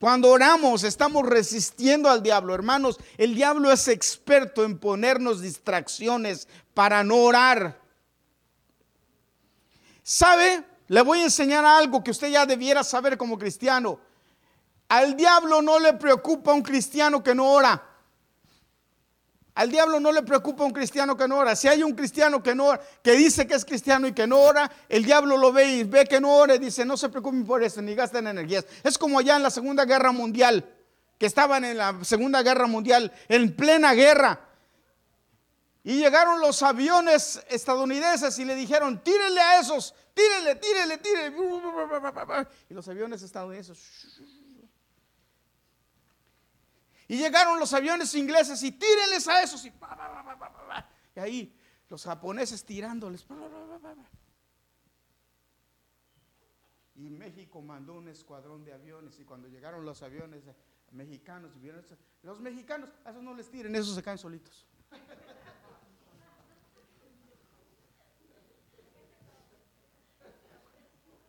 Cuando 0.00 0.30
oramos 0.30 0.82
estamos 0.82 1.24
resistiendo 1.26 2.10
al 2.10 2.22
diablo. 2.22 2.54
Hermanos, 2.54 2.98
el 3.16 3.34
diablo 3.34 3.72
es 3.72 3.88
experto 3.88 4.64
en 4.64 4.78
ponernos 4.78 5.40
distracciones 5.40 6.48
para 6.74 7.04
no 7.04 7.16
orar. 7.16 7.80
¿Sabe? 10.04 10.62
Le 10.88 11.00
voy 11.00 11.20
a 11.20 11.24
enseñar 11.24 11.64
algo 11.64 12.04
que 12.04 12.10
usted 12.10 12.28
ya 12.28 12.44
debiera 12.44 12.84
saber 12.84 13.16
como 13.16 13.38
cristiano. 13.38 13.98
Al 14.86 15.16
diablo 15.16 15.62
no 15.62 15.78
le 15.78 15.94
preocupa 15.94 16.52
un 16.52 16.62
cristiano 16.62 17.24
que 17.24 17.34
no 17.34 17.50
ora. 17.50 17.82
Al 19.54 19.70
diablo 19.70 19.98
no 20.00 20.12
le 20.12 20.22
preocupa 20.22 20.62
un 20.64 20.72
cristiano 20.72 21.16
que 21.16 21.26
no 21.26 21.38
ora. 21.38 21.56
Si 21.56 21.68
hay 21.68 21.82
un 21.82 21.94
cristiano 21.94 22.42
que 22.42 22.54
no 22.54 22.78
que 23.02 23.12
dice 23.12 23.46
que 23.46 23.54
es 23.54 23.64
cristiano 23.64 24.06
y 24.06 24.12
que 24.12 24.26
no 24.26 24.40
ora, 24.40 24.70
el 24.90 25.06
diablo 25.06 25.38
lo 25.38 25.52
ve 25.52 25.76
y 25.76 25.84
ve 25.84 26.04
que 26.04 26.20
no 26.20 26.36
ora 26.36 26.56
y 26.56 26.58
dice, 26.58 26.84
no 26.84 26.98
se 26.98 27.08
preocupen 27.08 27.46
por 27.46 27.62
eso, 27.62 27.80
ni 27.80 27.94
gasten 27.94 28.26
energías. 28.26 28.66
Es 28.82 28.98
como 28.98 29.18
allá 29.18 29.36
en 29.36 29.42
la 29.42 29.50
Segunda 29.50 29.86
Guerra 29.86 30.12
Mundial, 30.12 30.68
que 31.18 31.24
estaban 31.24 31.64
en 31.64 31.78
la 31.78 32.04
Segunda 32.04 32.42
Guerra 32.42 32.66
Mundial, 32.66 33.10
en 33.28 33.56
plena 33.56 33.94
guerra. 33.94 34.38
Y 35.84 35.98
llegaron 35.98 36.40
los 36.40 36.62
aviones 36.62 37.44
estadounidenses 37.48 38.38
y 38.38 38.44
le 38.44 38.54
dijeron, 38.54 39.04
tírenle 39.04 39.40
a 39.40 39.60
esos, 39.60 39.94
tírenle, 40.14 40.56
tírenle, 40.56 40.98
tírenle. 40.98 42.48
Y 42.70 42.74
los 42.74 42.88
aviones 42.88 43.22
estadounidenses 43.22 43.78
y 47.08 47.18
llegaron 47.18 47.58
los 47.58 47.72
aviones 47.72 48.14
ingleses 48.14 48.62
y 48.62 48.72
tírenles 48.72 49.28
a 49.28 49.42
esos. 49.42 49.64
Y, 49.64 49.72
ahí 51.16 51.56
los 51.88 52.04
japoneses 52.04 52.64
tirándoles. 52.64 53.26
Y 56.96 57.10
México 57.10 57.60
mandó 57.60 57.94
un 57.94 58.08
escuadrón 58.08 58.64
de 58.64 58.72
aviones 58.72 59.18
y 59.18 59.24
cuando 59.24 59.48
llegaron 59.48 59.84
los 59.84 60.02
aviones 60.02 60.44
mexicanos, 60.92 61.50
los 62.22 62.40
mexicanos, 62.40 62.88
a 63.04 63.10
esos 63.10 63.22
no 63.22 63.34
les 63.34 63.50
tiren, 63.50 63.74
esos 63.74 63.94
se 63.94 64.02
caen 64.02 64.18
solitos. 64.18 64.66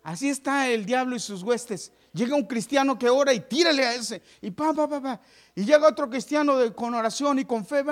Así 0.06 0.30
está 0.30 0.70
el 0.70 0.86
diablo 0.86 1.16
y 1.16 1.20
sus 1.20 1.42
huestes. 1.42 1.92
Llega 2.14 2.36
un 2.36 2.46
cristiano 2.46 2.96
que 2.96 3.10
ora 3.10 3.34
y 3.34 3.40
tírale 3.40 3.84
a 3.84 3.96
ese. 3.96 4.22
Y 4.40 4.52
pa, 4.52 4.72
pa, 4.72 4.88
pa, 4.88 5.02
pa. 5.02 5.20
Y 5.56 5.66
llega 5.66 5.88
otro 5.88 6.08
cristiano 6.08 6.54
con 6.76 6.94
oración 6.94 7.40
y 7.40 7.46
con 7.46 7.66
fe. 7.66 7.84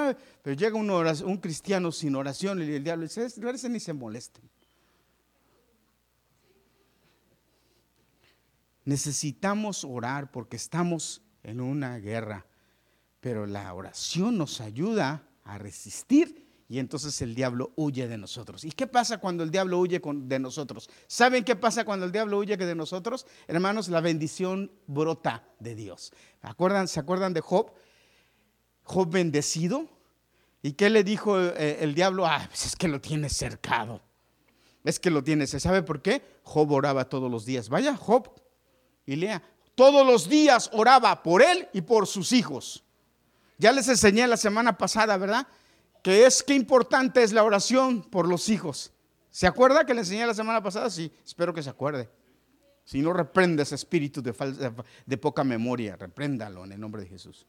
Pero 0.43 0.55
llega 0.55 0.77
un, 0.77 0.91
un, 0.91 1.37
cristiano 1.37 1.91
sin 1.91 2.15
oración 2.15 2.61
y 2.61 2.71
el 2.71 2.83
diablo 2.83 3.05
dice, 3.05 3.25
ese 3.25 3.67
ni 3.67 3.79
se 3.79 3.93
molesten. 3.93 4.47
Necesitamos 8.85 9.83
orar 9.83 10.29
porque 10.29 10.57
estamos 10.57 11.23
en 11.41 11.61
una 11.61 11.97
guerra. 11.97 12.45
Pero 13.21 13.47
la 13.47 13.73
oración 13.73 14.37
nos 14.37 14.61
ayuda 14.61 15.27
a 15.45 15.57
resistir 15.57 16.42
y 16.69 16.79
entonces 16.79 17.21
el 17.21 17.35
diablo 17.35 17.71
huye 17.75 18.07
de 18.07 18.17
nosotros. 18.17 18.63
¿Y 18.63 18.71
qué 18.71 18.87
pasa 18.87 19.17
cuando 19.17 19.43
el 19.43 19.51
diablo 19.51 19.79
huye 19.79 20.01
de 20.01 20.39
nosotros? 20.39 20.89
¿Saben 21.07 21.43
qué 21.43 21.55
pasa 21.55 21.85
cuando 21.85 22.05
el 22.05 22.11
diablo 22.11 22.39
huye 22.39 22.57
de 22.57 22.75
nosotros? 22.75 23.25
Hermanos, 23.47 23.89
la 23.89 24.01
bendición 24.01 24.71
brota 24.87 25.43
de 25.59 25.75
Dios. 25.75 26.13
¿Se 26.41 26.99
acuerdan 26.99 27.33
de 27.33 27.41
Job? 27.41 27.71
Job 28.83 29.09
bendecido. 29.09 29.87
¿Y 30.61 30.73
qué 30.73 30.89
le 30.89 31.03
dijo 31.03 31.39
eh, 31.39 31.79
el 31.81 31.93
diablo? 31.93 32.25
Ah, 32.25 32.45
pues 32.47 32.65
es 32.65 32.75
que 32.75 32.87
lo 32.87 33.01
tiene 33.01 33.29
cercado. 33.29 34.01
Es 34.83 34.99
que 34.99 35.09
lo 35.09 35.23
tiene. 35.23 35.47
¿Se 35.47 35.59
sabe 35.59 35.83
por 35.83 36.01
qué? 36.01 36.21
Job 36.43 36.71
oraba 36.71 37.09
todos 37.09 37.29
los 37.29 37.45
días. 37.45 37.69
Vaya, 37.69 37.95
Job 37.97 38.29
y 39.05 39.17
lea. 39.17 39.43
Todos 39.75 40.05
los 40.05 40.29
días 40.29 40.69
oraba 40.73 41.23
por 41.23 41.41
él 41.41 41.67
y 41.73 41.81
por 41.81 42.07
sus 42.07 42.31
hijos. 42.31 42.83
Ya 43.57 43.71
les 43.71 43.87
enseñé 43.87 44.27
la 44.27 44.37
semana 44.37 44.77
pasada, 44.77 45.17
¿verdad? 45.17 45.47
Que 46.03 46.25
es 46.25 46.43
qué 46.43 46.53
importante 46.53 47.23
es 47.23 47.31
la 47.31 47.43
oración 47.43 48.03
por 48.03 48.27
los 48.27 48.49
hijos. 48.49 48.91
¿Se 49.31 49.47
acuerda 49.47 49.85
que 49.85 49.93
le 49.93 50.01
enseñé 50.01 50.27
la 50.27 50.33
semana 50.35 50.61
pasada? 50.61 50.89
Sí, 50.89 51.11
espero 51.25 51.53
que 51.53 51.63
se 51.63 51.69
acuerde. 51.69 52.09
Si 52.83 53.01
no 53.01 53.13
reprende 53.13 53.63
ese 53.63 53.75
espíritu 53.75 54.21
de, 54.21 54.33
de 55.05 55.17
poca 55.17 55.43
memoria, 55.45 55.95
repréndalo 55.95 56.65
en 56.65 56.73
el 56.73 56.79
nombre 56.79 57.01
de 57.01 57.07
Jesús. 57.07 57.47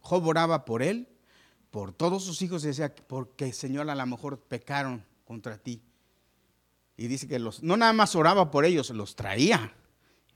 Job 0.00 0.26
oraba 0.26 0.64
por 0.64 0.80
él, 0.80 1.08
por 1.70 1.92
todos 1.92 2.24
sus 2.24 2.40
hijos, 2.40 2.64
y 2.64 2.68
decía, 2.68 2.94
porque 2.94 3.52
Señor 3.52 3.90
a 3.90 3.94
lo 3.96 4.06
mejor 4.06 4.38
pecaron 4.38 5.04
contra 5.24 5.58
ti. 5.58 5.82
Y 6.96 7.08
dice 7.08 7.26
que 7.26 7.40
los, 7.40 7.64
no 7.64 7.76
nada 7.76 7.92
más 7.92 8.14
oraba 8.14 8.50
por 8.52 8.64
ellos, 8.64 8.90
los 8.90 9.16
traía 9.16 9.74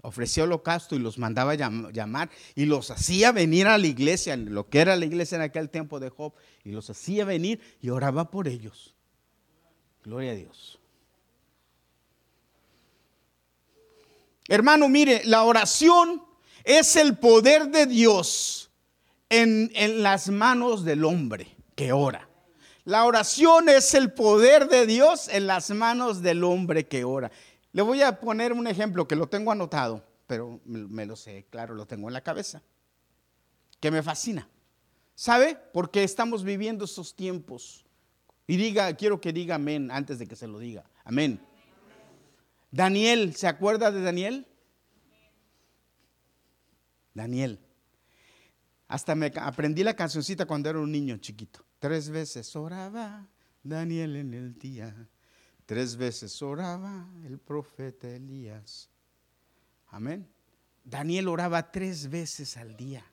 ofrecía 0.04 0.44
holocausto 0.44 0.94
y 0.94 0.98
los 0.98 1.18
mandaba 1.18 1.54
llamar 1.54 2.30
y 2.54 2.66
los 2.66 2.90
hacía 2.90 3.32
venir 3.32 3.66
a 3.66 3.78
la 3.78 3.86
iglesia, 3.86 4.36
lo 4.36 4.68
que 4.68 4.80
era 4.80 4.96
la 4.96 5.06
iglesia 5.06 5.36
en 5.36 5.42
aquel 5.42 5.70
tiempo 5.70 5.98
de 5.98 6.10
Job, 6.10 6.34
y 6.62 6.70
los 6.70 6.90
hacía 6.90 7.24
venir 7.24 7.60
y 7.80 7.88
oraba 7.88 8.30
por 8.30 8.46
ellos. 8.46 8.94
Gloria 10.04 10.32
a 10.32 10.34
Dios. 10.34 10.78
Hermano, 14.46 14.90
mire, 14.90 15.22
la 15.24 15.42
oración 15.44 16.22
es 16.64 16.96
el 16.96 17.16
poder 17.16 17.68
de 17.68 17.86
Dios 17.86 18.70
en, 19.30 19.70
en 19.74 20.02
las 20.02 20.28
manos 20.28 20.84
del 20.84 21.04
hombre 21.04 21.56
que 21.74 21.92
ora. 21.92 22.28
La 22.84 23.06
oración 23.06 23.70
es 23.70 23.94
el 23.94 24.12
poder 24.12 24.68
de 24.68 24.86
Dios 24.86 25.28
en 25.28 25.46
las 25.46 25.70
manos 25.70 26.20
del 26.20 26.44
hombre 26.44 26.86
que 26.86 27.04
ora. 27.04 27.32
Le 27.74 27.82
voy 27.82 28.02
a 28.02 28.20
poner 28.20 28.52
un 28.52 28.68
ejemplo 28.68 29.08
que 29.08 29.16
lo 29.16 29.26
tengo 29.26 29.50
anotado, 29.50 30.06
pero 30.28 30.60
me, 30.64 31.04
lo 31.06 31.16
sé, 31.16 31.44
claro, 31.50 31.74
lo 31.74 31.86
tengo 31.86 32.06
en 32.06 32.14
la 32.14 32.20
cabeza, 32.20 32.62
que 33.80 33.90
me 33.90 34.00
fascina. 34.00 34.48
¿Sabe? 35.16 35.58
Porque 35.72 36.04
estamos 36.04 36.44
viviendo 36.44 36.84
estos 36.84 37.16
tiempos. 37.16 37.84
Y 38.46 38.56
diga, 38.56 38.94
quiero 38.94 39.20
que 39.20 39.32
diga 39.32 39.56
amén 39.56 39.90
antes 39.90 40.20
de 40.20 40.28
que 40.28 40.36
se 40.36 40.46
lo 40.46 40.60
diga. 40.60 40.88
Amén. 41.02 41.40
Daniel, 42.70 43.34
¿se 43.34 43.48
acuerda 43.48 43.90
de 43.90 44.02
Daniel? 44.02 44.46
Daniel. 47.12 47.58
Hasta 48.86 49.16
me 49.16 49.32
aprendí 49.34 49.82
la 49.82 49.96
cancioncita 49.96 50.46
cuando 50.46 50.70
era 50.70 50.78
un 50.78 50.92
niño 50.92 51.16
chiquito. 51.16 51.64
Tres 51.80 52.08
veces 52.08 52.54
oraba 52.54 53.26
Daniel 53.64 54.14
en 54.14 54.32
el 54.32 54.56
día 54.60 55.08
Tres 55.66 55.96
veces 55.96 56.40
oraba 56.42 57.08
el 57.24 57.38
profeta 57.38 58.08
Elías. 58.08 58.90
Amén. 59.88 60.28
Daniel 60.84 61.28
oraba 61.28 61.70
tres 61.70 62.10
veces 62.10 62.56
al 62.56 62.76
día. 62.76 63.04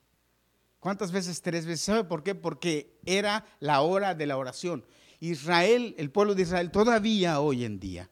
¿Cuántas 0.79 1.11
veces? 1.11 1.41
Tres 1.41 1.65
veces. 1.65 1.81
¿Sabe 1.81 2.03
por 2.03 2.23
qué? 2.23 2.35
Porque 2.35 2.99
era 3.05 3.45
la 3.59 3.81
hora 3.81 4.15
de 4.15 4.25
la 4.25 4.37
oración. 4.37 4.83
Israel, 5.19 5.95
el 5.97 6.11
pueblo 6.11 6.35
de 6.35 6.41
Israel, 6.41 6.71
todavía 6.71 7.39
hoy 7.39 7.63
en 7.63 7.79
día 7.79 8.09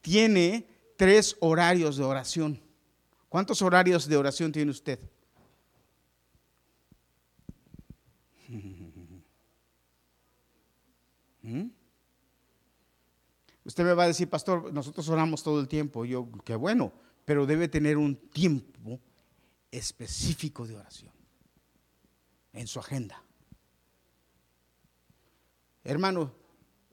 tiene 0.00 0.66
tres 0.96 1.36
horarios 1.40 1.96
de 1.96 2.04
oración. 2.04 2.60
¿Cuántos 3.28 3.62
horarios 3.62 4.08
de 4.08 4.16
oración 4.16 4.52
tiene 4.52 4.70
usted? 4.70 4.98
¿Mm? 11.42 11.77
Usted 13.68 13.84
me 13.84 13.92
va 13.92 14.04
a 14.04 14.06
decir, 14.06 14.30
pastor, 14.30 14.72
nosotros 14.72 15.06
oramos 15.10 15.42
todo 15.42 15.60
el 15.60 15.68
tiempo. 15.68 16.06
Yo, 16.06 16.26
qué 16.42 16.56
bueno, 16.56 16.90
pero 17.26 17.44
debe 17.44 17.68
tener 17.68 17.98
un 17.98 18.16
tiempo 18.16 18.98
específico 19.70 20.66
de 20.66 20.74
oración 20.74 21.12
en 22.54 22.66
su 22.66 22.78
agenda. 22.80 23.22
Hermano, 25.84 26.32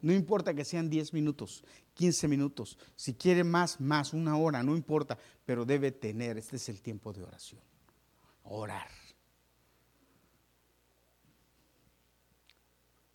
no 0.02 0.12
importa 0.12 0.54
que 0.54 0.66
sean 0.66 0.90
10 0.90 1.14
minutos, 1.14 1.64
15 1.94 2.28
minutos, 2.28 2.78
si 2.98 3.14
quiere 3.14 3.46
más, 3.46 3.80
más, 3.80 4.12
una 4.12 4.36
hora, 4.36 4.62
no 4.62 4.76
importa, 4.76 5.18
pero 5.46 5.64
debe 5.64 5.94
tener, 5.94 6.38
este 6.38 6.58
es 6.58 6.68
el 6.68 6.82
tiempo 6.82 7.14
de 7.14 7.24
oración. 7.24 7.62
Orar. 8.44 8.90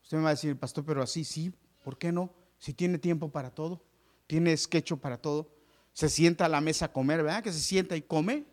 Usted 0.02 0.16
me 0.16 0.22
va 0.22 0.30
a 0.30 0.32
decir, 0.32 0.58
pastor, 0.58 0.82
pero 0.82 1.02
así 1.02 1.24
sí, 1.24 1.52
¿por 1.84 1.98
qué 1.98 2.10
no? 2.10 2.39
Si 2.60 2.74
tiene 2.74 2.98
tiempo 2.98 3.30
para 3.30 3.50
todo, 3.50 3.82
tiene 4.26 4.52
esquecho 4.52 4.98
para 4.98 5.16
todo, 5.16 5.50
se 5.92 6.08
sienta 6.08 6.44
a 6.44 6.48
la 6.48 6.60
mesa 6.60 6.86
a 6.86 6.92
comer, 6.92 7.22
¿verdad? 7.22 7.42
Que 7.42 7.52
se 7.52 7.58
sienta 7.58 7.96
y 7.96 8.02
come 8.02 8.44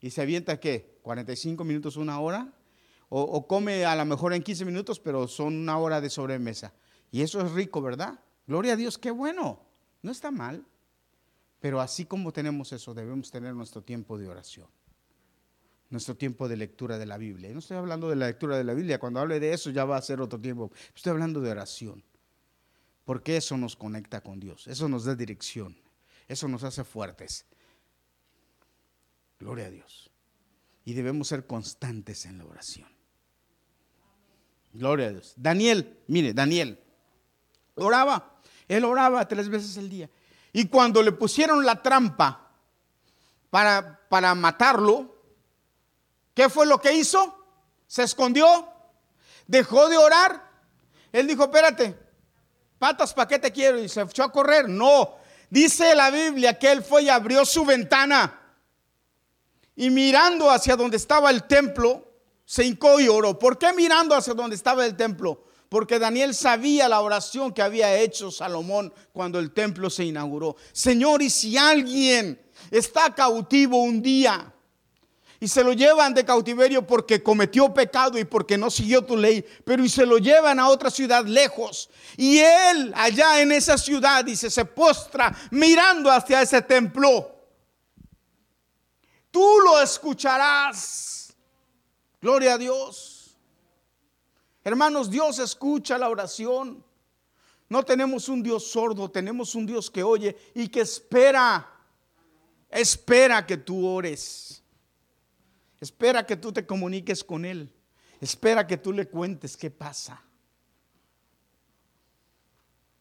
y 0.00 0.10
se 0.10 0.22
avienta 0.22 0.58
qué, 0.58 0.98
45 1.02 1.64
minutos, 1.64 1.96
una 1.96 2.18
hora, 2.20 2.54
o, 3.08 3.46
come 3.46 3.84
a 3.84 3.94
lo 3.94 4.04
mejor 4.04 4.32
en 4.32 4.42
15 4.42 4.64
minutos, 4.64 4.98
pero 4.98 5.28
son 5.28 5.56
una 5.56 5.78
hora 5.78 6.00
de 6.00 6.10
sobremesa. 6.10 6.74
Y 7.12 7.22
eso 7.22 7.40
es 7.40 7.52
rico, 7.52 7.80
¿verdad? 7.80 8.18
Gloria 8.46 8.72
a 8.72 8.76
Dios, 8.76 8.98
qué 8.98 9.10
bueno, 9.10 9.60
no 10.02 10.10
está 10.10 10.30
mal. 10.30 10.64
Pero 11.60 11.80
así 11.80 12.04
como 12.04 12.32
tenemos 12.32 12.72
eso, 12.72 12.94
debemos 12.94 13.30
tener 13.30 13.54
nuestro 13.54 13.82
tiempo 13.82 14.18
de 14.18 14.28
oración, 14.28 14.66
nuestro 15.90 16.16
tiempo 16.16 16.48
de 16.48 16.56
lectura 16.56 16.98
de 16.98 17.06
la 17.06 17.16
Biblia. 17.16 17.50
No 17.52 17.60
estoy 17.60 17.76
hablando 17.76 18.08
de 18.08 18.16
la 18.16 18.26
lectura 18.26 18.56
de 18.56 18.64
la 18.64 18.74
Biblia, 18.74 18.98
cuando 18.98 19.20
hable 19.20 19.40
de 19.40 19.52
eso 19.52 19.70
ya 19.70 19.84
va 19.84 19.96
a 19.96 20.02
ser 20.02 20.20
otro 20.20 20.40
tiempo. 20.40 20.70
Estoy 20.94 21.10
hablando 21.10 21.40
de 21.40 21.50
oración 21.50 22.02
porque 23.06 23.36
eso 23.36 23.56
nos 23.56 23.76
conecta 23.76 24.20
con 24.20 24.40
Dios, 24.40 24.66
eso 24.66 24.88
nos 24.88 25.04
da 25.04 25.14
dirección, 25.14 25.78
eso 26.26 26.48
nos 26.48 26.64
hace 26.64 26.82
fuertes. 26.82 27.46
Gloria 29.38 29.66
a 29.66 29.70
Dios. 29.70 30.10
Y 30.84 30.92
debemos 30.92 31.28
ser 31.28 31.46
constantes 31.46 32.26
en 32.26 32.38
la 32.38 32.44
oración. 32.44 32.88
Gloria 34.72 35.06
a 35.06 35.10
Dios. 35.10 35.34
Daniel, 35.36 36.00
mire, 36.08 36.34
Daniel, 36.34 36.80
oraba. 37.76 38.40
Él 38.66 38.84
oraba 38.84 39.26
tres 39.28 39.48
veces 39.48 39.78
al 39.78 39.88
día. 39.88 40.10
Y 40.52 40.66
cuando 40.66 41.00
le 41.00 41.12
pusieron 41.12 41.64
la 41.64 41.80
trampa 41.82 42.50
para, 43.50 44.00
para 44.08 44.34
matarlo, 44.34 45.14
¿qué 46.34 46.48
fue 46.48 46.66
lo 46.66 46.80
que 46.80 46.92
hizo? 46.92 47.38
Se 47.86 48.02
escondió, 48.02 48.68
dejó 49.46 49.88
de 49.88 49.96
orar. 49.96 50.50
Él 51.12 51.28
dijo, 51.28 51.44
espérate, 51.44 52.05
patas, 52.78 53.14
¿para 53.14 53.28
qué 53.28 53.38
te 53.38 53.52
quiero? 53.52 53.78
Y 53.78 53.88
se 53.88 54.00
echó 54.02 54.24
a 54.24 54.32
correr. 54.32 54.68
No, 54.68 55.16
dice 55.50 55.94
la 55.94 56.10
Biblia 56.10 56.58
que 56.58 56.70
él 56.70 56.82
fue 56.82 57.04
y 57.04 57.08
abrió 57.08 57.44
su 57.44 57.64
ventana. 57.64 58.40
Y 59.74 59.90
mirando 59.90 60.50
hacia 60.50 60.76
donde 60.76 60.96
estaba 60.96 61.30
el 61.30 61.44
templo, 61.44 62.06
se 62.44 62.64
hincó 62.64 62.98
y 63.00 63.08
oró. 63.08 63.38
¿Por 63.38 63.58
qué 63.58 63.72
mirando 63.72 64.14
hacia 64.14 64.34
donde 64.34 64.56
estaba 64.56 64.86
el 64.86 64.96
templo? 64.96 65.44
Porque 65.68 65.98
Daniel 65.98 66.34
sabía 66.34 66.88
la 66.88 67.00
oración 67.00 67.52
que 67.52 67.60
había 67.60 67.94
hecho 67.98 68.30
Salomón 68.30 68.92
cuando 69.12 69.38
el 69.38 69.52
templo 69.52 69.90
se 69.90 70.04
inauguró. 70.04 70.56
Señor, 70.72 71.22
y 71.22 71.28
si 71.28 71.58
alguien 71.58 72.40
está 72.70 73.14
cautivo 73.14 73.82
un 73.82 74.00
día 74.00 74.52
y 75.40 75.48
se 75.48 75.62
lo 75.62 75.72
llevan 75.72 76.14
de 76.14 76.24
cautiverio 76.24 76.86
porque 76.86 77.22
cometió 77.22 77.72
pecado 77.72 78.18
y 78.18 78.24
porque 78.24 78.56
no 78.56 78.70
siguió 78.70 79.02
tu 79.02 79.16
ley, 79.16 79.44
pero 79.64 79.84
y 79.84 79.88
se 79.88 80.06
lo 80.06 80.18
llevan 80.18 80.58
a 80.58 80.68
otra 80.68 80.90
ciudad 80.90 81.24
lejos, 81.24 81.90
y 82.16 82.38
él 82.38 82.92
allá 82.96 83.40
en 83.40 83.52
esa 83.52 83.76
ciudad 83.78 84.24
dice, 84.24 84.50
se 84.50 84.64
postra 84.64 85.36
mirando 85.50 86.10
hacia 86.10 86.42
ese 86.42 86.62
templo, 86.62 87.30
tú 89.30 89.44
lo 89.64 89.80
escucharás. 89.80 91.16
Gloria 92.20 92.54
a 92.54 92.58
Dios. 92.58 93.36
Hermanos, 94.64 95.10
Dios 95.10 95.38
escucha 95.38 95.96
la 95.96 96.08
oración. 96.08 96.84
No 97.68 97.84
tenemos 97.84 98.28
un 98.28 98.42
Dios 98.42 98.68
sordo, 98.68 99.08
tenemos 99.10 99.54
un 99.54 99.64
Dios 99.64 99.90
que 99.90 100.02
oye 100.02 100.36
y 100.54 100.68
que 100.68 100.80
espera. 100.80 101.70
Espera 102.68 103.46
que 103.46 103.58
tú 103.58 103.86
ores. 103.86 104.62
Espera 105.80 106.24
que 106.24 106.36
tú 106.36 106.52
te 106.52 106.66
comuniques 106.66 107.22
con 107.22 107.44
Él. 107.44 107.72
Espera 108.20 108.66
que 108.66 108.76
tú 108.76 108.92
le 108.92 109.08
cuentes 109.08 109.56
qué 109.56 109.70
pasa. 109.70 110.22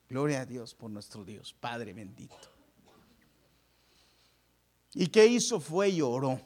Gloria 0.09 0.41
a 0.41 0.45
Dios 0.45 0.73
por 0.75 0.89
nuestro 0.91 1.23
Dios, 1.23 1.53
Padre 1.53 1.93
bendito. 1.93 2.35
¿Y 4.93 5.07
qué 5.07 5.25
hizo? 5.25 5.59
Fue 5.59 5.89
y 5.89 6.01
oró. 6.01 6.39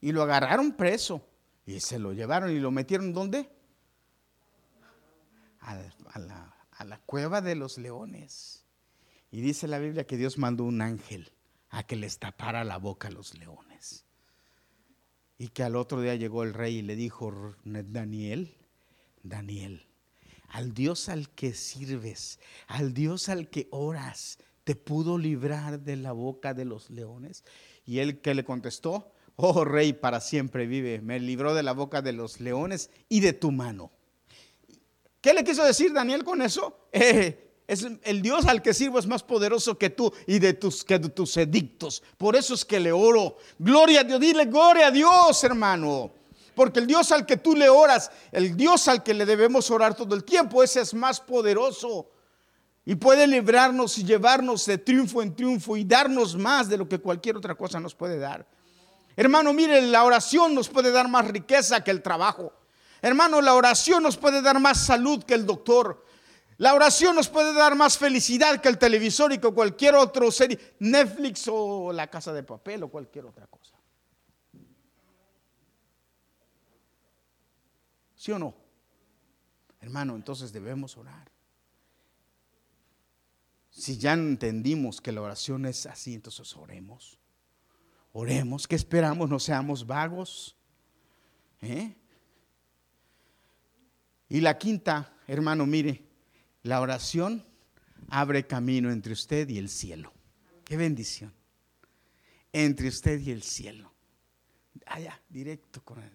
Y 0.00 0.12
lo 0.12 0.22
agarraron 0.22 0.72
preso. 0.72 1.26
Y 1.66 1.80
se 1.80 1.98
lo 1.98 2.12
llevaron 2.12 2.50
y 2.50 2.58
lo 2.58 2.70
metieron 2.70 3.12
¿dónde? 3.12 3.50
a, 5.60 6.84
la, 6.84 6.98
cueva 7.06 7.40
de 7.40 7.54
los 7.54 7.78
leones. 7.78 8.64
Y 9.30 9.40
dice 9.40 9.68
la 9.68 9.78
Biblia 9.78 10.06
que 10.06 10.16
Dios 10.16 10.38
mandó 10.38 10.64
un 10.64 10.82
ángel 10.82 11.32
a 11.70 11.84
que 11.84 11.96
les 11.96 12.18
tapara 12.18 12.64
la 12.64 12.76
boca 12.78 13.08
a 13.08 13.12
los 13.12 13.34
leones. 13.38 14.04
Y 15.42 15.48
que 15.48 15.64
al 15.64 15.74
otro 15.74 16.00
día 16.00 16.14
llegó 16.14 16.44
el 16.44 16.54
rey 16.54 16.76
y 16.76 16.82
le 16.82 16.94
dijo, 16.94 17.56
Daniel, 17.64 18.54
Daniel, 19.24 19.84
al 20.46 20.72
Dios 20.72 21.08
al 21.08 21.30
que 21.30 21.52
sirves, 21.52 22.38
al 22.68 22.94
Dios 22.94 23.28
al 23.28 23.50
que 23.50 23.66
oras, 23.72 24.38
¿te 24.62 24.76
pudo 24.76 25.18
librar 25.18 25.80
de 25.80 25.96
la 25.96 26.12
boca 26.12 26.54
de 26.54 26.64
los 26.64 26.90
leones? 26.90 27.42
Y 27.84 27.98
él 27.98 28.20
que 28.20 28.36
le 28.36 28.44
contestó, 28.44 29.10
oh 29.34 29.64
rey, 29.64 29.92
para 29.92 30.20
siempre 30.20 30.68
vive, 30.68 31.00
me 31.00 31.18
libró 31.18 31.54
de 31.54 31.64
la 31.64 31.72
boca 31.72 32.02
de 32.02 32.12
los 32.12 32.38
leones 32.38 32.90
y 33.08 33.18
de 33.18 33.32
tu 33.32 33.50
mano. 33.50 33.90
¿Qué 35.20 35.34
le 35.34 35.42
quiso 35.42 35.64
decir 35.64 35.92
Daniel 35.92 36.22
con 36.22 36.40
eso? 36.40 36.88
Eh, 36.92 37.51
es 37.72 37.86
el 38.02 38.22
Dios 38.22 38.46
al 38.46 38.60
que 38.60 38.74
sirvo 38.74 38.98
es 38.98 39.06
más 39.06 39.22
poderoso 39.22 39.78
que 39.78 39.90
tú 39.90 40.12
y 40.26 40.38
de 40.38 40.52
tus, 40.52 40.84
que 40.84 40.98
de 40.98 41.08
tus 41.08 41.36
edictos. 41.36 42.02
Por 42.18 42.36
eso 42.36 42.54
es 42.54 42.64
que 42.64 42.78
le 42.78 42.92
oro. 42.92 43.38
Gloria 43.58 44.00
a 44.00 44.04
Dios, 44.04 44.20
dile 44.20 44.44
gloria 44.44 44.88
a 44.88 44.90
Dios, 44.90 45.42
hermano. 45.42 46.12
Porque 46.54 46.80
el 46.80 46.86
Dios 46.86 47.10
al 47.12 47.24
que 47.24 47.38
tú 47.38 47.56
le 47.56 47.68
oras, 47.68 48.10
el 48.30 48.56
Dios 48.56 48.88
al 48.88 49.02
que 49.02 49.14
le 49.14 49.24
debemos 49.24 49.70
orar 49.70 49.94
todo 49.94 50.14
el 50.14 50.22
tiempo, 50.22 50.62
ese 50.62 50.82
es 50.82 50.92
más 50.92 51.18
poderoso. 51.18 52.10
Y 52.84 52.96
puede 52.96 53.26
librarnos 53.26 53.96
y 53.96 54.04
llevarnos 54.04 54.66
de 54.66 54.76
triunfo 54.76 55.22
en 55.22 55.34
triunfo 55.34 55.76
y 55.76 55.84
darnos 55.84 56.36
más 56.36 56.68
de 56.68 56.76
lo 56.76 56.88
que 56.88 56.98
cualquier 56.98 57.36
otra 57.36 57.54
cosa 57.54 57.80
nos 57.80 57.94
puede 57.94 58.18
dar. 58.18 58.46
Hermano, 59.16 59.52
mire, 59.52 59.80
la 59.82 60.04
oración 60.04 60.54
nos 60.54 60.68
puede 60.68 60.90
dar 60.90 61.08
más 61.08 61.26
riqueza 61.28 61.82
que 61.82 61.90
el 61.90 62.02
trabajo. 62.02 62.52
Hermano, 63.00 63.40
la 63.40 63.54
oración 63.54 64.02
nos 64.02 64.16
puede 64.16 64.42
dar 64.42 64.60
más 64.60 64.84
salud 64.84 65.22
que 65.24 65.34
el 65.34 65.46
doctor. 65.46 66.04
La 66.62 66.74
oración 66.74 67.16
nos 67.16 67.28
puede 67.28 67.52
dar 67.54 67.74
más 67.74 67.98
felicidad 67.98 68.60
que 68.60 68.68
el 68.68 68.78
televisor 68.78 69.32
y 69.32 69.38
que 69.38 69.50
cualquier 69.50 69.96
otro 69.96 70.30
serie, 70.30 70.76
Netflix 70.78 71.48
o 71.48 71.92
la 71.92 72.08
casa 72.08 72.32
de 72.32 72.44
papel 72.44 72.84
o 72.84 72.88
cualquier 72.88 73.24
otra 73.24 73.48
cosa. 73.48 73.74
¿Sí 78.14 78.30
o 78.30 78.38
no? 78.38 78.54
Hermano, 79.80 80.14
entonces 80.14 80.52
debemos 80.52 80.96
orar. 80.96 81.32
Si 83.68 83.98
ya 83.98 84.12
entendimos 84.12 85.00
que 85.00 85.10
la 85.10 85.22
oración 85.22 85.66
es 85.66 85.86
así, 85.86 86.14
entonces 86.14 86.56
oremos. 86.56 87.18
Oremos, 88.12 88.68
¿qué 88.68 88.76
esperamos? 88.76 89.28
No 89.28 89.40
seamos 89.40 89.84
vagos. 89.84 90.54
¿Eh? 91.60 91.96
Y 94.28 94.40
la 94.40 94.56
quinta, 94.56 95.12
hermano, 95.26 95.66
mire, 95.66 96.11
la 96.62 96.80
oración 96.80 97.44
abre 98.08 98.46
camino 98.46 98.90
entre 98.90 99.12
usted 99.12 99.48
y 99.48 99.58
el 99.58 99.68
cielo. 99.68 100.12
Qué 100.64 100.76
bendición. 100.76 101.32
Entre 102.52 102.88
usted 102.88 103.20
y 103.20 103.30
el 103.30 103.42
cielo. 103.42 103.92
Allá, 104.86 105.20
directo 105.28 105.82
con 105.82 106.02
él. 106.02 106.12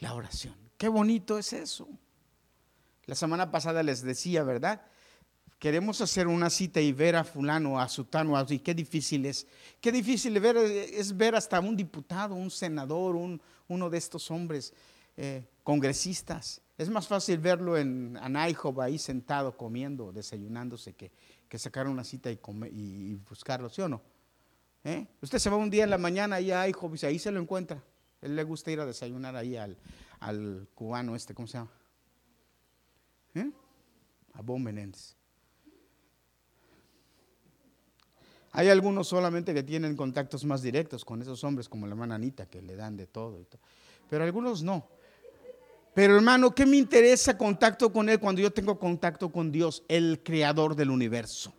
La 0.00 0.14
oración. 0.14 0.54
Qué 0.76 0.88
bonito 0.88 1.38
es 1.38 1.52
eso. 1.52 1.88
La 3.06 3.14
semana 3.14 3.50
pasada 3.50 3.82
les 3.82 4.02
decía, 4.02 4.42
¿verdad? 4.42 4.82
Queremos 5.58 6.00
hacer 6.00 6.28
una 6.28 6.50
cita 6.50 6.80
y 6.80 6.92
ver 6.92 7.16
a 7.16 7.24
fulano, 7.24 7.80
a 7.80 7.88
sutano, 7.88 8.40
y 8.48 8.58
qué 8.60 8.74
difícil 8.74 9.26
es. 9.26 9.46
Qué 9.80 9.90
difícil 9.90 10.38
ver, 10.38 10.56
es 10.56 11.16
ver 11.16 11.34
hasta 11.34 11.58
un 11.58 11.76
diputado, 11.76 12.34
un 12.34 12.50
senador, 12.50 13.16
un, 13.16 13.40
uno 13.66 13.90
de 13.90 13.98
estos 13.98 14.30
hombres 14.30 14.72
eh, 15.16 15.44
congresistas. 15.64 16.60
Es 16.78 16.88
más 16.88 17.08
fácil 17.08 17.38
verlo 17.38 17.76
en 17.76 18.16
Anaihov 18.16 18.80
ahí 18.80 18.98
sentado 18.98 19.56
comiendo, 19.56 20.12
desayunándose, 20.12 20.94
que, 20.94 21.10
que 21.48 21.58
sacar 21.58 21.88
una 21.88 22.04
cita 22.04 22.30
y, 22.30 22.38
y, 22.70 23.14
buscarlo, 23.28 23.68
¿sí 23.68 23.82
o 23.82 23.88
no? 23.88 24.00
¿Eh? 24.84 25.08
Usted 25.20 25.40
se 25.40 25.50
va 25.50 25.56
un 25.56 25.70
día 25.70 25.82
en 25.82 25.90
la 25.90 25.98
mañana 25.98 26.36
ahí 26.36 26.52
a 26.52 26.62
Anaihov 26.62 26.94
y 26.94 27.04
ahí 27.04 27.18
se 27.18 27.32
lo 27.32 27.40
encuentra. 27.40 27.82
Él 28.22 28.36
le 28.36 28.44
gusta 28.44 28.70
ir 28.70 28.78
a 28.78 28.86
desayunar 28.86 29.34
ahí 29.34 29.56
al, 29.56 29.76
al 30.20 30.68
cubano 30.76 31.16
este, 31.16 31.34
¿cómo 31.34 31.48
se 31.48 31.58
llama? 31.58 31.70
¿Eh? 33.34 33.50
A. 34.34 34.42
Hay 38.52 38.68
algunos 38.68 39.08
solamente 39.08 39.52
que 39.52 39.64
tienen 39.64 39.96
contactos 39.96 40.44
más 40.44 40.62
directos 40.62 41.04
con 41.04 41.20
esos 41.20 41.42
hombres, 41.42 41.68
como 41.68 41.86
la 41.86 41.92
hermana 41.92 42.14
Anita, 42.14 42.46
que 42.46 42.62
le 42.62 42.76
dan 42.76 42.96
de 42.96 43.06
todo. 43.06 43.40
Y 43.40 43.44
todo. 43.44 43.60
Pero 44.08 44.24
algunos 44.24 44.62
no. 44.62 44.88
Pero 45.98 46.14
hermano, 46.14 46.54
¿qué 46.54 46.64
me 46.64 46.76
interesa 46.76 47.36
contacto 47.36 47.92
con 47.92 48.08
Él 48.08 48.20
cuando 48.20 48.40
yo 48.40 48.52
tengo 48.52 48.78
contacto 48.78 49.32
con 49.32 49.50
Dios, 49.50 49.82
el 49.88 50.20
creador 50.22 50.76
del 50.76 50.90
universo? 50.90 51.52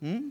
¿Mm? 0.00 0.30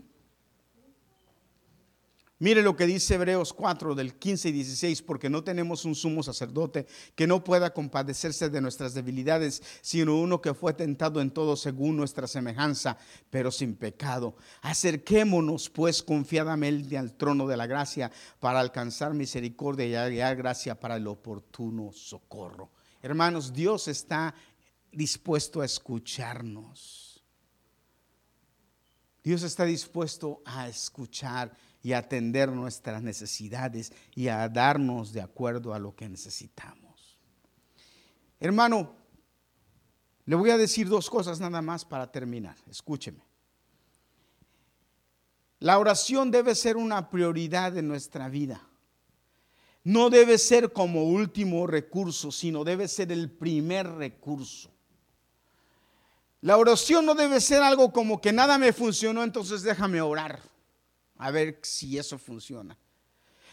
Mire 2.40 2.62
lo 2.62 2.76
que 2.76 2.86
dice 2.86 3.14
Hebreos 3.14 3.52
4 3.52 3.96
del 3.96 4.14
15 4.14 4.50
y 4.50 4.52
16, 4.52 5.02
porque 5.02 5.28
no 5.28 5.42
tenemos 5.42 5.84
un 5.84 5.96
sumo 5.96 6.22
sacerdote 6.22 6.86
que 7.16 7.26
no 7.26 7.42
pueda 7.42 7.74
compadecerse 7.74 8.48
de 8.48 8.60
nuestras 8.60 8.94
debilidades, 8.94 9.60
sino 9.80 10.16
uno 10.16 10.40
que 10.40 10.54
fue 10.54 10.72
tentado 10.72 11.20
en 11.20 11.32
todo 11.32 11.56
según 11.56 11.96
nuestra 11.96 12.28
semejanza, 12.28 12.96
pero 13.28 13.50
sin 13.50 13.74
pecado. 13.74 14.36
Acerquémonos 14.62 15.68
pues 15.68 16.00
confiadamente 16.00 16.96
al 16.96 17.14
trono 17.14 17.48
de 17.48 17.56
la 17.56 17.66
gracia 17.66 18.12
para 18.38 18.60
alcanzar 18.60 19.14
misericordia 19.14 19.86
y 19.86 19.94
hallar 19.94 20.36
gracia 20.36 20.78
para 20.78 20.94
el 20.94 21.08
oportuno 21.08 21.90
socorro. 21.92 22.70
Hermanos, 23.02 23.52
Dios 23.52 23.88
está 23.88 24.32
dispuesto 24.92 25.60
a 25.60 25.64
escucharnos. 25.64 27.07
Dios 29.28 29.42
está 29.42 29.66
dispuesto 29.66 30.40
a 30.46 30.68
escuchar 30.68 31.52
y 31.82 31.92
atender 31.92 32.50
nuestras 32.50 33.02
necesidades 33.02 33.92
y 34.14 34.28
a 34.28 34.48
darnos 34.48 35.12
de 35.12 35.20
acuerdo 35.20 35.74
a 35.74 35.78
lo 35.78 35.94
que 35.94 36.08
necesitamos. 36.08 37.18
Hermano, 38.40 38.96
Le 40.24 40.34
voy 40.34 40.48
a 40.48 40.56
decir 40.56 40.88
dos 40.88 41.10
cosas 41.10 41.40
nada 41.40 41.60
más 41.60 41.84
para 41.84 42.10
terminar. 42.10 42.56
Escúcheme. 42.70 43.22
La 45.58 45.78
oración 45.78 46.30
debe 46.30 46.54
ser 46.54 46.78
una 46.78 47.10
prioridad 47.10 47.76
en 47.76 47.86
nuestra 47.86 48.30
vida. 48.30 48.66
No 49.84 50.08
debe 50.08 50.38
ser 50.38 50.72
como 50.72 51.04
último 51.04 51.66
recurso, 51.66 52.32
sino 52.32 52.64
debe 52.64 52.88
ser 52.88 53.12
el 53.12 53.30
primer 53.30 53.90
recurso. 53.90 54.77
La 56.40 56.56
oración 56.56 57.04
no 57.04 57.14
debe 57.14 57.40
ser 57.40 57.62
algo 57.62 57.92
como 57.92 58.20
que 58.20 58.32
nada 58.32 58.58
me 58.58 58.72
funcionó, 58.72 59.24
entonces 59.24 59.62
déjame 59.62 60.00
orar. 60.00 60.40
A 61.16 61.30
ver 61.30 61.58
si 61.62 61.98
eso 61.98 62.16
funciona. 62.18 62.78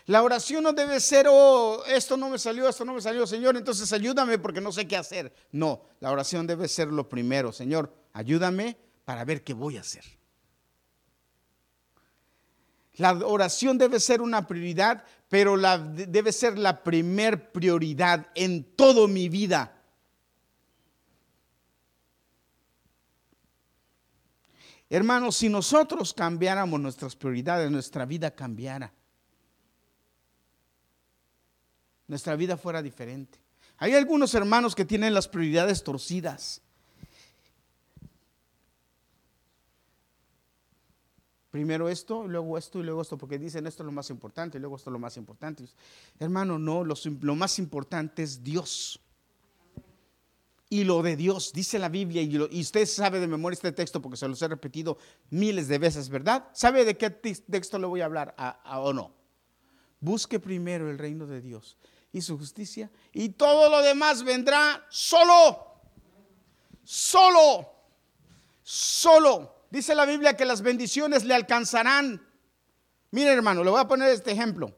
La 0.07 0.21
oración 0.21 0.63
no 0.63 0.71
debe 0.71 0.99
ser, 0.99 1.25
oh, 1.27 1.83
esto 1.87 2.15
no 2.15 2.29
me 2.29 2.37
salió, 2.37 2.69
esto 2.69 2.85
no 2.85 2.93
me 2.93 3.01
salió, 3.01 3.25
Señor, 3.25 3.57
entonces 3.57 3.91
ayúdame 3.91 4.37
porque 4.37 4.61
no 4.61 4.71
sé 4.71 4.87
qué 4.87 4.97
hacer. 4.97 5.33
No, 5.51 5.81
la 5.99 6.11
oración 6.11 6.45
debe 6.45 6.67
ser 6.67 6.89
lo 6.89 7.09
primero, 7.09 7.51
Señor, 7.51 7.91
ayúdame 8.13 8.77
para 9.03 9.25
ver 9.25 9.43
qué 9.43 9.53
voy 9.53 9.77
a 9.77 9.81
hacer. 9.81 10.03
La 12.97 13.13
oración 13.13 13.79
debe 13.79 13.99
ser 13.99 14.21
una 14.21 14.47
prioridad, 14.47 15.03
pero 15.27 15.57
debe 15.57 16.31
ser 16.31 16.57
la 16.57 16.83
primer 16.83 17.51
prioridad 17.51 18.27
en 18.35 18.63
toda 18.75 19.07
mi 19.07 19.27
vida. 19.27 19.74
Hermanos, 24.89 25.37
si 25.37 25.49
nosotros 25.49 26.13
cambiáramos 26.13 26.79
nuestras 26.79 27.15
prioridades, 27.15 27.71
nuestra 27.71 28.05
vida 28.05 28.31
cambiara. 28.31 28.93
nuestra 32.07 32.35
vida 32.35 32.57
fuera 32.57 32.81
diferente. 32.81 33.39
Hay 33.77 33.93
algunos 33.93 34.33
hermanos 34.33 34.75
que 34.75 34.85
tienen 34.85 35.13
las 35.13 35.27
prioridades 35.27 35.83
torcidas. 35.83 36.61
Primero 41.51 41.87
esto, 41.87 42.27
luego 42.27 42.57
esto 42.57 42.79
y 42.79 42.83
luego 42.83 43.01
esto, 43.01 43.17
porque 43.17 43.39
dicen 43.39 43.65
esto 43.65 43.83
es 43.83 43.85
lo 43.85 43.91
más 43.91 44.09
importante 44.09 44.57
y 44.57 44.61
luego 44.61 44.75
esto 44.75 44.89
es 44.89 44.93
lo 44.93 44.99
más 44.99 45.15
importante. 45.17 45.65
Hermano, 46.19 46.59
no, 46.59 46.83
lo, 46.83 46.95
lo 47.21 47.35
más 47.35 47.59
importante 47.59 48.23
es 48.23 48.43
Dios. 48.43 48.99
Y 50.75 50.83
lo 50.83 51.01
de 51.01 51.15
Dios, 51.15 51.53
dice 51.53 51.79
la 51.79 51.87
Biblia, 51.87 52.21
y, 52.21 52.59
usted 52.59 52.85
sabe 52.85 53.21
de 53.21 53.27
memoria 53.27 53.53
este 53.53 53.71
texto 53.71 54.01
porque 54.01 54.17
se 54.17 54.27
los 54.27 54.41
he 54.41 54.47
repetido 54.49 54.97
miles 55.29 55.69
de 55.69 55.77
veces, 55.77 56.09
¿verdad? 56.09 56.49
¿Sabe 56.51 56.83
de 56.83 56.97
qué 56.97 57.09
texto 57.09 57.79
le 57.79 57.87
voy 57.87 58.01
a 58.01 58.05
hablar 58.05 58.35
o 58.65 58.91
no? 58.91 59.15
Busque 60.01 60.37
primero 60.37 60.91
el 60.91 60.97
reino 60.97 61.27
de 61.27 61.39
Dios 61.39 61.77
y 62.11 62.19
su 62.19 62.37
justicia, 62.37 62.91
y 63.13 63.29
todo 63.29 63.69
lo 63.69 63.81
demás 63.83 64.21
vendrá 64.25 64.85
solo, 64.89 65.79
solo, 66.83 67.71
solo. 68.61 69.55
Dice 69.69 69.95
la 69.95 70.05
Biblia 70.05 70.35
que 70.35 70.43
las 70.43 70.61
bendiciones 70.61 71.23
le 71.23 71.35
alcanzarán. 71.35 72.21
Mire 73.11 73.31
hermano, 73.31 73.63
le 73.63 73.69
voy 73.69 73.79
a 73.79 73.87
poner 73.87 74.09
este 74.09 74.33
ejemplo. 74.33 74.75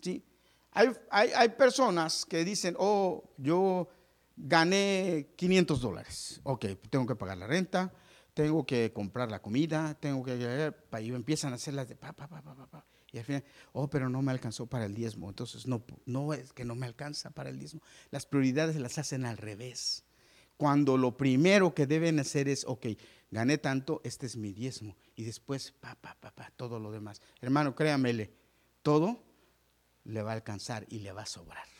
¿Sí? 0.00 0.24
Hay, 0.72 0.88
hay, 1.10 1.48
personas 1.50 2.24
que 2.24 2.46
dicen, 2.46 2.76
oh, 2.78 3.24
yo 3.36 3.88
gané 4.36 5.28
500 5.36 5.80
dólares. 5.80 6.40
Ok, 6.44 6.66
tengo 6.90 7.06
que 7.06 7.16
pagar 7.16 7.38
la 7.38 7.46
renta, 7.46 7.92
tengo 8.34 8.66
que 8.66 8.92
comprar 8.92 9.30
la 9.30 9.40
comida, 9.40 9.94
tengo 9.98 10.22
que... 10.22 10.72
Y 11.00 11.08
empiezan 11.12 11.52
a 11.52 11.56
hacer 11.56 11.74
las 11.74 11.88
de 11.88 11.96
pa, 11.96 12.12
pa, 12.12 12.28
pa, 12.28 12.42
pa, 12.42 12.66
pa. 12.66 12.84
Y 13.12 13.18
al 13.18 13.24
final, 13.24 13.44
oh, 13.72 13.88
pero 13.88 14.08
no 14.08 14.20
me 14.20 14.32
alcanzó 14.32 14.66
para 14.66 14.84
el 14.84 14.94
diezmo. 14.94 15.28
Entonces, 15.28 15.66
no, 15.66 15.82
no 16.04 16.34
es 16.34 16.52
que 16.52 16.64
no 16.64 16.74
me 16.74 16.86
alcanza 16.86 17.30
para 17.30 17.48
el 17.48 17.58
diezmo. 17.58 17.80
Las 18.10 18.26
prioridades 18.26 18.76
las 18.76 18.98
hacen 18.98 19.24
al 19.24 19.38
revés. 19.38 20.04
Cuando 20.56 20.96
lo 20.96 21.16
primero 21.16 21.74
que 21.74 21.86
deben 21.86 22.18
hacer 22.18 22.48
es, 22.48 22.64
ok, 22.66 22.86
gané 23.30 23.58
tanto, 23.58 24.00
este 24.04 24.26
es 24.26 24.36
mi 24.36 24.52
diezmo. 24.52 24.96
Y 25.14 25.24
después, 25.24 25.72
pa, 25.72 25.94
pa, 25.94 26.16
pa, 26.20 26.30
pa, 26.30 26.50
todo 26.56 26.78
lo 26.78 26.92
demás. 26.92 27.20
Hermano, 27.40 27.74
créamele, 27.74 28.32
todo 28.82 29.22
le 30.04 30.22
va 30.22 30.32
a 30.32 30.34
alcanzar 30.34 30.86
y 30.88 31.00
le 31.00 31.12
va 31.12 31.22
a 31.22 31.26
sobrar. 31.26 31.75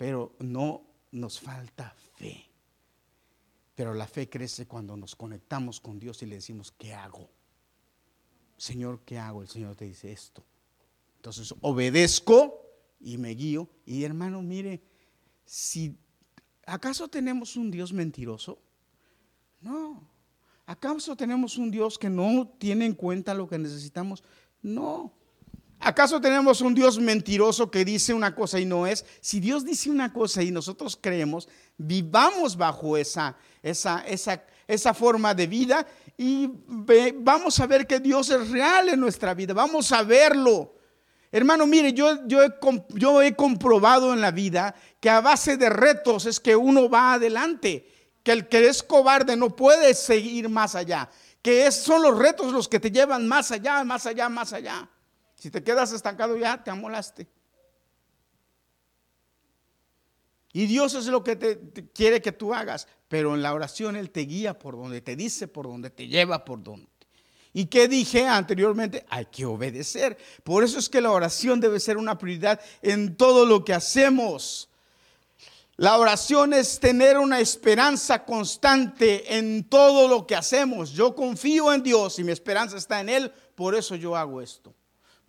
Pero 0.00 0.34
no 0.38 0.82
nos 1.12 1.38
falta 1.38 1.94
fe. 2.14 2.48
Pero 3.74 3.92
la 3.92 4.06
fe 4.06 4.30
crece 4.30 4.66
cuando 4.66 4.96
nos 4.96 5.14
conectamos 5.14 5.78
con 5.78 5.98
Dios 5.98 6.22
y 6.22 6.26
le 6.26 6.36
decimos, 6.36 6.72
¿qué 6.72 6.94
hago? 6.94 7.28
Señor, 8.56 9.02
¿qué 9.04 9.18
hago? 9.18 9.42
El 9.42 9.48
Señor 9.48 9.76
te 9.76 9.84
dice 9.84 10.10
esto. 10.10 10.42
Entonces 11.16 11.54
obedezco 11.60 12.62
y 12.98 13.18
me 13.18 13.34
guío. 13.34 13.68
Y 13.84 14.04
hermano, 14.04 14.40
mire, 14.40 14.80
si 15.44 15.98
acaso 16.64 17.08
tenemos 17.08 17.56
un 17.56 17.70
Dios 17.70 17.92
mentiroso, 17.92 18.58
no. 19.60 20.08
¿Acaso 20.64 21.14
tenemos 21.14 21.58
un 21.58 21.70
Dios 21.70 21.98
que 21.98 22.08
no 22.08 22.48
tiene 22.58 22.86
en 22.86 22.94
cuenta 22.94 23.34
lo 23.34 23.46
que 23.46 23.58
necesitamos? 23.58 24.24
No. 24.62 25.12
¿Acaso 25.82 26.20
tenemos 26.20 26.60
un 26.60 26.74
Dios 26.74 26.98
mentiroso 26.98 27.70
que 27.70 27.86
dice 27.86 28.12
una 28.12 28.34
cosa 28.34 28.60
y 28.60 28.66
no 28.66 28.86
es? 28.86 29.06
Si 29.22 29.40
Dios 29.40 29.64
dice 29.64 29.88
una 29.88 30.12
cosa 30.12 30.42
y 30.42 30.50
nosotros 30.50 30.98
creemos, 31.00 31.48
vivamos 31.78 32.54
bajo 32.54 32.98
esa, 32.98 33.34
esa, 33.62 34.04
esa, 34.06 34.44
esa 34.68 34.92
forma 34.92 35.32
de 35.34 35.46
vida 35.46 35.86
y 36.18 36.50
vamos 37.16 37.58
a 37.60 37.66
ver 37.66 37.86
que 37.86 37.98
Dios 37.98 38.28
es 38.28 38.50
real 38.50 38.90
en 38.90 39.00
nuestra 39.00 39.32
vida, 39.32 39.54
vamos 39.54 39.90
a 39.92 40.02
verlo. 40.02 40.74
Hermano, 41.32 41.66
mire, 41.66 41.94
yo, 41.94 42.26
yo, 42.26 42.42
he, 42.42 42.50
yo 42.90 43.22
he 43.22 43.34
comprobado 43.34 44.12
en 44.12 44.20
la 44.20 44.32
vida 44.32 44.74
que 45.00 45.08
a 45.08 45.22
base 45.22 45.56
de 45.56 45.70
retos 45.70 46.26
es 46.26 46.40
que 46.40 46.56
uno 46.56 46.90
va 46.90 47.14
adelante, 47.14 47.90
que 48.22 48.32
el 48.32 48.48
que 48.48 48.68
es 48.68 48.82
cobarde 48.82 49.34
no 49.34 49.56
puede 49.56 49.94
seguir 49.94 50.50
más 50.50 50.74
allá, 50.74 51.08
que 51.40 51.72
son 51.72 52.02
los 52.02 52.18
retos 52.18 52.52
los 52.52 52.68
que 52.68 52.80
te 52.80 52.90
llevan 52.90 53.26
más 53.26 53.50
allá, 53.50 53.82
más 53.82 54.04
allá, 54.04 54.28
más 54.28 54.52
allá. 54.52 54.86
Si 55.40 55.50
te 55.50 55.62
quedas 55.62 55.90
estancado 55.92 56.36
ya, 56.36 56.62
te 56.62 56.70
amolaste. 56.70 57.26
Y 60.52 60.66
Dios 60.66 60.92
es 60.92 61.06
lo 61.06 61.24
que 61.24 61.34
te, 61.34 61.58
quiere 61.94 62.20
que 62.20 62.30
tú 62.30 62.52
hagas, 62.52 62.86
pero 63.08 63.34
en 63.34 63.40
la 63.40 63.54
oración 63.54 63.96
Él 63.96 64.10
te 64.10 64.20
guía 64.20 64.58
por 64.58 64.76
donde, 64.76 65.00
te 65.00 65.16
dice 65.16 65.48
por 65.48 65.66
donde, 65.66 65.88
te 65.88 66.08
lleva 66.08 66.44
por 66.44 66.62
donde. 66.62 66.90
¿Y 67.54 67.66
qué 67.66 67.88
dije 67.88 68.26
anteriormente? 68.26 69.06
Hay 69.08 69.26
que 69.26 69.46
obedecer. 69.46 70.18
Por 70.44 70.62
eso 70.62 70.78
es 70.78 70.90
que 70.90 71.00
la 71.00 71.10
oración 71.10 71.58
debe 71.58 71.80
ser 71.80 71.96
una 71.96 72.18
prioridad 72.18 72.60
en 72.82 73.16
todo 73.16 73.46
lo 73.46 73.64
que 73.64 73.72
hacemos. 73.72 74.68
La 75.76 75.96
oración 75.96 76.52
es 76.52 76.78
tener 76.78 77.16
una 77.16 77.40
esperanza 77.40 78.26
constante 78.26 79.38
en 79.38 79.64
todo 79.64 80.06
lo 80.06 80.26
que 80.26 80.36
hacemos. 80.36 80.90
Yo 80.90 81.14
confío 81.14 81.72
en 81.72 81.82
Dios 81.82 82.18
y 82.18 82.24
mi 82.24 82.32
esperanza 82.32 82.76
está 82.76 83.00
en 83.00 83.08
Él, 83.08 83.32
por 83.54 83.74
eso 83.74 83.94
yo 83.94 84.14
hago 84.14 84.42
esto. 84.42 84.74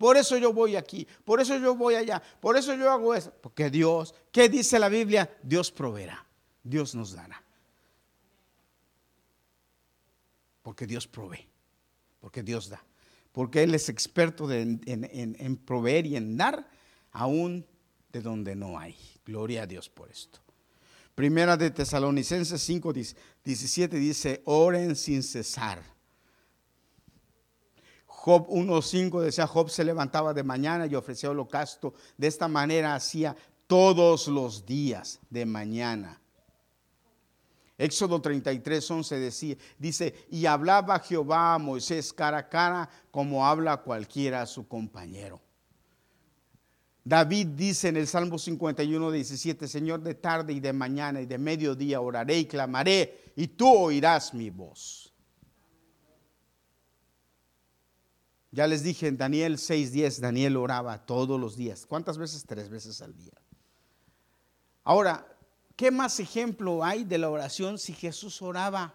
Por 0.02 0.16
eso 0.16 0.36
yo 0.36 0.52
voy 0.52 0.74
aquí, 0.74 1.06
por 1.24 1.40
eso 1.40 1.56
yo 1.58 1.76
voy 1.76 1.94
allá, 1.94 2.20
por 2.40 2.56
eso 2.56 2.74
yo 2.74 2.90
hago 2.90 3.14
eso. 3.14 3.32
Porque 3.40 3.70
Dios, 3.70 4.12
¿qué 4.32 4.48
dice 4.48 4.80
la 4.80 4.88
Biblia? 4.88 5.30
Dios 5.44 5.70
proveerá, 5.70 6.26
Dios 6.60 6.96
nos 6.96 7.12
dará. 7.12 7.40
Porque 10.60 10.88
Dios 10.88 11.06
provee, 11.06 11.46
porque 12.18 12.42
Dios 12.42 12.68
da. 12.68 12.84
Porque 13.30 13.62
Él 13.62 13.76
es 13.76 13.88
experto 13.88 14.50
en, 14.50 15.56
proveer 15.64 16.06
y 16.06 16.16
en 16.16 16.36
dar 16.36 16.68
aún 17.12 17.64
de 18.10 18.22
donde 18.22 18.56
no 18.56 18.80
hay. 18.80 18.96
Gloria 19.24 19.62
a 19.62 19.66
Dios 19.68 19.88
por 19.88 20.10
esto. 20.10 20.40
Primera 21.14 21.56
de 21.56 21.70
Tesalonicenses 21.70 22.60
5, 22.60 22.92
17 23.44 23.96
dice, 23.98 24.42
oren 24.46 24.96
sin 24.96 25.22
cesar. 25.22 25.91
Job 28.24 28.46
1.5 28.50 29.20
decía, 29.20 29.48
Job 29.48 29.68
se 29.68 29.82
levantaba 29.82 30.32
de 30.32 30.44
mañana 30.44 30.86
y 30.86 30.94
ofrecía 30.94 31.30
holocausto. 31.30 31.92
De 32.16 32.28
esta 32.28 32.46
manera 32.46 32.94
hacía 32.94 33.34
todos 33.66 34.28
los 34.28 34.64
días 34.64 35.18
de 35.28 35.44
mañana. 35.44 36.20
Éxodo 37.76 38.22
33.11 38.22 39.18
decía, 39.18 39.56
dice, 39.76 40.14
y 40.30 40.46
hablaba 40.46 41.00
Jehová 41.00 41.54
a 41.54 41.58
Moisés 41.58 42.12
cara 42.12 42.38
a 42.38 42.48
cara 42.48 42.88
como 43.10 43.44
habla 43.44 43.78
cualquiera 43.78 44.42
a 44.42 44.46
su 44.46 44.68
compañero. 44.68 45.40
David 47.02 47.48
dice 47.48 47.88
en 47.88 47.96
el 47.96 48.06
Salmo 48.06 48.38
51, 48.38 49.10
17, 49.10 49.66
Señor, 49.66 50.00
de 50.00 50.14
tarde 50.14 50.52
y 50.52 50.60
de 50.60 50.72
mañana 50.72 51.20
y 51.20 51.26
de 51.26 51.38
mediodía 51.38 52.00
oraré 52.00 52.38
y 52.38 52.44
clamaré, 52.44 53.32
y 53.34 53.48
tú 53.48 53.68
oirás 53.68 54.32
mi 54.32 54.48
voz. 54.50 55.11
Ya 58.52 58.66
les 58.66 58.82
dije 58.82 59.08
en 59.08 59.16
Daniel 59.16 59.56
6:10, 59.56 60.20
Daniel 60.20 60.58
oraba 60.58 61.06
todos 61.06 61.40
los 61.40 61.56
días. 61.56 61.86
¿Cuántas 61.86 62.18
veces? 62.18 62.44
Tres 62.46 62.68
veces 62.68 63.00
al 63.00 63.16
día. 63.16 63.32
Ahora, 64.84 65.26
¿qué 65.74 65.90
más 65.90 66.20
ejemplo 66.20 66.84
hay 66.84 67.04
de 67.04 67.16
la 67.16 67.30
oración 67.30 67.78
si 67.78 67.94
Jesús 67.94 68.42
oraba? 68.42 68.94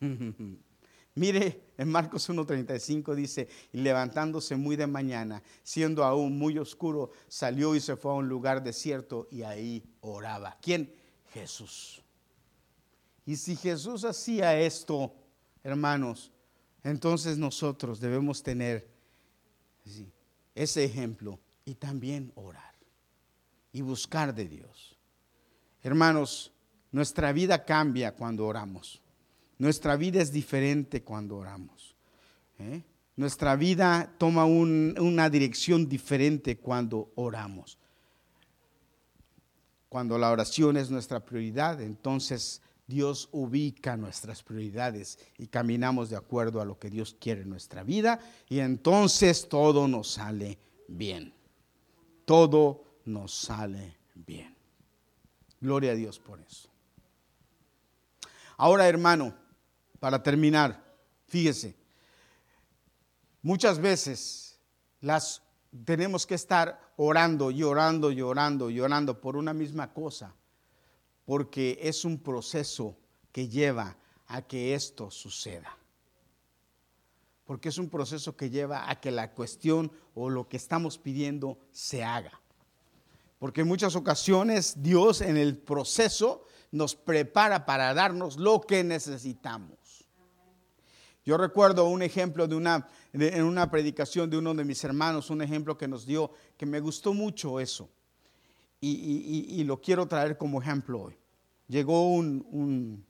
Mire, 1.16 1.72
en 1.78 1.88
Marcos 1.88 2.28
1.35 2.28 3.14
dice, 3.14 3.48
y 3.72 3.78
levantándose 3.78 4.54
muy 4.54 4.76
de 4.76 4.86
mañana, 4.86 5.42
siendo 5.62 6.04
aún 6.04 6.38
muy 6.38 6.58
oscuro, 6.58 7.10
salió 7.26 7.74
y 7.74 7.80
se 7.80 7.96
fue 7.96 8.12
a 8.12 8.16
un 8.16 8.28
lugar 8.28 8.62
desierto 8.62 9.26
y 9.30 9.42
ahí 9.42 9.82
oraba. 10.02 10.58
¿Quién? 10.60 10.94
Jesús. 11.32 12.02
Y 13.24 13.36
si 13.36 13.56
Jesús 13.56 14.04
hacía 14.04 14.60
esto, 14.60 15.14
hermanos, 15.64 16.30
entonces 16.90 17.36
nosotros 17.36 17.98
debemos 17.98 18.42
tener 18.42 18.86
ese 20.54 20.84
ejemplo 20.84 21.40
y 21.64 21.74
también 21.74 22.30
orar 22.36 22.74
y 23.72 23.82
buscar 23.82 24.34
de 24.34 24.46
Dios. 24.46 24.96
Hermanos, 25.82 26.52
nuestra 26.92 27.32
vida 27.32 27.64
cambia 27.64 28.14
cuando 28.14 28.46
oramos. 28.46 29.02
Nuestra 29.58 29.96
vida 29.96 30.22
es 30.22 30.32
diferente 30.32 31.02
cuando 31.02 31.36
oramos. 31.36 31.96
¿eh? 32.58 32.82
Nuestra 33.16 33.56
vida 33.56 34.14
toma 34.16 34.44
una 34.44 35.28
dirección 35.28 35.88
diferente 35.88 36.58
cuando 36.58 37.10
oramos. 37.16 37.78
Cuando 39.88 40.18
la 40.18 40.30
oración 40.30 40.76
es 40.76 40.90
nuestra 40.90 41.24
prioridad, 41.24 41.80
entonces 41.80 42.62
Dios 42.86 43.28
ubica 43.32 43.96
nuestras 43.96 44.42
prioridades 44.42 45.18
y 45.38 45.48
caminamos 45.48 46.08
de 46.08 46.16
acuerdo 46.16 46.60
a 46.60 46.64
lo 46.64 46.78
que 46.78 46.88
Dios 46.88 47.16
quiere 47.18 47.42
en 47.42 47.50
nuestra 47.50 47.82
vida 47.82 48.20
y 48.48 48.60
entonces 48.60 49.48
todo 49.48 49.88
nos 49.88 50.12
sale 50.12 50.58
bien. 50.86 51.34
Todo 52.24 52.84
nos 53.04 53.34
sale 53.34 53.96
bien. 54.14 54.54
Gloria 55.60 55.92
a 55.92 55.94
Dios 55.94 56.20
por 56.20 56.40
eso. 56.40 56.68
Ahora, 58.56 58.88
hermano, 58.88 59.34
para 59.98 60.22
terminar, 60.22 60.82
fíjese, 61.26 61.74
muchas 63.42 63.80
veces 63.80 64.60
las 65.00 65.42
tenemos 65.84 66.24
que 66.24 66.36
estar 66.36 66.92
orando 66.96 67.50
y 67.50 67.64
orando 67.64 68.12
y 68.12 68.22
orando 68.22 68.70
y 68.70 68.80
orando 68.80 69.20
por 69.20 69.36
una 69.36 69.52
misma 69.52 69.92
cosa 69.92 70.32
porque 71.26 71.80
es 71.82 72.04
un 72.04 72.18
proceso 72.18 72.96
que 73.32 73.48
lleva 73.48 73.98
a 74.28 74.42
que 74.42 74.74
esto 74.74 75.10
suceda. 75.10 75.76
Porque 77.44 77.68
es 77.68 77.78
un 77.78 77.90
proceso 77.90 78.36
que 78.36 78.48
lleva 78.48 78.88
a 78.88 79.00
que 79.00 79.10
la 79.10 79.32
cuestión 79.32 79.92
o 80.14 80.30
lo 80.30 80.48
que 80.48 80.56
estamos 80.56 80.98
pidiendo 80.98 81.58
se 81.72 82.02
haga. 82.02 82.40
Porque 83.38 83.60
en 83.60 83.68
muchas 83.68 83.94
ocasiones 83.94 84.82
Dios 84.82 85.20
en 85.20 85.36
el 85.36 85.58
proceso 85.58 86.44
nos 86.70 86.94
prepara 86.94 87.66
para 87.66 87.92
darnos 87.92 88.36
lo 88.36 88.60
que 88.60 88.82
necesitamos. 88.82 90.06
Yo 91.24 91.36
recuerdo 91.36 91.88
un 91.88 92.02
ejemplo 92.02 92.46
de 92.46 92.54
una, 92.54 92.88
en 93.12 93.42
una 93.42 93.68
predicación 93.68 94.30
de 94.30 94.38
uno 94.38 94.54
de 94.54 94.64
mis 94.64 94.82
hermanos, 94.84 95.28
un 95.28 95.42
ejemplo 95.42 95.76
que 95.76 95.88
nos 95.88 96.06
dio, 96.06 96.30
que 96.56 96.66
me 96.66 96.78
gustó 96.78 97.12
mucho 97.12 97.58
eso 97.58 97.90
y, 98.80 99.64
lo 99.64 99.80
quiero 99.80 100.06
traer 100.06 100.36
como 100.36 100.60
ejemplo 100.60 101.02
hoy. 101.02 101.18
Llegó 101.68 102.10
un, 102.12 103.04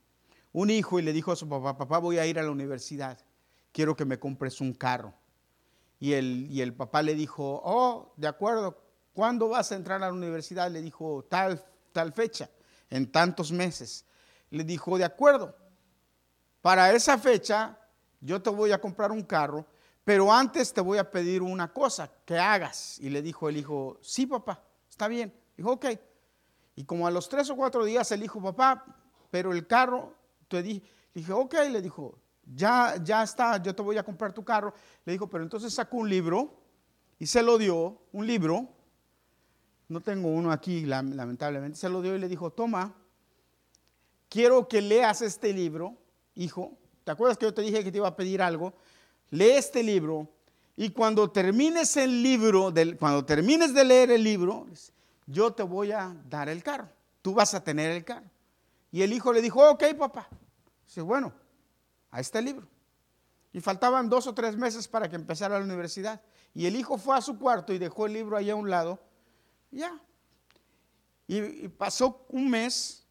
hijo 0.53 0.99
y 0.99 1.03
le 1.03 1.13
dijo 1.13 1.33
a 1.33 1.37
su 1.37 1.49
papá, 1.49 1.77
papá 1.77 1.99
voy 1.99 2.19
a 2.19 2.27
ir 2.27 2.39
a 2.39 2.43
la 2.43 2.51
universidad, 2.51 3.19
quiero 3.73 3.97
que 3.97 4.05
me 4.05 4.19
compres 4.19 4.61
un 4.61 4.73
carro. 4.73 5.15
Y 5.99 6.13
el, 6.13 6.49
y 6.51 6.61
el 6.61 6.75
papá 6.75 7.03
le 7.03 7.15
dijo, 7.15 7.61
oh, 7.65 8.13
de 8.17 8.29
acuerdo, 8.29 8.83
¿cuándo 9.13 9.49
vas 9.49 9.73
a 9.73 9.77
entrar 9.77 10.03
a 10.03 10.07
la 10.07 10.13
universidad? 10.13 10.71
Le 10.71 10.83
dijo, 10.83 11.25
tal, 11.29 11.65
tal 11.93 12.13
fecha, 12.13 12.51
en 12.91 13.11
tantos 13.11 13.51
meses. 13.51 14.05
Le 14.51 14.63
dijo, 14.63 14.99
de 14.99 15.05
acuerdo, 15.05 15.57
para 16.61 16.93
esa 16.93 17.17
fecha 17.19 17.79
yo 18.21 18.41
te 18.43 18.51
voy 18.51 18.73
a 18.73 18.81
comprar 18.81 19.13
un 19.13 19.23
carro, 19.23 19.67
pero 20.05 20.33
antes 20.33 20.73
te 20.73 20.81
voy 20.81 20.99
a 20.99 21.11
pedir 21.11 21.43
una 21.43 21.73
cosa 21.73 22.11
que 22.25 22.39
hagas. 22.39 22.99
Y 23.01 23.11
le 23.11 23.23
dijo 23.23 23.49
el 23.49 23.57
hijo, 23.57 23.99
sí, 24.03 24.27
papá, 24.27 24.63
está 24.89 25.09
bien. 25.09 25.33
Dijo, 25.57 25.73
ok. 25.73 25.87
Y 26.75 26.85
como 26.85 27.07
a 27.07 27.11
los 27.11 27.29
tres 27.29 27.49
o 27.51 27.57
cuatro 27.57 27.85
días 27.85 28.11
el 28.13 28.23
hijo, 28.23 28.41
papá, 28.41 28.85
pero 29.31 29.53
el 29.53 29.67
carro, 29.67 30.15
te 30.49 30.63
dije, 30.63 30.83
dije, 31.15 31.33
ok, 31.33 31.55
le 31.71 31.81
dijo, 31.81 32.19
ya, 32.55 32.97
ya 33.03 33.23
está, 33.23 33.61
yo 33.63 33.75
te 33.75 33.83
voy 33.83 33.99
a 33.99 34.03
comprar 34.03 34.33
tu 34.33 34.45
carro. 34.45 34.75
Le 35.05 35.13
dijo, 35.13 35.29
pero 35.29 35.43
entonces 35.43 35.73
sacó 35.73 35.99
un 35.99 36.09
libro 36.09 36.63
y 37.19 37.27
se 37.27 37.43
lo 37.43 37.59
dio, 37.59 38.03
un 38.13 38.27
libro. 38.27 38.69
No 39.89 40.01
tengo 40.01 40.29
uno 40.29 40.53
aquí, 40.53 40.85
lamentablemente. 40.85 41.79
Se 41.79 41.89
lo 41.89 42.03
dio 42.03 42.15
y 42.15 42.19
le 42.19 42.29
dijo, 42.29 42.51
toma, 42.51 42.95
quiero 44.29 44.69
que 44.69 44.83
leas 44.83 45.23
este 45.23 45.53
libro, 45.53 45.97
hijo. 46.35 46.77
¿Te 47.05 47.13
acuerdas 47.13 47.39
que 47.39 47.47
yo 47.47 47.55
te 47.55 47.63
dije 47.63 47.85
que 47.85 47.93
te 47.93 47.99
iba 47.99 48.09
a 48.09 48.17
pedir 48.17 48.43
algo? 48.43 48.75
Lee 49.31 49.53
este 49.53 49.83
libro 49.83 50.29
y 50.77 50.91
cuando 50.91 51.31
termines 51.31 51.97
el 51.97 52.23
libro, 52.23 52.73
cuando 52.99 53.25
termines 53.25 53.73
de 53.73 53.85
leer 53.85 54.11
el 54.11 54.23
libro, 54.23 54.67
yo 55.27 55.53
te 55.53 55.63
voy 55.63 55.93
a 55.93 56.17
dar 56.29 56.49
el 56.49 56.63
carro, 56.63 56.89
tú 57.21 57.35
vas 57.35 57.53
a 57.55 57.63
tener 57.63 57.91
el 57.91 58.05
carro. 58.05 58.31
Y 58.93 59.03
el 59.03 59.13
hijo 59.13 59.33
le 59.33 59.43
dijo, 59.43 59.69
ok 59.69 59.85
papá. 59.99 60.29
Dice, 60.87 61.03
bueno, 61.03 61.33
ahí 62.11 62.21
está 62.21 62.39
el 62.39 62.47
libro. 62.47 62.67
Y 63.53 63.61
faltaban 63.61 64.09
dos 64.09 64.27
o 64.27 64.35
tres 64.35 64.57
meses 64.57 64.87
para 64.87 65.09
que 65.09 65.17
empezara 65.17 65.59
la 65.59 65.65
universidad. 65.65 66.21
Y 66.55 66.67
el 66.67 66.77
hijo 66.77 66.97
fue 66.97 67.17
a 67.17 67.21
su 67.21 67.39
cuarto 67.39 67.73
y 67.73 67.79
dejó 67.79 68.07
el 68.07 68.13
libro 68.13 68.37
ahí 68.37 68.51
a 68.51 68.55
un 68.55 68.71
lado. 68.71 69.01
Ya. 69.71 70.01
Y, 71.27 71.69
pasó 71.69 72.25
un 72.29 72.49
mes. 72.49 73.05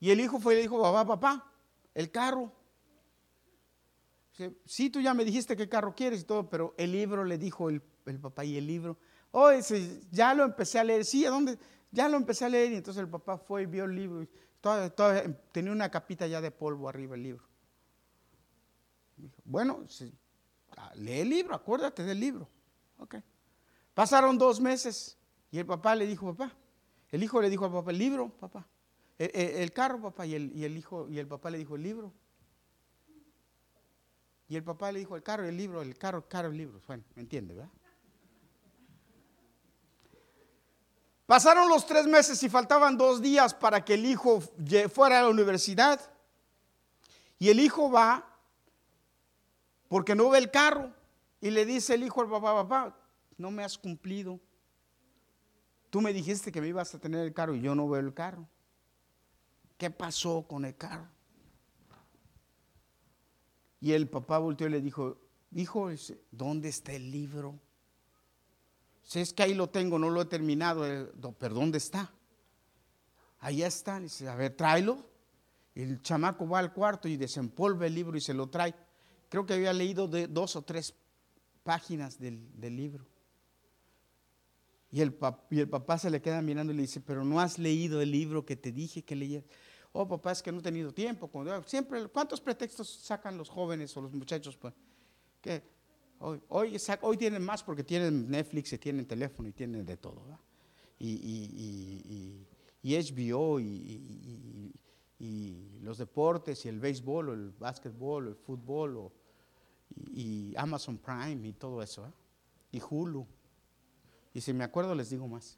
Y 0.00 0.10
el 0.10 0.20
hijo 0.20 0.38
fue 0.38 0.54
y 0.54 0.56
le 0.56 0.62
dijo, 0.62 0.80
papá, 0.80 1.04
papá, 1.04 1.52
el 1.94 2.10
carro. 2.10 2.52
sí, 4.64 4.90
tú 4.90 5.00
ya 5.00 5.14
me 5.14 5.24
dijiste 5.24 5.56
qué 5.56 5.68
carro 5.68 5.94
quieres 5.94 6.20
y 6.20 6.24
todo, 6.24 6.48
pero 6.48 6.74
el 6.78 6.92
libro 6.92 7.24
le 7.24 7.38
dijo 7.38 7.68
el, 7.68 7.82
el 8.06 8.20
papá 8.20 8.44
y 8.44 8.56
el 8.56 8.66
libro 8.66 8.98
Oh, 9.30 9.50
ya 10.10 10.34
lo 10.34 10.44
empecé 10.44 10.78
a 10.78 10.84
leer. 10.84 11.04
Sí, 11.04 11.24
¿a 11.24 11.30
dónde? 11.30 11.58
Ya 11.90 12.08
lo 12.08 12.16
empecé 12.16 12.44
a 12.44 12.48
leer. 12.48 12.72
Y 12.72 12.76
entonces 12.76 13.02
el 13.02 13.08
papá 13.08 13.38
fue 13.38 13.62
y 13.62 13.66
vio 13.66 13.84
el 13.84 13.94
libro. 13.94 14.22
Y 14.22 14.28
tenía 15.52 15.72
una 15.72 15.90
capita 15.90 16.26
ya 16.26 16.40
de 16.40 16.50
polvo 16.50 16.88
arriba 16.88 17.14
el 17.14 17.22
libro. 17.22 17.44
bueno, 19.44 19.84
ah, 20.76 20.92
lee 20.96 21.20
el 21.20 21.28
libro, 21.28 21.54
acuérdate 21.54 22.02
del 22.02 22.20
libro. 22.20 22.48
Ok. 22.98 23.16
Pasaron 23.94 24.38
dos 24.38 24.60
meses 24.60 25.16
y 25.50 25.58
el 25.58 25.66
papá 25.66 25.94
le 25.94 26.06
dijo, 26.06 26.34
papá, 26.34 26.54
el 27.10 27.22
hijo 27.22 27.40
le 27.40 27.50
dijo 27.50 27.64
al 27.64 27.72
papá, 27.72 27.90
el 27.90 27.98
libro, 27.98 28.28
papá. 28.28 28.68
El, 29.18 29.72
carro, 29.72 30.00
papá, 30.00 30.26
y 30.26 30.34
el, 30.34 30.52
y 30.54 30.64
el, 30.64 30.76
hijo, 30.76 31.08
y 31.08 31.18
el 31.18 31.26
papá 31.26 31.50
le 31.50 31.58
dijo, 31.58 31.74
el 31.74 31.82
libro. 31.82 32.12
Y 34.46 34.54
el 34.56 34.62
papá 34.62 34.92
le 34.92 35.00
dijo, 35.00 35.16
el 35.16 35.22
carro, 35.22 35.44
el 35.44 35.56
libro, 35.56 35.82
el 35.82 35.98
carro, 35.98 36.18
el 36.18 36.28
carro, 36.28 36.48
el 36.50 36.56
libro. 36.56 36.80
Bueno, 36.86 37.02
¿me 37.16 37.22
entiende, 37.22 37.54
verdad? 37.54 37.72
Pasaron 41.28 41.68
los 41.68 41.84
tres 41.84 42.06
meses 42.06 42.42
y 42.42 42.48
faltaban 42.48 42.96
dos 42.96 43.20
días 43.20 43.52
para 43.52 43.84
que 43.84 43.92
el 43.92 44.06
hijo 44.06 44.40
fuera 44.90 45.18
a 45.18 45.22
la 45.24 45.28
universidad. 45.28 46.00
Y 47.38 47.50
el 47.50 47.60
hijo 47.60 47.90
va 47.90 48.24
porque 49.88 50.14
no 50.14 50.30
ve 50.30 50.38
el 50.38 50.50
carro. 50.50 50.90
Y 51.42 51.50
le 51.50 51.66
dice 51.66 51.96
el 51.96 52.02
hijo 52.02 52.22
al 52.22 52.30
papá, 52.30 52.54
papá, 52.54 52.96
no 53.36 53.50
me 53.50 53.62
has 53.62 53.76
cumplido. 53.76 54.40
Tú 55.90 56.00
me 56.00 56.14
dijiste 56.14 56.50
que 56.50 56.62
me 56.62 56.68
ibas 56.68 56.94
a 56.94 56.98
tener 56.98 57.20
el 57.20 57.34
carro 57.34 57.54
y 57.54 57.60
yo 57.60 57.74
no 57.74 57.86
veo 57.86 58.00
el 58.00 58.14
carro. 58.14 58.48
¿Qué 59.76 59.90
pasó 59.90 60.46
con 60.48 60.64
el 60.64 60.78
carro? 60.78 61.08
Y 63.82 63.92
el 63.92 64.08
papá 64.08 64.38
volteó 64.38 64.66
y 64.66 64.70
le 64.70 64.80
dijo, 64.80 65.18
hijo, 65.52 65.90
¿dónde 66.30 66.70
está 66.70 66.94
el 66.94 67.10
libro? 67.10 67.60
Si 69.08 69.20
es 69.20 69.32
que 69.32 69.42
ahí 69.42 69.54
lo 69.54 69.70
tengo, 69.70 69.98
no 69.98 70.10
lo 70.10 70.20
he 70.20 70.26
terminado, 70.26 70.86
eh, 70.86 71.10
pero 71.38 71.54
¿dónde 71.54 71.78
está? 71.78 72.12
Ahí 73.40 73.62
está, 73.62 73.98
dice, 73.98 74.28
a 74.28 74.34
ver, 74.34 74.54
tráelo. 74.54 75.08
El 75.74 76.02
chamaco 76.02 76.46
va 76.46 76.58
al 76.58 76.74
cuarto 76.74 77.08
y 77.08 77.16
desempolva 77.16 77.86
el 77.86 77.94
libro 77.94 78.18
y 78.18 78.20
se 78.20 78.34
lo 78.34 78.50
trae. 78.50 78.74
Creo 79.30 79.46
que 79.46 79.54
había 79.54 79.72
leído 79.72 80.08
de 80.08 80.26
dos 80.26 80.56
o 80.56 80.62
tres 80.62 80.94
páginas 81.62 82.18
del, 82.18 82.50
libro. 82.60 83.06
Y 84.90 85.00
el, 85.00 85.16
y 85.48 85.60
el, 85.60 85.70
papá 85.70 85.96
se 85.96 86.10
le 86.10 86.20
queda 86.20 86.42
mirando 86.42 86.74
y 86.74 86.76
le 86.76 86.82
dice, 86.82 87.00
pero 87.00 87.24
no 87.24 87.40
has 87.40 87.58
leído 87.58 88.02
el 88.02 88.10
libro 88.10 88.44
que 88.44 88.56
te 88.56 88.72
dije 88.72 89.04
que 89.04 89.16
leyeras. 89.16 89.48
Oh, 89.92 90.06
papá, 90.06 90.32
es 90.32 90.42
que 90.42 90.52
no 90.52 90.58
he 90.58 90.62
tenido 90.62 90.92
tiempo. 90.92 91.30
Siempre, 91.64 92.06
¿cuántos 92.08 92.42
pretextos 92.42 92.90
sacan 92.90 93.38
los 93.38 93.48
jóvenes 93.48 93.96
o 93.96 94.02
los 94.02 94.12
muchachos? 94.12 94.54
Pues? 94.58 94.74
Que 95.40 95.77
Hoy, 96.20 96.40
hoy, 96.48 97.16
tienen 97.16 97.44
más 97.44 97.62
porque 97.62 97.84
tienen 97.84 98.28
Netflix 98.28 98.72
y 98.72 98.78
tienen 98.78 99.06
teléfono 99.06 99.48
y 99.48 99.52
tienen 99.52 99.86
de 99.86 99.96
todo. 99.96 100.22
Y, 100.98 102.44
HBO 102.82 103.60
y, 103.60 104.74
los 105.80 105.98
deportes 105.98 106.64
y 106.64 106.68
el 106.68 106.80
béisbol 106.80 107.28
o 107.28 107.34
el 107.34 107.50
básquetbol 107.50 108.26
o 108.26 108.30
el 108.30 108.36
fútbol 108.36 108.96
o, 108.96 109.12
y, 110.10 110.54
Amazon 110.56 110.98
Prime 110.98 111.46
y 111.46 111.52
todo 111.52 111.82
eso. 111.82 112.12
Y 112.72 112.80
Hulu. 112.80 113.24
Y 114.34 114.40
si 114.40 114.52
me 114.52 114.64
acuerdo 114.64 114.94
les 114.94 115.10
digo 115.10 115.28
más. 115.28 115.56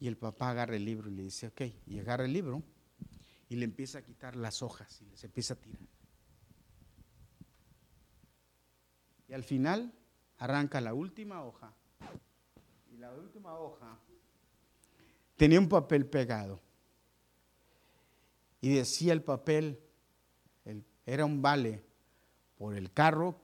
Y 0.00 0.08
el 0.08 0.16
papá 0.16 0.50
agarra 0.50 0.74
el 0.76 0.84
libro 0.84 1.08
y 1.08 1.14
le 1.14 1.22
dice, 1.22 1.46
ok, 1.46 1.62
y 1.86 1.98
agarra 2.00 2.24
el 2.24 2.32
libro 2.32 2.62
y 3.48 3.56
le 3.56 3.64
empieza 3.64 3.98
a 3.98 4.02
quitar 4.02 4.36
las 4.36 4.62
hojas 4.62 5.00
y 5.00 5.06
les 5.06 5.22
empieza 5.24 5.54
a 5.54 5.56
tirar. 5.56 5.82
Y 9.28 9.32
al 9.32 9.44
final 9.44 9.92
arranca 10.38 10.80
la 10.80 10.94
última 10.94 11.42
hoja 11.44 11.74
la 13.04 13.12
última 13.12 13.58
hoja 13.58 13.98
tenía 15.36 15.60
un 15.60 15.68
papel 15.68 16.06
pegado. 16.06 16.58
Y 18.62 18.70
decía 18.70 19.12
el 19.12 19.22
papel, 19.22 19.78
era 21.04 21.26
un 21.26 21.42
vale 21.42 21.84
por 22.56 22.74
el 22.74 22.90
carro 22.92 23.38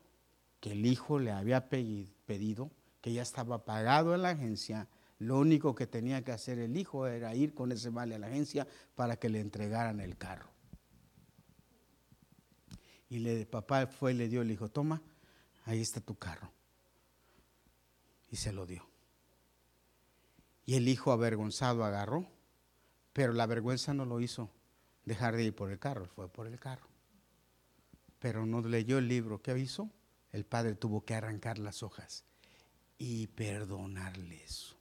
que 0.60 0.72
el 0.72 0.86
hijo 0.86 1.18
le 1.18 1.30
había 1.30 1.68
pedido, 1.68 2.70
que 3.02 3.12
ya 3.12 3.20
estaba 3.20 3.66
pagado 3.66 4.14
en 4.14 4.22
la 4.22 4.30
agencia. 4.30 4.88
Lo 5.20 5.38
único 5.38 5.74
que 5.74 5.86
tenía 5.86 6.24
que 6.24 6.32
hacer 6.32 6.58
el 6.58 6.78
hijo 6.78 7.06
era 7.06 7.34
ir 7.34 7.52
con 7.52 7.70
ese 7.72 7.90
vale 7.90 8.14
a 8.14 8.18
la 8.18 8.28
agencia 8.28 8.66
para 8.94 9.16
que 9.18 9.28
le 9.28 9.40
entregaran 9.40 10.00
el 10.00 10.16
carro. 10.16 10.48
Y 13.10 13.18
le, 13.18 13.44
papá 13.44 13.86
fue 13.86 14.12
y 14.12 14.14
le 14.16 14.28
dio, 14.28 14.42
le 14.42 14.52
dijo, 14.52 14.70
toma, 14.70 15.02
ahí 15.66 15.82
está 15.82 16.00
tu 16.00 16.14
carro. 16.14 16.50
Y 18.30 18.36
se 18.36 18.50
lo 18.50 18.64
dio. 18.64 18.88
Y 20.64 20.76
el 20.76 20.88
hijo 20.88 21.12
avergonzado 21.12 21.84
agarró, 21.84 22.26
pero 23.12 23.34
la 23.34 23.44
vergüenza 23.44 23.92
no 23.92 24.06
lo 24.06 24.20
hizo 24.20 24.50
dejar 25.04 25.36
de 25.36 25.44
ir 25.44 25.54
por 25.54 25.70
el 25.70 25.78
carro, 25.78 26.06
fue 26.06 26.32
por 26.32 26.46
el 26.46 26.58
carro. 26.58 26.88
Pero 28.20 28.46
no 28.46 28.62
leyó 28.62 28.96
el 28.96 29.08
libro. 29.08 29.42
¿Qué 29.42 29.58
hizo? 29.58 29.90
El 30.32 30.46
padre 30.46 30.76
tuvo 30.76 31.04
que 31.04 31.14
arrancar 31.14 31.58
las 31.58 31.82
hojas 31.82 32.24
y 32.96 33.26
perdonarle 33.26 34.42
eso. 34.42 34.79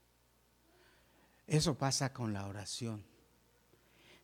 Eso 1.50 1.76
pasa 1.76 2.14
con 2.14 2.32
la 2.32 2.45
oración. 2.45 3.04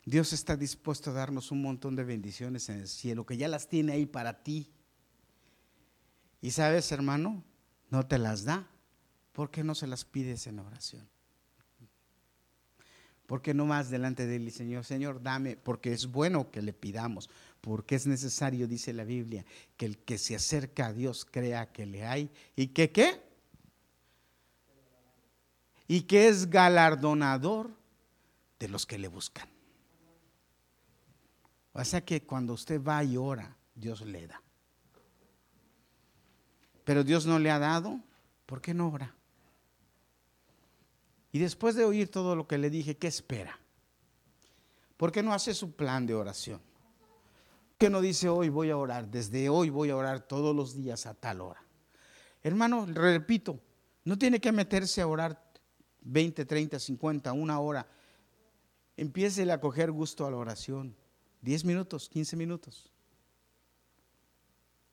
Dios 0.04 0.32
está 0.32 0.56
dispuesto 0.56 1.10
a 1.10 1.14
darnos 1.14 1.50
un 1.50 1.60
montón 1.60 1.96
de 1.96 2.04
bendiciones 2.04 2.68
en 2.68 2.76
el 2.78 2.86
cielo, 2.86 3.26
que 3.26 3.36
ya 3.36 3.48
las 3.48 3.68
tiene 3.68 3.92
ahí 3.92 4.06
para 4.06 4.44
ti. 4.44 4.70
Y 6.40 6.52
sabes, 6.52 6.92
hermano, 6.92 7.42
no 7.90 8.06
te 8.06 8.18
las 8.18 8.44
da. 8.44 8.70
¿Por 9.32 9.50
qué 9.50 9.64
no 9.64 9.74
se 9.74 9.88
las 9.88 10.04
pides 10.04 10.46
en 10.46 10.60
oración? 10.60 11.08
Porque 13.26 13.54
no 13.54 13.66
más 13.66 13.90
delante 13.90 14.24
de 14.24 14.36
él, 14.36 14.52
Señor, 14.52 14.84
Señor, 14.84 15.20
dame, 15.20 15.56
porque 15.56 15.92
es 15.92 16.06
bueno 16.06 16.52
que 16.52 16.62
le 16.62 16.72
pidamos, 16.72 17.28
porque 17.60 17.96
es 17.96 18.06
necesario, 18.06 18.68
dice 18.68 18.92
la 18.92 19.02
Biblia, 19.02 19.44
que 19.76 19.86
el 19.86 19.98
que 19.98 20.16
se 20.16 20.36
acerca 20.36 20.86
a 20.86 20.92
Dios 20.92 21.24
crea 21.24 21.72
que 21.72 21.86
le 21.86 22.04
hay 22.04 22.30
y 22.54 22.68
que 22.68 22.92
qué? 22.92 23.25
Y 25.88 26.02
que 26.02 26.28
es 26.28 26.50
galardonador 26.50 27.70
de 28.58 28.68
los 28.68 28.86
que 28.86 28.98
le 28.98 29.08
buscan. 29.08 29.48
O 31.72 31.84
sea 31.84 32.04
que 32.04 32.22
cuando 32.22 32.54
usted 32.54 32.82
va 32.82 33.04
y 33.04 33.16
ora, 33.16 33.56
Dios 33.74 34.00
le 34.00 34.26
da. 34.26 34.42
Pero 36.84 37.04
Dios 37.04 37.26
no 37.26 37.38
le 37.38 37.50
ha 37.50 37.58
dado, 37.58 38.00
¿por 38.46 38.62
qué 38.62 38.72
no 38.72 38.88
ora? 38.88 39.14
Y 41.32 41.38
después 41.38 41.74
de 41.74 41.84
oír 41.84 42.10
todo 42.10 42.34
lo 42.34 42.46
que 42.46 42.56
le 42.56 42.70
dije, 42.70 42.96
¿qué 42.96 43.08
espera? 43.08 43.58
¿Por 44.96 45.12
qué 45.12 45.22
no 45.22 45.34
hace 45.34 45.52
su 45.52 45.72
plan 45.76 46.06
de 46.06 46.14
oración? 46.14 46.60
¿Por 47.68 47.76
qué 47.76 47.90
no 47.90 48.00
dice 48.00 48.28
hoy 48.30 48.48
voy 48.48 48.70
a 48.70 48.78
orar? 48.78 49.08
Desde 49.08 49.50
hoy 49.50 49.68
voy 49.68 49.90
a 49.90 49.96
orar 49.96 50.20
todos 50.20 50.56
los 50.56 50.74
días 50.74 51.04
a 51.04 51.12
tal 51.12 51.42
hora. 51.42 51.62
Hermano, 52.42 52.86
repito, 52.86 53.60
no 54.04 54.16
tiene 54.16 54.40
que 54.40 54.52
meterse 54.52 55.02
a 55.02 55.06
orar 55.06 55.45
20, 56.06 56.44
30, 56.44 56.78
50, 56.78 57.32
una 57.32 57.60
hora. 57.60 57.86
Empiece 58.96 59.50
a 59.50 59.60
coger 59.60 59.90
gusto 59.90 60.26
a 60.26 60.30
la 60.30 60.36
oración. 60.36 60.96
10 61.42 61.64
minutos, 61.64 62.08
15 62.08 62.36
minutos. 62.36 62.90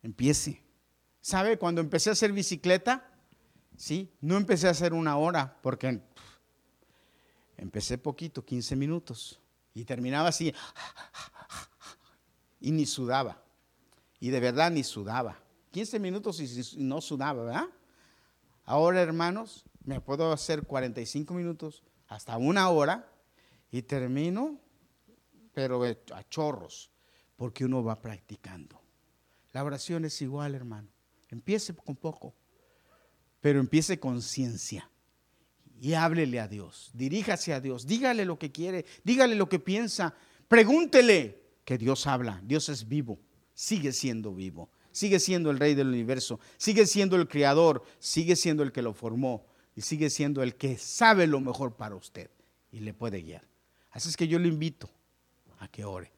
Empiece. 0.01 0.61
¿Sabe? 1.22 1.57
Cuando 1.57 1.80
empecé 1.80 2.09
a 2.09 2.14
hacer 2.14 2.34
bicicleta, 2.34 3.09
sí, 3.78 4.11
no 4.20 4.36
empecé 4.36 4.68
a 4.68 4.72
hacer 4.72 4.93
una 4.93 5.18
hora, 5.18 5.57
porque 5.61 6.01
Empecé 7.57 7.97
poquito, 7.97 8.43
15 8.43 8.76
minutos, 8.76 9.39
y 9.74 9.86
terminaba 9.86 10.30
así, 10.30 10.53
y 12.59 12.72
ni 12.72 12.86
sudaba. 12.86 13.41
Y 14.20 14.32
de 14.32 14.39
verdad 14.39 14.72
ni 14.72 14.84
sudaba. 14.84 15.39
15 15.72 15.99
minutos 15.99 16.39
y 16.39 16.84
no 16.84 16.99
sudaba, 16.99 17.43
¿verdad? 17.43 17.68
Ahora, 18.66 19.01
hermanos, 19.01 19.64
me 19.86 20.00
puedo 20.00 20.32
hacer 20.32 20.64
45 20.64 21.34
minutos, 21.34 21.84
hasta 22.08 22.38
una 22.38 22.70
hora, 22.70 23.10
y 23.72 23.82
termino, 23.82 24.60
pero 25.54 25.84
a 25.84 26.30
chorros, 26.30 26.92
porque 27.36 27.66
uno 27.66 27.84
va 27.84 28.00
practicando. 28.00 28.80
La 29.52 29.64
oración 29.64 30.06
es 30.06 30.22
igual, 30.22 30.56
hermano. 30.56 30.88
Empiece 31.30 31.74
con 31.74 31.96
poco, 31.96 32.36
pero 33.42 33.60
empiece 33.60 34.00
con 34.00 34.22
ciencia 34.22 34.90
y 35.82 35.96
háblele 35.96 36.40
a 36.40 36.48
Dios, 36.48 36.92
diríjase 36.94 37.54
a 37.54 37.60
Dios, 37.60 37.86
dígale 37.86 38.26
lo 38.26 38.40
que 38.40 38.52
quiere, 38.52 38.86
dígale 39.04 39.36
lo 39.36 39.50
que 39.50 39.60
piensa, 39.60 40.16
pregúntele 40.48 41.42
que 41.66 41.78
Dios 41.78 42.08
habla, 42.08 42.40
Dios 42.46 42.70
es 42.70 42.88
vivo, 42.88 43.20
sigue 43.54 43.92
siendo 43.92 44.34
vivo, 44.34 44.70
sigue 44.92 45.20
siendo 45.20 45.52
el 45.52 45.60
rey 45.60 45.74
del 45.74 45.88
universo, 45.88 46.40
sigue 46.58 46.86
siendo 46.86 47.16
el 47.16 47.28
creador, 47.28 47.84
sigue 48.00 48.36
siendo 48.36 48.64
el 48.64 48.72
que 48.72 48.82
lo 48.82 48.94
formó 48.94 49.46
y 49.76 49.82
sigue 49.82 50.09
siendo 50.09 50.43
el 50.43 50.55
que 50.55 50.78
sabe 50.78 51.28
lo 51.28 51.39
mejor 51.39 51.76
para 51.76 51.95
usted 51.95 52.30
y 52.71 52.80
le 52.80 52.93
puede 52.93 53.21
guiar. 53.21 53.47
Así 53.91 54.09
es 54.09 54.17
que 54.17 54.28
yo 54.28 54.39
le 54.39 54.47
invito 54.47 54.89
a 55.59 55.67
que 55.67 55.86
ore. 55.86 56.11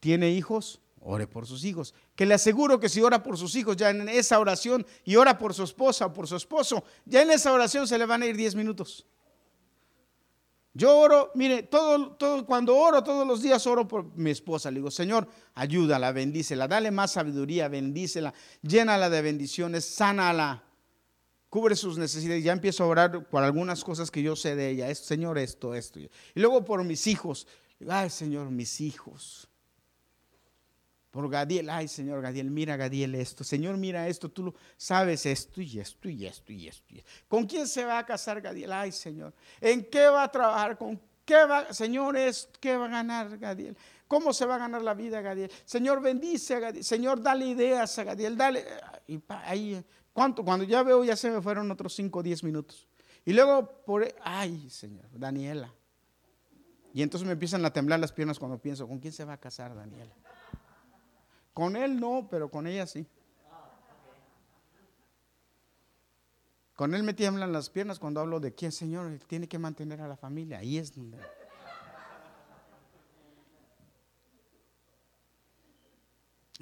¿Tiene 0.00 0.30
hijos? 0.30 0.80
ore 1.04 1.26
por 1.26 1.46
sus 1.46 1.64
hijos. 1.64 1.94
Que 2.14 2.26
le 2.26 2.34
aseguro 2.34 2.78
que 2.80 2.88
si 2.88 3.00
ora 3.00 3.22
por 3.22 3.36
sus 3.36 3.54
hijos 3.54 3.76
ya 3.76 3.90
en 3.90 4.08
esa 4.08 4.38
oración 4.38 4.86
y 5.04 5.16
ora 5.16 5.38
por 5.38 5.54
su 5.54 5.64
esposa 5.64 6.06
o 6.06 6.12
por 6.12 6.26
su 6.26 6.36
esposo, 6.36 6.84
ya 7.04 7.22
en 7.22 7.30
esa 7.30 7.52
oración 7.52 7.86
se 7.86 7.98
le 7.98 8.06
van 8.06 8.22
a 8.22 8.26
ir 8.26 8.36
10 8.36 8.54
minutos. 8.54 9.06
Yo 10.74 10.96
oro, 10.96 11.30
mire, 11.34 11.64
todo, 11.64 12.12
todo, 12.12 12.46
cuando 12.46 12.74
oro 12.74 13.04
todos 13.04 13.26
los 13.26 13.42
días 13.42 13.66
oro 13.66 13.86
por 13.86 14.16
mi 14.16 14.30
esposa. 14.30 14.70
Le 14.70 14.76
digo, 14.76 14.90
Señor, 14.90 15.28
ayúdala, 15.54 16.12
bendícela, 16.12 16.66
dale 16.66 16.90
más 16.90 17.12
sabiduría, 17.12 17.68
bendícela, 17.68 18.32
llénala 18.62 19.10
de 19.10 19.20
bendiciones, 19.20 19.84
sánala, 19.84 20.64
cubre 21.52 21.76
sus 21.76 21.98
necesidades. 21.98 22.42
Ya 22.42 22.52
empiezo 22.54 22.82
a 22.82 22.86
orar 22.86 23.28
por 23.28 23.42
algunas 23.42 23.84
cosas 23.84 24.10
que 24.10 24.22
yo 24.22 24.34
sé 24.36 24.56
de 24.56 24.70
ella. 24.70 24.94
Señor, 24.94 25.36
esto, 25.36 25.74
esto. 25.74 26.00
Y 26.00 26.10
luego 26.34 26.64
por 26.64 26.82
mis 26.82 27.06
hijos. 27.06 27.46
Ay, 27.86 28.08
Señor, 28.08 28.50
mis 28.50 28.80
hijos 28.80 29.50
por 31.10 31.28
Gadiel, 31.28 31.68
ay 31.68 31.88
Señor 31.88 32.22
Gadiel, 32.22 32.50
mira 32.50 32.74
Gadiel 32.78 33.14
esto, 33.14 33.44
Señor 33.44 33.76
mira 33.76 34.08
esto, 34.08 34.30
tú 34.30 34.44
lo 34.44 34.54
sabes 34.78 35.26
esto 35.26 35.60
y 35.60 35.78
esto 35.78 36.08
y 36.08 36.24
esto 36.24 36.54
y 36.54 36.68
esto. 36.68 36.94
¿Con 37.28 37.44
quién 37.44 37.68
se 37.68 37.84
va 37.84 37.98
a 37.98 38.06
casar 38.06 38.40
Gadiel? 38.40 38.72
Ay 38.72 38.92
Señor, 38.92 39.34
¿en 39.60 39.84
qué 39.84 40.06
va 40.06 40.22
a 40.22 40.32
trabajar? 40.32 40.78
¿Con 40.78 40.98
qué 41.26 41.44
va, 41.44 41.70
Señor, 41.74 42.16
qué 42.58 42.78
va 42.78 42.86
a 42.86 42.88
ganar 42.88 43.36
Gadiel? 43.36 43.76
¿Cómo 44.08 44.32
se 44.32 44.46
va 44.46 44.54
a 44.54 44.58
ganar 44.58 44.80
la 44.80 44.94
vida 44.94 45.20
Gadiel? 45.20 45.50
Señor, 45.66 46.00
bendice 46.00 46.54
a 46.54 46.60
Gadiel, 46.60 46.82
Señor, 46.82 47.20
dale 47.20 47.44
ideas 47.44 47.98
a 47.98 48.04
Gadiel, 48.04 48.34
dale, 48.34 48.64
y 49.06 49.20
ahí, 49.28 49.84
¿cuánto? 50.12 50.44
Cuando 50.44 50.64
ya 50.64 50.82
veo 50.82 51.04
ya 51.04 51.16
se 51.16 51.30
me 51.30 51.40
fueron 51.40 51.70
otros 51.70 51.94
5 51.94 52.18
o 52.18 52.22
10 52.22 52.44
minutos. 52.44 52.88
Y 53.24 53.32
luego, 53.32 53.84
por, 53.84 54.06
ay 54.22 54.68
Señor, 54.70 55.06
Daniela. 55.12 55.72
Y 56.94 57.02
entonces 57.02 57.26
me 57.26 57.32
empiezan 57.32 57.64
a 57.64 57.72
temblar 57.72 58.00
las 58.00 58.12
piernas 58.12 58.38
cuando 58.38 58.58
pienso, 58.58 58.86
¿con 58.86 58.98
quién 58.98 59.12
se 59.12 59.24
va 59.24 59.34
a 59.34 59.40
casar 59.40 59.74
Daniela? 59.74 60.14
Con 61.54 61.76
él 61.76 61.98
no, 61.98 62.28
pero 62.30 62.50
con 62.50 62.66
ella 62.66 62.86
sí. 62.86 63.06
Con 66.74 66.94
él 66.94 67.02
me 67.02 67.14
tiemblan 67.14 67.52
las 67.52 67.70
piernas 67.70 67.98
cuando 67.98 68.20
hablo 68.20 68.40
de 68.40 68.54
quién, 68.54 68.72
Señor, 68.72 69.18
tiene 69.26 69.46
que 69.46 69.58
mantener 69.58 70.00
a 70.00 70.08
la 70.08 70.16
familia. 70.16 70.58
Ahí 70.58 70.78
es 70.78 70.94
donde. 70.94 71.18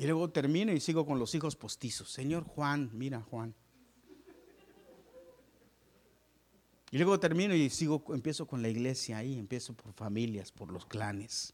Y 0.01 0.07
luego 0.07 0.30
termino 0.30 0.72
y 0.72 0.80
sigo 0.80 1.05
con 1.05 1.18
los 1.18 1.34
hijos 1.34 1.57
postizos. 1.57 2.11
Señor 2.11 2.44
Juan, 2.44 2.88
mira 2.94 3.20
Juan. 3.20 3.55
Y 6.90 6.96
luego 6.96 7.20
termino 7.20 7.55
y 7.55 7.68
sigo, 7.68 8.03
empiezo 8.14 8.46
con 8.46 8.62
la 8.62 8.70
iglesia 8.70 9.18
ahí, 9.18 9.38
empiezo 9.38 9.74
por 9.74 9.92
familias, 9.92 10.53
por 10.53 10.72
los 10.72 10.86
clanes. 10.86 11.53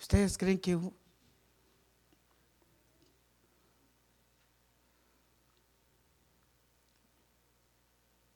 ¿Ustedes 0.00 0.38
creen 0.38 0.58
que 0.58 0.78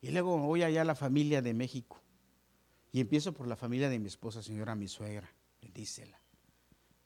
Y 0.02 0.10
luego 0.10 0.36
voy 0.36 0.62
allá 0.62 0.82
a 0.82 0.84
la 0.84 0.94
familia 0.94 1.40
de 1.40 1.54
México. 1.54 2.02
Y 2.92 3.00
empiezo 3.00 3.32
por 3.32 3.46
la 3.46 3.56
familia 3.56 3.88
de 3.88 3.98
mi 3.98 4.08
esposa, 4.08 4.42
señora, 4.42 4.74
mi 4.74 4.88
suegra. 4.88 5.32
Bendícela. 5.62 6.20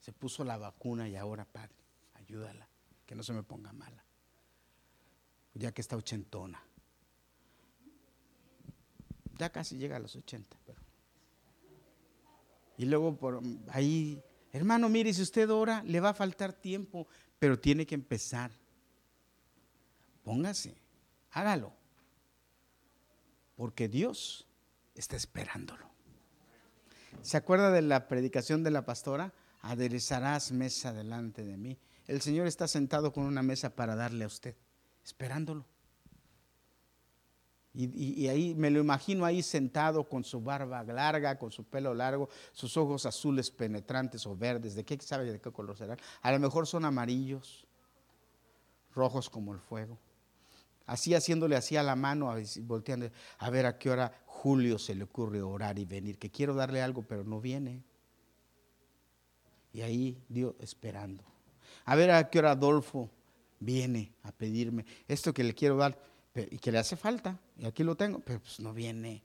Se 0.01 0.11
puso 0.11 0.43
la 0.43 0.57
vacuna 0.57 1.07
y 1.07 1.15
ahora, 1.15 1.45
padre, 1.45 1.86
ayúdala, 2.27 2.67
que 3.05 3.15
no 3.15 3.23
se 3.23 3.33
me 3.33 3.43
ponga 3.43 3.71
mala. 3.73 4.03
Ya 5.53 5.71
que 5.71 5.81
está 5.81 5.95
ochentona. 5.95 6.61
Ya 9.37 9.51
casi 9.51 9.77
llega 9.77 9.97
a 9.97 9.99
los 9.99 10.15
ochenta, 10.15 10.57
pero. 10.65 10.81
Y 12.77 12.85
luego 12.85 13.15
por 13.17 13.41
ahí, 13.69 14.21
hermano, 14.51 14.89
mire, 14.89 15.13
si 15.13 15.21
usted 15.21 15.49
ora, 15.49 15.83
le 15.83 15.99
va 15.99 16.09
a 16.09 16.13
faltar 16.13 16.53
tiempo, 16.53 17.07
pero 17.39 17.59
tiene 17.59 17.85
que 17.85 17.95
empezar. 17.95 18.51
Póngase, 20.23 20.77
hágalo. 21.31 21.73
Porque 23.55 23.87
Dios 23.87 24.45
está 24.93 25.15
esperándolo. 25.15 25.89
¿Se 27.21 27.37
acuerda 27.37 27.71
de 27.71 27.81
la 27.81 28.07
predicación 28.07 28.63
de 28.63 28.71
la 28.71 28.85
pastora? 28.85 29.33
Aderezarás 29.61 30.51
mesa 30.51 30.93
delante 30.93 31.43
de 31.43 31.57
mí. 31.57 31.77
El 32.07 32.21
Señor 32.21 32.47
está 32.47 32.67
sentado 32.67 33.11
con 33.11 33.25
una 33.25 33.43
mesa 33.43 33.75
para 33.75 33.95
darle 33.95 34.23
a 34.23 34.27
usted, 34.27 34.55
esperándolo. 35.03 35.65
Y, 37.79 38.27
ahí 38.27 38.55
me 38.55 38.71
lo 38.71 38.79
imagino 38.79 39.23
ahí 39.23 39.43
sentado 39.43 40.09
con 40.09 40.23
su 40.23 40.41
barba 40.41 40.81
larga, 40.83 41.37
con 41.37 41.51
su 41.51 41.63
pelo 41.63 41.93
largo, 41.93 42.27
sus 42.51 42.75
ojos 42.75 43.05
azules 43.05 43.51
penetrantes 43.51 44.25
o 44.25 44.35
verdes. 44.35 44.73
¿De 44.73 44.83
qué 44.83 44.97
sabe 44.99 45.31
de 45.31 45.39
qué 45.39 45.51
color 45.51 45.77
serán? 45.77 45.99
A 46.23 46.31
lo 46.31 46.39
mejor 46.39 46.65
son 46.65 46.85
amarillos, 46.85 47.67
rojos 48.95 49.29
como 49.29 49.53
el 49.53 49.59
fuego. 49.59 49.99
Así 50.87 51.13
haciéndole 51.13 51.55
así 51.55 51.77
a 51.77 51.83
la 51.83 51.95
mano, 51.95 52.33
volteando, 52.61 53.11
a 53.37 53.49
ver 53.51 53.67
a 53.67 53.77
qué 53.77 53.91
hora 53.91 54.23
Julio 54.25 54.79
se 54.79 54.95
le 54.95 55.03
ocurre 55.03 55.43
orar 55.43 55.77
y 55.77 55.85
venir, 55.85 56.17
que 56.17 56.31
quiero 56.31 56.55
darle 56.55 56.81
algo, 56.81 57.03
pero 57.03 57.23
no 57.25 57.39
viene. 57.41 57.83
Y 59.71 59.81
ahí 59.81 60.23
Dios 60.29 60.55
esperando. 60.59 61.36
A 61.87 61.95
ver 61.95 62.11
a 62.11 62.29
qué 62.29 62.39
hora 62.39 62.51
Adolfo 62.51 63.09
viene 63.61 64.11
a 64.23 64.33
pedirme 64.33 64.85
esto 65.07 65.33
que 65.33 65.41
le 65.41 65.55
quiero 65.55 65.77
dar 65.77 65.97
y 66.35 66.57
que 66.57 66.69
le 66.69 66.79
hace 66.79 66.97
falta. 66.97 67.39
Y 67.57 67.65
aquí 67.65 67.81
lo 67.81 67.95
tengo, 67.95 68.19
pero 68.19 68.41
pues 68.41 68.59
no 68.59 68.73
viene. 68.73 69.23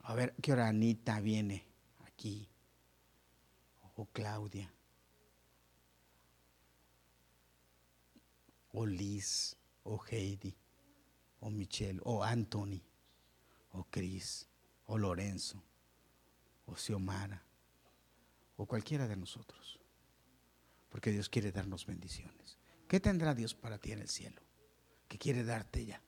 A 0.00 0.14
ver 0.14 0.34
qué 0.42 0.52
hora 0.52 0.66
Anita 0.66 1.20
viene 1.20 1.64
aquí. 2.04 2.48
O 3.94 4.06
Claudia. 4.06 4.74
O 8.72 8.84
Liz. 8.84 9.56
O 9.84 10.02
Heidi. 10.10 10.52
O 11.38 11.48
Michelle. 11.48 12.00
O 12.02 12.24
Anthony. 12.24 12.82
O 13.70 13.84
Chris. 13.84 14.48
O 14.86 14.98
Lorenzo. 14.98 15.62
O 16.66 16.74
Xiomara. 16.74 17.45
O 18.56 18.66
cualquiera 18.66 19.06
de 19.06 19.16
nosotros. 19.16 19.78
Porque 20.88 21.10
Dios 21.10 21.28
quiere 21.28 21.52
darnos 21.52 21.86
bendiciones. 21.86 22.58
¿Qué 22.88 23.00
tendrá 23.00 23.34
Dios 23.34 23.54
para 23.54 23.78
ti 23.78 23.92
en 23.92 24.00
el 24.00 24.08
cielo? 24.08 24.40
¿Qué 25.08 25.18
quiere 25.18 25.44
darte 25.44 25.84
ya? 25.84 26.02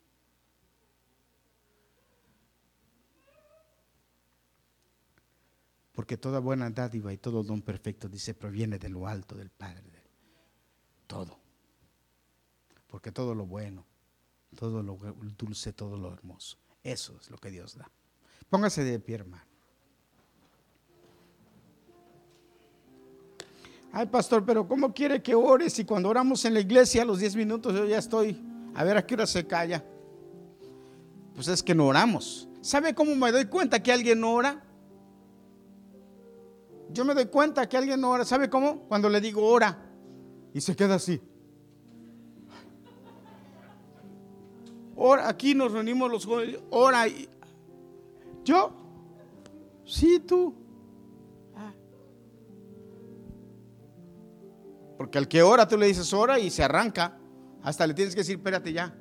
Porque 5.98 6.16
toda 6.16 6.38
buena 6.38 6.70
dádiva 6.70 7.12
y 7.12 7.18
todo 7.18 7.42
don 7.42 7.60
perfecto, 7.60 8.08
dice, 8.08 8.32
proviene 8.32 8.78
de 8.78 8.88
lo 8.88 9.08
alto 9.08 9.34
del 9.34 9.50
Padre. 9.50 10.04
Todo. 11.08 11.40
Porque 12.86 13.10
todo 13.10 13.34
lo 13.34 13.46
bueno, 13.46 13.84
todo 14.54 14.82
lo 14.82 14.96
dulce, 15.36 15.72
todo 15.72 15.96
lo 15.96 16.12
hermoso. 16.12 16.56
Eso 16.84 17.18
es 17.20 17.30
lo 17.30 17.38
que 17.38 17.50
Dios 17.50 17.76
da. 17.76 17.90
Póngase 18.48 18.84
de 18.84 19.00
pie, 19.00 19.16
hermano. 19.16 19.47
Ay, 23.92 24.06
pastor, 24.06 24.44
pero 24.44 24.68
¿cómo 24.68 24.92
quiere 24.92 25.22
que 25.22 25.34
ore 25.34 25.70
si 25.70 25.84
cuando 25.84 26.08
oramos 26.08 26.44
en 26.44 26.54
la 26.54 26.60
iglesia 26.60 27.02
a 27.02 27.04
los 27.04 27.18
10 27.20 27.36
minutos 27.36 27.74
yo 27.74 27.84
ya 27.86 27.98
estoy? 27.98 28.40
A 28.74 28.84
ver 28.84 28.96
a 28.96 29.06
qué 29.06 29.14
hora 29.14 29.26
se 29.26 29.46
calla. 29.46 29.84
Pues 31.34 31.48
es 31.48 31.62
que 31.62 31.74
no 31.74 31.86
oramos. 31.86 32.48
¿Sabe 32.60 32.94
cómo 32.94 33.14
me 33.14 33.32
doy 33.32 33.46
cuenta 33.46 33.82
que 33.82 33.92
alguien 33.92 34.20
no 34.20 34.34
ora? 34.34 34.62
Yo 36.90 37.04
me 37.04 37.14
doy 37.14 37.26
cuenta 37.26 37.68
que 37.68 37.76
alguien 37.76 38.00
no 38.00 38.10
ora. 38.10 38.24
¿Sabe 38.24 38.50
cómo? 38.50 38.80
Cuando 38.88 39.08
le 39.08 39.20
digo 39.20 39.44
ora 39.44 39.78
y 40.52 40.60
se 40.60 40.74
queda 40.76 40.96
así. 40.96 41.20
Ora, 44.96 45.28
aquí 45.28 45.54
nos 45.54 45.72
reunimos 45.72 46.10
los 46.10 46.26
jóvenes. 46.26 46.58
Ora. 46.70 47.06
Y, 47.06 47.28
¿Yo? 48.44 48.72
Sí, 49.84 50.20
tú. 50.20 50.54
Porque 54.98 55.16
al 55.16 55.28
que 55.28 55.42
ora 55.42 55.66
tú 55.68 55.78
le 55.78 55.86
dices 55.86 56.12
ora 56.12 56.38
y 56.40 56.50
se 56.50 56.64
arranca. 56.64 57.16
Hasta 57.62 57.86
le 57.86 57.94
tienes 57.94 58.14
que 58.14 58.20
decir, 58.20 58.36
espérate 58.36 58.72
ya. 58.72 58.92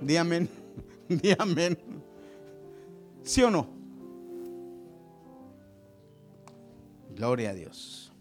Di 0.00 0.16
amén. 0.16 0.48
¿Sí 3.24 3.42
o 3.42 3.50
no? 3.50 3.68
Gloria 7.10 7.50
a 7.50 7.54
Dios. 7.54 8.12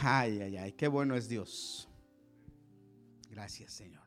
Ay, 0.00 0.40
ay, 0.40 0.56
ay, 0.56 0.72
qué 0.72 0.88
bueno 0.88 1.16
es 1.16 1.28
Dios. 1.28 1.88
Gracias, 3.30 3.72
Señor. 3.72 3.97